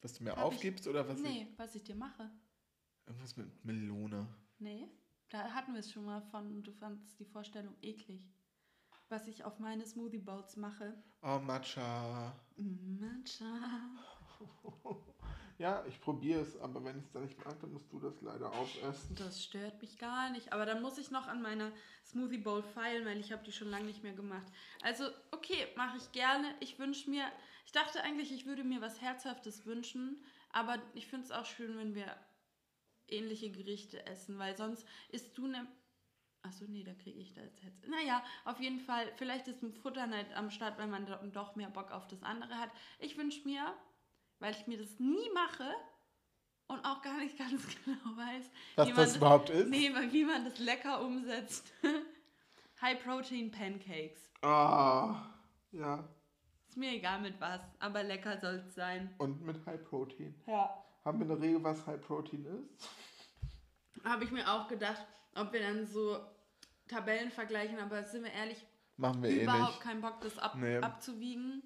Was 0.00 0.14
du 0.14 0.24
mir 0.24 0.30
Hab 0.30 0.38
ich- 0.38 0.42
aufgibst 0.56 0.88
oder 0.88 1.06
was 1.08 1.20
nee, 1.20 1.46
was 1.56 1.76
ich 1.76 1.84
dir 1.84 1.94
mache. 1.94 2.24
ich. 2.34 3.06
Irgendwas 3.06 3.36
mit 3.36 3.64
Melone. 3.64 4.26
Nee, 4.58 4.88
da 5.28 5.52
hatten 5.54 5.72
wir 5.72 5.78
es 5.80 5.92
schon 5.92 6.04
mal 6.04 6.20
von 6.20 6.48
und 6.56 6.64
du 6.66 6.72
fandst 6.72 7.20
die 7.20 7.24
Vorstellung 7.26 7.76
eklig. 7.80 8.28
Was 9.08 9.28
ich 9.28 9.44
auf 9.44 9.60
meine 9.60 9.86
Smoothie 9.86 10.18
Bowls 10.18 10.56
mache. 10.56 11.00
Oh, 11.22 11.38
Matcha. 11.38 12.34
Matcha. 12.56 14.00
Ja, 15.62 15.84
ich 15.86 16.00
probiere 16.00 16.40
es, 16.40 16.60
aber 16.60 16.82
wenn 16.84 16.98
ich 16.98 17.04
es 17.04 17.12
dann 17.12 17.22
nicht 17.22 17.38
mag, 17.44 17.56
dann 17.60 17.72
musst 17.72 17.92
du 17.92 18.00
das 18.00 18.20
leider 18.20 18.52
aufessen. 18.52 19.14
Das 19.14 19.44
stört 19.44 19.80
mich 19.80 19.96
gar 19.96 20.28
nicht. 20.30 20.52
Aber 20.52 20.66
dann 20.66 20.82
muss 20.82 20.98
ich 20.98 21.12
noch 21.12 21.28
an 21.28 21.40
meiner 21.40 21.70
Smoothie 22.04 22.38
Bowl 22.38 22.64
feilen, 22.64 23.06
weil 23.06 23.20
ich 23.20 23.30
habe 23.30 23.44
die 23.44 23.52
schon 23.52 23.70
lange 23.70 23.84
nicht 23.84 24.02
mehr 24.02 24.12
gemacht. 24.12 24.46
Also, 24.82 25.04
okay, 25.30 25.68
mache 25.76 25.98
ich 25.98 26.10
gerne. 26.10 26.52
Ich 26.58 26.80
wünsche 26.80 27.08
mir, 27.08 27.24
ich 27.64 27.70
dachte 27.70 28.02
eigentlich, 28.02 28.32
ich 28.32 28.44
würde 28.44 28.64
mir 28.64 28.80
was 28.80 29.00
Herzhaftes 29.00 29.64
wünschen. 29.64 30.20
Aber 30.50 30.82
ich 30.94 31.06
finde 31.06 31.26
es 31.26 31.30
auch 31.30 31.46
schön, 31.46 31.78
wenn 31.78 31.94
wir 31.94 32.12
ähnliche 33.06 33.52
Gerichte 33.52 34.04
essen, 34.04 34.40
weil 34.40 34.56
sonst 34.56 34.84
isst 35.10 35.38
du 35.38 35.46
ne... 35.46 35.68
Achso, 36.42 36.64
nee, 36.66 36.82
da 36.82 36.92
kriege 36.94 37.20
ich 37.20 37.34
da 37.34 37.40
jetzt 37.40 37.62
Herz. 37.62 37.86
Naja, 37.86 38.24
auf 38.44 38.58
jeden 38.58 38.80
Fall, 38.80 39.12
vielleicht 39.14 39.46
ist 39.46 39.62
ein 39.62 39.72
Futterneid 39.72 40.34
am 40.34 40.50
Start, 40.50 40.76
weil 40.76 40.88
man 40.88 41.06
do- 41.06 41.24
doch 41.32 41.54
mehr 41.54 41.70
Bock 41.70 41.92
auf 41.92 42.08
das 42.08 42.24
andere 42.24 42.58
hat. 42.58 42.70
Ich 42.98 43.16
wünsche 43.16 43.44
mir, 43.46 43.72
weil 44.42 44.52
ich 44.54 44.66
mir 44.66 44.76
das 44.78 44.98
nie 44.98 45.30
mache 45.32 45.72
und 46.66 46.84
auch 46.84 47.00
gar 47.00 47.16
nicht 47.18 47.38
ganz 47.38 47.62
genau 47.84 48.16
weiß, 48.16 48.50
Was 48.76 48.88
wie 48.88 48.92
man 48.92 49.00
das 49.04 49.16
überhaupt 49.16 49.50
ist? 49.50 49.68
Nee, 49.68 49.90
wie 50.10 50.24
man 50.24 50.44
das 50.44 50.58
lecker 50.58 51.00
umsetzt. 51.00 51.72
High-Protein-Pancakes. 52.82 54.32
Ah, 54.42 55.26
ja. 55.70 56.08
Ist 56.68 56.76
mir 56.76 56.90
egal 56.92 57.20
mit 57.20 57.40
was, 57.40 57.60
aber 57.78 58.02
lecker 58.02 58.38
soll 58.40 58.56
es 58.66 58.74
sein. 58.74 59.14
Und 59.18 59.42
mit 59.42 59.64
High 59.66 59.82
Protein. 59.84 60.34
Ja. 60.46 60.82
Haben 61.04 61.20
wir 61.20 61.26
eine 61.30 61.40
Regel, 61.40 61.62
was 61.62 61.86
High 61.86 62.00
Protein 62.00 62.44
ist? 62.46 62.88
Habe 64.04 64.24
ich 64.24 64.32
mir 64.32 64.50
auch 64.50 64.66
gedacht, 64.68 65.04
ob 65.36 65.52
wir 65.52 65.60
dann 65.60 65.86
so 65.86 66.18
Tabellen 66.88 67.30
vergleichen, 67.30 67.78
aber 67.78 68.02
sind 68.04 68.24
wir 68.24 68.32
ehrlich, 68.32 68.66
Machen 68.96 69.22
wir 69.22 69.30
eh 69.30 69.42
überhaupt 69.44 69.68
nicht. 69.74 69.80
keinen 69.80 70.00
Bock, 70.00 70.20
das 70.20 70.38
ab 70.38 70.56
Nee. 70.56 70.78
abzuwiegen. 70.78 71.62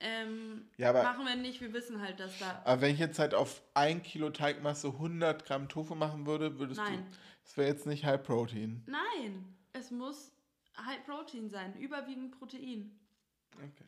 Ähm, 0.00 0.68
Ja, 0.76 0.90
aber- 0.90 1.02
machen 1.02 1.24
wir 1.26 1.36
nicht, 1.36 1.60
wir 1.60 1.72
wissen 1.72 2.00
halt, 2.00 2.18
dass 2.20 2.38
da. 2.38 2.62
Aber 2.64 2.80
wenn 2.82 2.92
ich 2.92 2.98
jetzt 2.98 3.18
halt 3.18 3.34
auf 3.34 3.62
1 3.74 4.02
Kilo 4.02 4.30
Teigmasse 4.30 4.88
100 4.98 5.44
Gramm 5.44 5.68
Tofu 5.68 5.94
machen 5.94 6.26
würde, 6.26 6.58
würdest 6.58 6.80
Nein. 6.80 7.04
du. 7.10 7.16
Das 7.44 7.56
wäre 7.56 7.68
jetzt 7.68 7.86
nicht 7.86 8.04
High 8.04 8.22
Protein. 8.22 8.82
Nein, 8.86 9.54
es 9.72 9.90
muss 9.90 10.32
High 10.76 11.04
Protein 11.04 11.48
sein, 11.48 11.76
überwiegend 11.76 12.36
Protein. 12.38 12.98
Okay. 13.56 13.84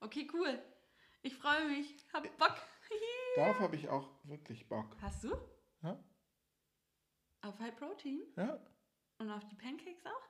Okay, 0.00 0.28
cool. 0.32 0.58
Ich 1.22 1.34
freue 1.36 1.68
mich, 1.68 1.94
hab 2.12 2.22
Bock. 2.38 2.56
Darauf 3.36 3.58
habe 3.60 3.76
ich 3.76 3.88
auch 3.88 4.08
wirklich 4.24 4.68
Bock. 4.68 4.96
Hast 5.00 5.24
du? 5.24 5.34
Ja? 5.82 5.98
Auf 7.42 7.58
High 7.60 7.76
Protein? 7.76 8.20
Ja. 8.36 8.58
Und 9.18 9.30
auf 9.30 9.44
die 9.46 9.54
Pancakes 9.56 10.04
auch? 10.06 10.28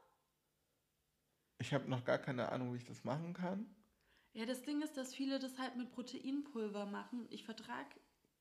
Ich 1.59 1.73
habe 1.73 1.89
noch 1.89 2.05
gar 2.05 2.19
keine 2.19 2.51
Ahnung, 2.53 2.73
wie 2.75 2.79
ich 2.79 2.85
das 2.85 3.03
machen 3.05 3.33
kann. 3.33 3.75
Ja, 4.37 4.45
das 4.45 4.61
Ding 4.61 4.83
ist, 4.83 4.99
dass 4.99 5.15
viele 5.15 5.39
das 5.39 5.59
halt 5.59 5.77
mit 5.77 5.93
Proteinpulver 5.93 6.85
machen. 6.85 7.27
Ich 7.31 7.43
vertrage 7.43 7.89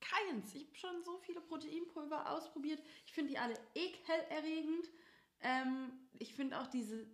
keins. 0.02 0.54
Ich 0.54 0.66
habe 0.66 0.76
schon 0.76 1.04
so 1.06 1.18
viele 1.20 1.40
Proteinpulver 1.40 2.32
ausprobiert. 2.32 2.84
Ich 3.06 3.14
finde 3.14 3.32
die 3.32 3.40
alle 3.40 3.58
ekelerregend. 3.76 4.90
Ähm, 5.40 5.94
ich 6.20 6.34
finde 6.34 6.60
auch 6.60 6.68
diese 6.68 7.08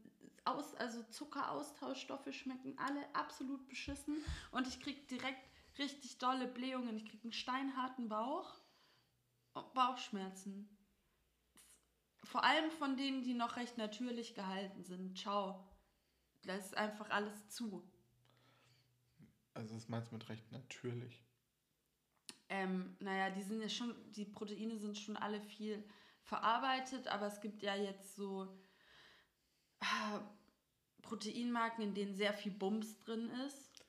Aus 0.45 0.73
also 0.73 1.03
Zuckeraustauschstoffe 1.11 2.33
schmecken 2.33 2.75
alle 2.79 3.03
absolut 3.13 3.67
beschissen. 3.69 4.17
Und 4.49 4.67
ich 4.67 4.79
kriege 4.79 5.05
direkt 5.11 5.47
richtig 5.77 6.17
dolle 6.17 6.47
Blähungen. 6.47 6.97
Ich 6.97 7.05
kriege 7.05 7.21
einen 7.21 7.33
steinharten 7.33 8.09
Bauch. 8.09 8.59
und 9.53 9.71
Bauchschmerzen. 9.75 10.75
Vor 12.23 12.43
allem 12.43 12.71
von 12.71 12.97
denen, 12.97 13.21
die 13.21 13.35
noch 13.35 13.57
recht 13.57 13.77
natürlich 13.77 14.33
gehalten 14.33 14.83
sind. 14.83 15.19
Ciao. 15.19 15.69
Das 16.45 16.65
ist 16.65 16.77
einfach 16.77 17.11
alles 17.11 17.47
zu. 17.49 17.90
Also 19.53 19.75
das 19.75 19.89
meinst 19.89 20.11
du 20.11 20.15
mit 20.15 20.29
recht 20.29 20.51
natürlich. 20.51 21.23
Ähm, 22.49 22.95
naja, 22.99 23.29
die 23.29 23.43
sind 23.43 23.61
ja 23.61 23.69
schon, 23.69 23.95
die 24.11 24.25
Proteine 24.25 24.77
sind 24.77 24.97
schon 24.97 25.15
alle 25.17 25.41
viel 25.41 25.83
verarbeitet, 26.23 27.07
aber 27.07 27.27
es 27.27 27.39
gibt 27.41 27.63
ja 27.63 27.75
jetzt 27.75 28.15
so 28.15 28.47
ah, 29.79 30.21
Proteinmarken, 31.01 31.83
in 31.83 31.93
denen 31.93 32.15
sehr 32.15 32.33
viel 32.33 32.51
Bums 32.51 32.99
drin 32.99 33.29
ist. 33.47 33.85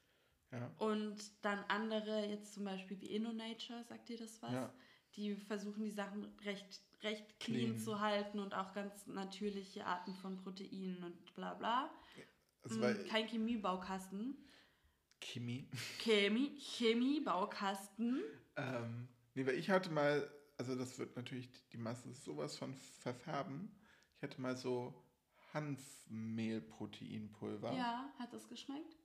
Ja. 0.51 0.71
Und 0.79 1.17
dann 1.45 1.65
andere, 1.69 2.27
jetzt 2.27 2.55
zum 2.55 2.65
Beispiel 2.65 3.01
wie 3.01 3.15
InnoNature, 3.15 3.85
sagt 3.85 4.11
ihr 4.11 4.19
das 4.19 4.41
was? 4.43 4.53
Ja. 4.53 4.73
Die 5.17 5.35
versuchen 5.35 5.85
die 5.85 5.91
Sachen 5.91 6.25
recht, 6.45 6.81
recht 7.03 7.39
clean, 7.41 7.61
Clean. 7.61 7.79
zu 7.79 8.01
halten 8.01 8.39
und 8.39 8.55
auch 8.55 8.73
ganz 8.73 9.07
natürliche 9.07 9.87
Arten 9.87 10.15
von 10.15 10.37
Proteinen 10.37 11.03
und 11.05 11.35
bla 11.35 11.55
bla. 11.55 11.91
Also 12.63 12.81
weil 12.81 13.05
Kein 13.07 13.27
Chemiebaukasten. 13.27 14.37
Chemie. 15.23 15.69
Chemie, 15.99 16.55
Chemiebaukasten. 16.59 18.23
Ähm, 18.57 19.09
nee, 19.35 19.47
weil 19.47 19.55
ich 19.55 19.71
hatte 19.71 19.91
mal, 19.91 20.31
also 20.59 20.75
das 20.75 20.99
wird 20.99 21.17
natürlich 21.17 21.49
die 21.71 21.79
Masse 21.79 22.13
sowas 22.13 22.57
von 22.57 22.75
verfärben. 22.75 23.75
Ich 24.17 24.23
hatte 24.23 24.41
mal 24.41 24.57
so 24.57 24.95
Hanfmehlproteinpulver. 25.55 27.73
Ja, 27.73 28.13
hat 28.19 28.33
das 28.33 28.49
geschmeckt? 28.49 28.97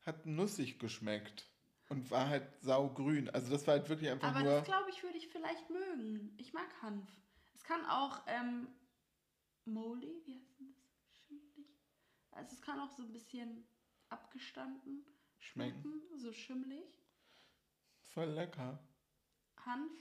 Hat 0.00 0.26
nussig 0.26 0.78
geschmeckt 0.78 1.46
und 1.88 2.10
war 2.10 2.28
halt 2.28 2.46
saugrün. 2.60 3.30
Also 3.30 3.50
das 3.50 3.66
war 3.66 3.74
halt 3.74 3.88
wirklich 3.88 4.10
einfach 4.10 4.28
Aber 4.28 4.40
nur. 4.40 4.52
das 4.52 4.64
glaube 4.64 4.90
ich, 4.90 5.02
würde 5.02 5.18
ich 5.18 5.28
vielleicht 5.28 5.70
mögen. 5.70 6.34
Ich 6.38 6.52
mag 6.52 6.68
Hanf. 6.82 7.08
Es 7.54 7.62
kann 7.62 7.84
auch 7.86 8.20
ähm, 8.26 8.66
moldy, 9.64 10.22
wie 10.26 10.34
heißt 10.34 10.58
denn 10.58 10.74
das? 10.74 10.82
Schimmelig? 11.26 11.68
Also 12.32 12.56
es 12.56 12.62
kann 12.62 12.80
auch 12.80 12.90
so 12.90 13.04
ein 13.04 13.12
bisschen 13.12 13.64
abgestanden 14.08 15.04
Schmecken. 15.42 16.02
so 16.16 16.32
schimmelig. 16.32 16.84
Voll 18.14 18.28
lecker. 18.28 18.78
Hanf. 19.64 19.92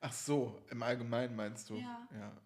Ach 0.00 0.12
so, 0.12 0.60
im 0.70 0.82
Allgemeinen 0.82 1.34
meinst 1.34 1.70
du? 1.70 1.76
Ja. 1.76 2.06
ja. 2.12 2.36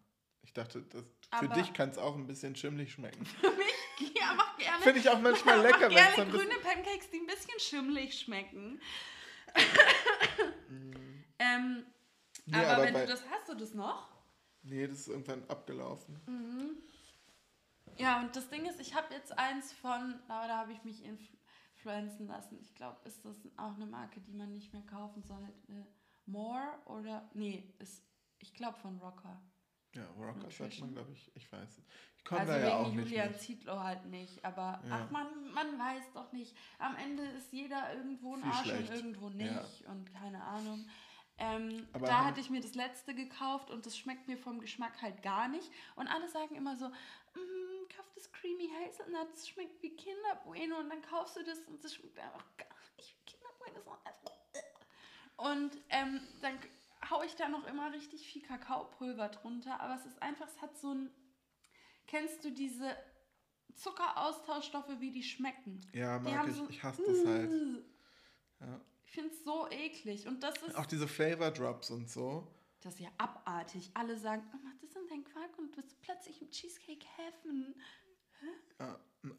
Ich 0.43 0.53
dachte, 0.53 0.83
dass 0.83 1.05
Für 1.39 1.49
dich 1.49 1.73
kann 1.73 1.91
es 1.91 1.99
auch 1.99 2.15
ein 2.15 2.27
bisschen 2.27 2.55
schimmelig 2.55 2.93
schmecken. 2.93 3.27
für 3.41 3.51
mich, 3.51 4.15
ja, 4.19 4.35
mach 4.35 4.57
gerne. 4.57 4.83
Finde 4.83 5.01
ich 5.01 5.09
auch 5.09 5.21
manchmal 5.21 5.57
mach 5.63 5.65
lecker, 5.65 5.89
so 5.89 5.95
gerne 5.95 6.15
bisschen. 6.15 6.31
grüne 6.31 6.55
Pancakes, 6.63 7.11
die 7.11 7.19
ein 7.19 7.27
bisschen 7.27 7.59
schimmelig 7.59 8.19
schmecken. 8.19 8.81
ähm, 11.39 11.85
Nee, 12.47 12.57
aber, 12.57 12.69
aber 12.69 12.85
wenn 12.85 12.95
du 12.95 13.07
das 13.07 13.23
hast, 13.29 13.49
du 13.49 13.55
das 13.55 13.75
noch? 13.75 14.09
Nee, 14.63 14.87
das 14.87 15.01
ist 15.01 15.09
irgendwann 15.09 15.45
abgelaufen. 15.49 16.19
Ja, 17.99 18.21
und 18.21 18.35
das 18.35 18.49
Ding 18.49 18.65
ist, 18.65 18.81
ich 18.81 18.95
habe 18.95 19.13
jetzt 19.13 19.37
eins 19.37 19.73
von, 19.73 20.19
aber 20.29 20.47
da 20.47 20.57
habe 20.59 20.73
ich 20.73 20.83
mich 20.85 21.05
influenzen 21.89 22.27
lassen. 22.27 22.59
Ich 22.61 22.75
glaube, 22.75 22.97
ist 23.05 23.25
das 23.25 23.37
auch 23.57 23.75
eine 23.75 23.87
Marke, 23.87 24.21
die 24.21 24.33
man 24.33 24.53
nicht 24.53 24.73
mehr 24.73 24.83
kaufen 24.83 25.23
sollte. 25.23 25.87
More 26.27 26.79
oder, 26.87 27.29
nee, 27.35 27.73
ist, 27.79 28.05
ich 28.39 28.53
glaube 28.55 28.79
von 28.79 28.99
Rocker. 28.99 29.41
Ja, 29.95 30.05
Rocker 30.19 30.51
sagt 30.51 30.81
man, 30.81 30.93
glaube 30.93 31.13
ich. 31.13 31.31
Ich 31.35 31.51
weiß 31.51 31.79
es. 31.79 31.85
Ich 32.19 32.25
komme 32.25 32.41
Also 32.43 32.53
da 32.53 32.59
ja 32.61 32.77
auch 32.77 32.87
wegen 32.87 32.97
nicht 32.97 33.09
Julian 33.11 33.31
mit. 33.31 33.41
Zietlow 33.41 33.79
halt 33.83 34.05
nicht. 34.07 34.45
Aber 34.45 34.81
Ja. 34.87 35.07
ach, 35.07 35.11
man, 35.11 35.27
man 35.53 35.79
weiß 35.79 36.13
doch 36.13 36.31
nicht. 36.33 36.55
Am 36.79 36.95
Ende 36.97 37.23
ist 37.25 37.53
jeder 37.53 37.95
irgendwo 37.95 38.35
ein 38.35 38.43
Viel 38.43 38.51
Arsch 38.53 38.69
schlecht. 38.69 38.91
und 38.91 38.97
irgendwo 38.97 39.29
nicht. 39.31 39.85
Und 39.87 40.13
keine 40.13 40.45
Ahnung. 40.45 40.87
Ähm, 41.39 41.87
da 42.01 42.25
hatte 42.25 42.41
ich 42.41 42.51
mir 42.51 42.61
das 42.61 42.75
letzte 42.75 43.15
gekauft 43.15 43.71
und 43.71 43.87
das 43.87 43.97
schmeckt 43.97 44.27
mir 44.29 44.37
vom 44.37 44.61
Geschmack 44.61 45.01
halt 45.01 45.23
gar 45.23 45.49
nicht. 45.49 45.71
Und 45.97 46.09
alle 46.09 46.29
sagen 46.29 46.55
immer 46.57 46.77
so, 46.77 46.89
mm, 46.89 47.68
Creamy 48.41 48.69
Hazelnut, 48.69 49.31
das 49.33 49.49
schmeckt 49.49 49.83
wie 49.83 49.95
Kinder 49.97 50.37
Bueno. 50.45 50.79
Und 50.79 50.91
dann 50.91 51.03
kaufst 51.03 51.37
du 51.37 51.43
das 51.45 51.59
und 51.61 51.83
das 51.83 51.95
schmeckt 51.95 52.19
einfach 52.19 52.45
gar 52.57 52.69
nicht 52.97 53.17
wie 53.17 53.31
Kinder 53.31 53.49
Bueno. 53.59 53.99
äh. 54.05 54.13
Und 55.37 55.79
ähm, 55.91 56.21
dann 56.41 56.59
haue 57.11 57.25
ich 57.27 57.35
da 57.37 57.49
noch 57.49 57.67
immer 57.67 57.93
richtig 57.93 58.27
viel 58.31 58.43
Kakaopulver 58.43 59.29
drunter. 59.29 59.81
Aber 59.81 59.95
es 59.95 60.05
ist 60.07 60.21
einfach, 60.23 60.47
es 60.49 60.61
hat 60.61 60.77
so 60.79 60.93
ein 60.95 61.11
Kennst 62.07 62.43
du 62.45 62.51
diese 62.51 62.97
Zuckeraustauschstoffe, 63.75 64.99
wie 65.01 65.11
die 65.11 65.23
schmecken? 65.23 65.81
Ja, 65.93 66.19
mag 66.19 66.49
ich. 66.49 66.55
so- 66.55 66.69
Ich 66.69 66.83
hasse 66.83 67.03
das 67.07 67.25
halt. 67.27 67.51
Ja. 68.61 68.81
Ich 69.05 69.13
finde 69.13 69.31
es 69.31 69.45
so 69.45 69.69
eklig. 69.71 70.27
Und 70.27 70.43
das 70.43 70.57
ist, 70.63 70.75
Auch 70.77 70.87
diese 70.87 71.07
Flavor 71.09 71.51
Drops 71.51 71.91
und 71.91 72.11
so. 72.11 72.47
das 72.81 72.95
ist 72.95 73.01
ja 73.01 73.09
abartig. 73.19 73.91
Alle 73.95 74.17
sagen, 74.17 74.43
oh, 74.55 74.59
mach 74.63 74.75
das 74.81 74.95
in 74.97 75.07
deinen 75.09 75.25
Quark 75.25 75.57
und 75.59 75.71
du 75.77 75.83
bist 75.83 76.01
plötzlich 76.01 76.41
im 76.43 76.51
Cheesecake 76.51 77.07
Heaven. 77.17 77.75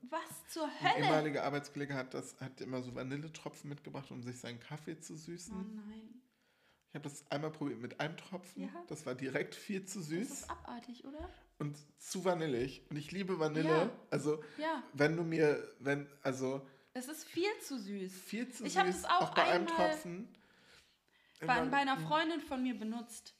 Was 0.02 0.48
zur 0.50 0.66
Ein 0.66 0.72
Hölle? 0.96 1.06
ehemaliger 1.06 1.44
Arbeitskollege 1.44 1.94
hat 1.94 2.14
das 2.14 2.36
hat 2.42 2.60
immer 2.62 2.82
so 2.82 2.94
Vanilletropfen 2.96 3.70
mitgebracht, 3.70 4.12
um 4.12 4.22
sich 4.22 4.38
seinen 4.40 4.60
Kaffee 4.60 5.00
zu 5.00 5.16
süßen. 5.16 5.56
Oh 5.56 5.88
nein. 5.90 6.22
Ich 6.90 6.96
habe 6.96 7.04
das 7.08 7.24
einmal 7.32 7.52
probiert 7.52 7.80
mit 7.80 8.00
einem 8.00 8.18
Tropfen. 8.18 8.64
Ja. 8.64 8.70
Das 8.88 9.06
war 9.06 9.16
direkt 9.16 9.56
viel 9.56 9.86
zu 9.86 10.00
Das 10.00 10.08
süß 10.10 10.30
ist 10.32 10.50
abartig, 10.50 11.06
oder? 11.06 11.30
und 11.60 11.78
zu 11.98 12.26
vanillig. 12.26 12.84
Und 12.90 12.98
ich 12.98 13.12
liebe 13.12 13.40
Vanille. 13.40 13.70
Ja. 13.70 13.90
Also, 14.10 14.44
Ja, 14.58 14.84
wenn 14.94 15.16
du 15.16 15.24
mir, 15.24 15.66
wenn, 15.80 16.08
also 16.24 16.66
es 16.94 17.08
ist 17.08 17.24
viel 17.26 17.58
zu 17.62 17.78
süß. 17.80 18.12
viel 18.14 18.50
zu 18.50 18.66
Ich 18.66 18.74
süß, 18.74 18.80
hab 18.82 18.88
das 18.88 19.06
auch 19.06 19.34
bei 19.34 19.44
einem 19.44 19.68
Tropfen. 19.68 20.28
bei, 21.42 21.64
bei 21.66 21.78
einer 21.78 21.98
Freundin 21.98 22.42
von 22.42 22.64
mir 22.64 22.78
benutzt. 22.78 23.34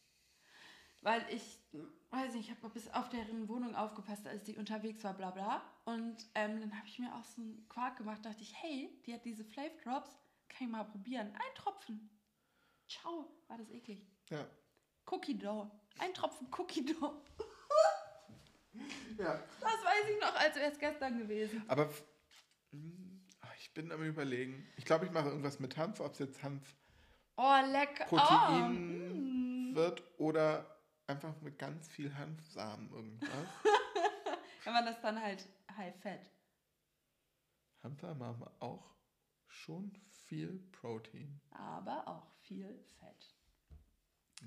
Weil 1.02 1.26
ich, 1.32 1.59
weiß 2.12 2.34
nicht, 2.34 2.50
ich 2.50 2.56
habe 2.56 2.70
bis 2.70 2.90
auf 2.90 3.10
deren 3.10 3.48
Wohnung 3.48 3.76
aufgepasst, 3.76 4.26
als 4.28 4.44
die 4.44 4.58
unterwegs 4.58 5.04
war, 5.04 5.14
bla 5.14 5.32
bla. 5.32 5.62
Und 5.86 6.18
ähm, 6.36 6.60
dann 6.60 6.76
habe 6.78 6.88
ich 6.88 7.00
mir 7.00 7.14
auch 7.16 7.24
so 7.24 7.42
einen 7.42 7.68
Quark 7.70 7.98
gemacht, 7.98 8.26
dachte 8.26 8.42
ich, 8.42 8.54
hey, 8.62 8.90
die 9.06 9.14
hat 9.14 9.26
diese 9.26 9.44
Flav 9.44 9.72
Drops, 9.84 10.10
kann 10.48 10.68
ich 10.68 10.72
mal 10.72 10.84
probieren. 10.86 11.28
Ein 11.28 11.56
Tropfen. 11.56 12.10
Ciao, 12.88 13.32
war 13.48 13.58
das 13.58 13.70
eklig. 13.70 14.08
Ja. 14.30 14.46
Cookie 15.12 15.38
Dough. 15.38 15.70
Ein 16.00 16.14
Tropfen 16.14 16.48
Cookie 16.58 16.86
Dough. 16.86 17.22
ja. 19.18 19.44
Das 19.62 19.84
weiß 19.84 20.10
ich 20.14 20.20
noch, 20.22 20.36
als 20.36 20.56
wäre 20.56 20.72
es 20.72 20.80
gestern 20.80 21.20
gewesen. 21.20 21.64
Aber 21.68 21.90
hm, 22.72 23.26
ich 23.58 23.74
bin 23.74 23.92
am 23.92 24.04
überlegen. 24.04 24.68
Ich 24.78 24.86
glaube, 24.86 25.06
ich 25.06 25.12
mache 25.12 25.28
irgendwas 25.30 25.60
mit 25.60 25.78
Hanf, 25.78 26.00
ob 26.00 26.14
es 26.14 26.20
jetzt 26.20 26.42
Hanf 26.44 26.76
Oh, 27.36 27.60
lecker. 27.72 28.06
Protein 28.06 28.64
Oh, 28.66 29.72
mm. 29.72 29.76
wird 29.76 30.04
oder 30.18 30.79
einfach 31.10 31.42
mit 31.42 31.58
ganz 31.58 31.88
viel 31.88 32.16
Hanfsamen 32.16 32.92
irgendwas. 32.92 33.30
Wenn 34.64 34.74
man 34.74 34.86
das 34.86 35.02
dann 35.02 35.22
halt 35.22 35.48
High 35.76 35.96
Fat. 36.02 36.30
Hanfsamen 37.82 38.24
haben 38.24 38.44
auch 38.60 38.96
schon 39.48 39.92
viel 40.28 40.60
Protein. 40.72 41.42
Aber 41.52 42.08
auch 42.08 42.28
viel 42.44 42.80
Fett. 43.00 43.36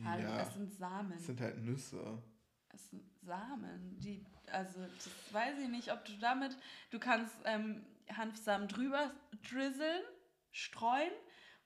Hallo, 0.04 0.22
ja, 0.22 0.38
das 0.38 0.54
sind 0.54 0.72
Samen. 0.72 1.12
das 1.12 1.26
sind 1.26 1.40
halt 1.40 1.58
Nüsse. 1.58 2.22
Es 2.68 2.90
sind 2.90 3.04
Samen, 3.22 4.00
die, 4.00 4.24
also 4.50 4.80
das 4.80 5.10
weiß 5.32 5.58
ich 5.58 5.68
nicht, 5.68 5.92
ob 5.92 6.04
du 6.06 6.16
damit, 6.18 6.56
du 6.90 6.98
kannst 6.98 7.34
ähm, 7.44 7.84
Hanfsamen 8.10 8.68
drüber 8.68 9.12
drizzeln, 9.50 10.02
streuen 10.50 11.12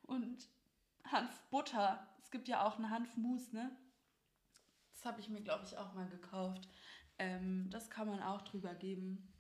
und 0.03 0.49
Hanfbutter. 1.05 2.09
Es 2.19 2.31
gibt 2.33 2.49
ja 2.49 2.65
auch 2.65 2.79
eine 2.79 2.91
Hanfmus, 2.91 3.53
ne? 3.53 3.71
Habe 5.07 5.21
ich 5.21 5.29
mir, 5.29 5.41
glaube 5.41 5.65
ich, 5.65 5.77
auch 5.77 5.95
mal 5.95 6.09
gekauft. 6.09 6.69
Ähm, 7.19 7.71
das 7.71 7.91
kann 7.91 8.09
man 8.09 8.23
auch 8.23 8.43
drüber 8.43 8.75
geben. 8.75 9.33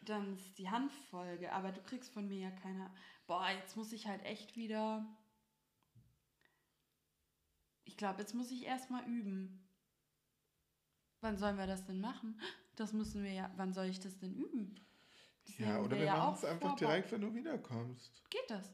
Dann 0.00 0.36
ist 0.36 0.58
die 0.58 0.70
Hanffolge, 0.70 1.52
aber 1.52 1.72
du 1.72 1.80
kriegst 1.82 2.12
von 2.12 2.28
mir 2.28 2.38
ja 2.38 2.50
keine. 2.50 2.94
Boah, 3.26 3.48
jetzt 3.50 3.76
muss 3.76 3.92
ich 3.92 4.06
halt 4.06 4.22
echt 4.24 4.54
wieder. 4.56 5.04
Ich 7.84 7.96
glaube, 7.96 8.20
jetzt 8.20 8.34
muss 8.34 8.50
ich 8.50 8.64
erstmal 8.64 9.04
üben. 9.08 9.68
Wann 11.20 11.38
sollen 11.38 11.56
wir 11.56 11.66
das 11.66 11.84
denn 11.84 12.00
machen? 12.00 12.40
Das 12.76 12.92
müssen 12.92 13.24
wir 13.24 13.32
ja. 13.32 13.50
Wann 13.56 13.72
soll 13.72 13.86
ich 13.86 14.00
das 14.00 14.18
denn 14.18 14.34
üben? 14.34 14.78
Das 15.46 15.58
Ja, 15.58 15.80
oder 15.80 15.96
wir 15.96 16.04
ja 16.04 16.16
machen 16.16 16.34
es 16.34 16.44
einfach 16.44 16.76
direkt, 16.76 17.10
wenn 17.10 17.22
du 17.22 17.34
wiederkommst. 17.34 18.22
Geht 18.28 18.50
das? 18.50 18.70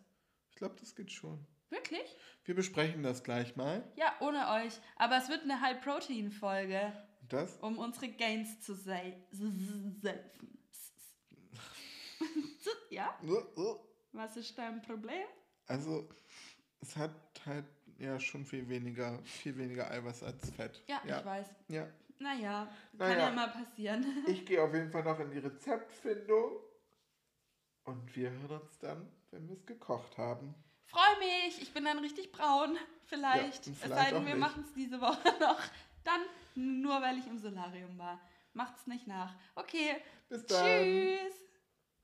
Ich 0.51 0.57
glaube, 0.57 0.74
das 0.80 0.95
geht 0.95 1.12
schon. 1.12 1.47
Wirklich? 1.73 2.16
Wir 2.45 2.55
besprechen 2.55 3.03
das 3.03 3.25
gleich 3.25 3.57
mal. 3.57 3.83
Ja, 3.97 4.14
ohne 4.20 4.47
euch. 4.51 4.79
Aber 4.97 5.16
es 5.16 5.29
wird 5.31 5.43
eine 5.43 5.59
High-Protein-Folge, 5.61 6.93
Und 7.23 7.33
das? 7.33 7.57
um 7.61 7.79
unsere 7.79 8.09
Gains 8.09 8.61
zu 8.61 8.75
selfen. 8.75 10.03
ja? 12.91 13.18
Was 14.12 14.37
ist 14.37 14.57
dein 14.59 14.83
Problem? 14.83 15.25
Also, 15.66 16.09
es 16.81 16.95
hat 16.97 17.14
halt 17.47 17.64
ja 17.99 18.20
schon 18.20 18.45
viel 18.45 18.68
weniger, 18.68 19.18
viel 19.25 19.57
weniger 19.57 19.91
Eiweiß 19.91 20.23
als 20.25 20.51
Fett. 20.51 20.83
Ja, 20.87 21.01
ich 21.05 21.25
weiß. 21.25 21.47
Ja. 21.68 21.89
Naja, 22.18 22.70
Naja. 22.93 23.14
kann 23.14 23.18
ja 23.18 23.31
mal 23.31 23.49
passieren. 23.49 24.05
Ich 24.27 24.45
gehe 24.45 24.62
auf 24.62 24.75
jeden 24.75 24.91
Fall 24.91 25.05
noch 25.05 25.18
in 25.20 25.31
die 25.31 25.39
Rezeptfindung. 25.39 26.53
Und 27.85 28.14
wir 28.14 28.31
hören 28.31 28.61
uns 28.61 28.79
dann, 28.79 29.11
wenn 29.31 29.49
wir 29.49 29.57
es 29.57 29.64
gekocht 29.66 30.18
haben. 30.18 30.55
Freue 30.93 31.18
mich, 31.18 31.62
ich 31.62 31.72
bin 31.72 31.84
dann 31.86 31.99
richtig 32.01 32.30
braun. 32.32 32.76
Vielleicht. 33.07 33.36
Ja, 33.36 33.45
und 33.45 33.76
es 33.76 33.82
vielleicht 33.82 34.11
sei 34.11 34.11
denn, 34.11 34.26
wir 34.26 34.36
machen 34.36 34.62
es 34.62 34.74
diese 34.74 35.01
Woche 35.01 35.34
noch. 35.40 35.61
Dann 36.05 36.20
nur, 36.55 37.01
weil 37.01 37.18
ich 37.18 37.26
im 37.26 37.38
Solarium 37.38 37.99
war. 37.99 38.20
Macht's 38.53 38.86
nicht 38.86 39.07
nach. 39.07 39.34
Okay. 39.55 39.97
Bis 40.28 40.45
dann. 40.47 40.66
Tschüss. 40.66 41.34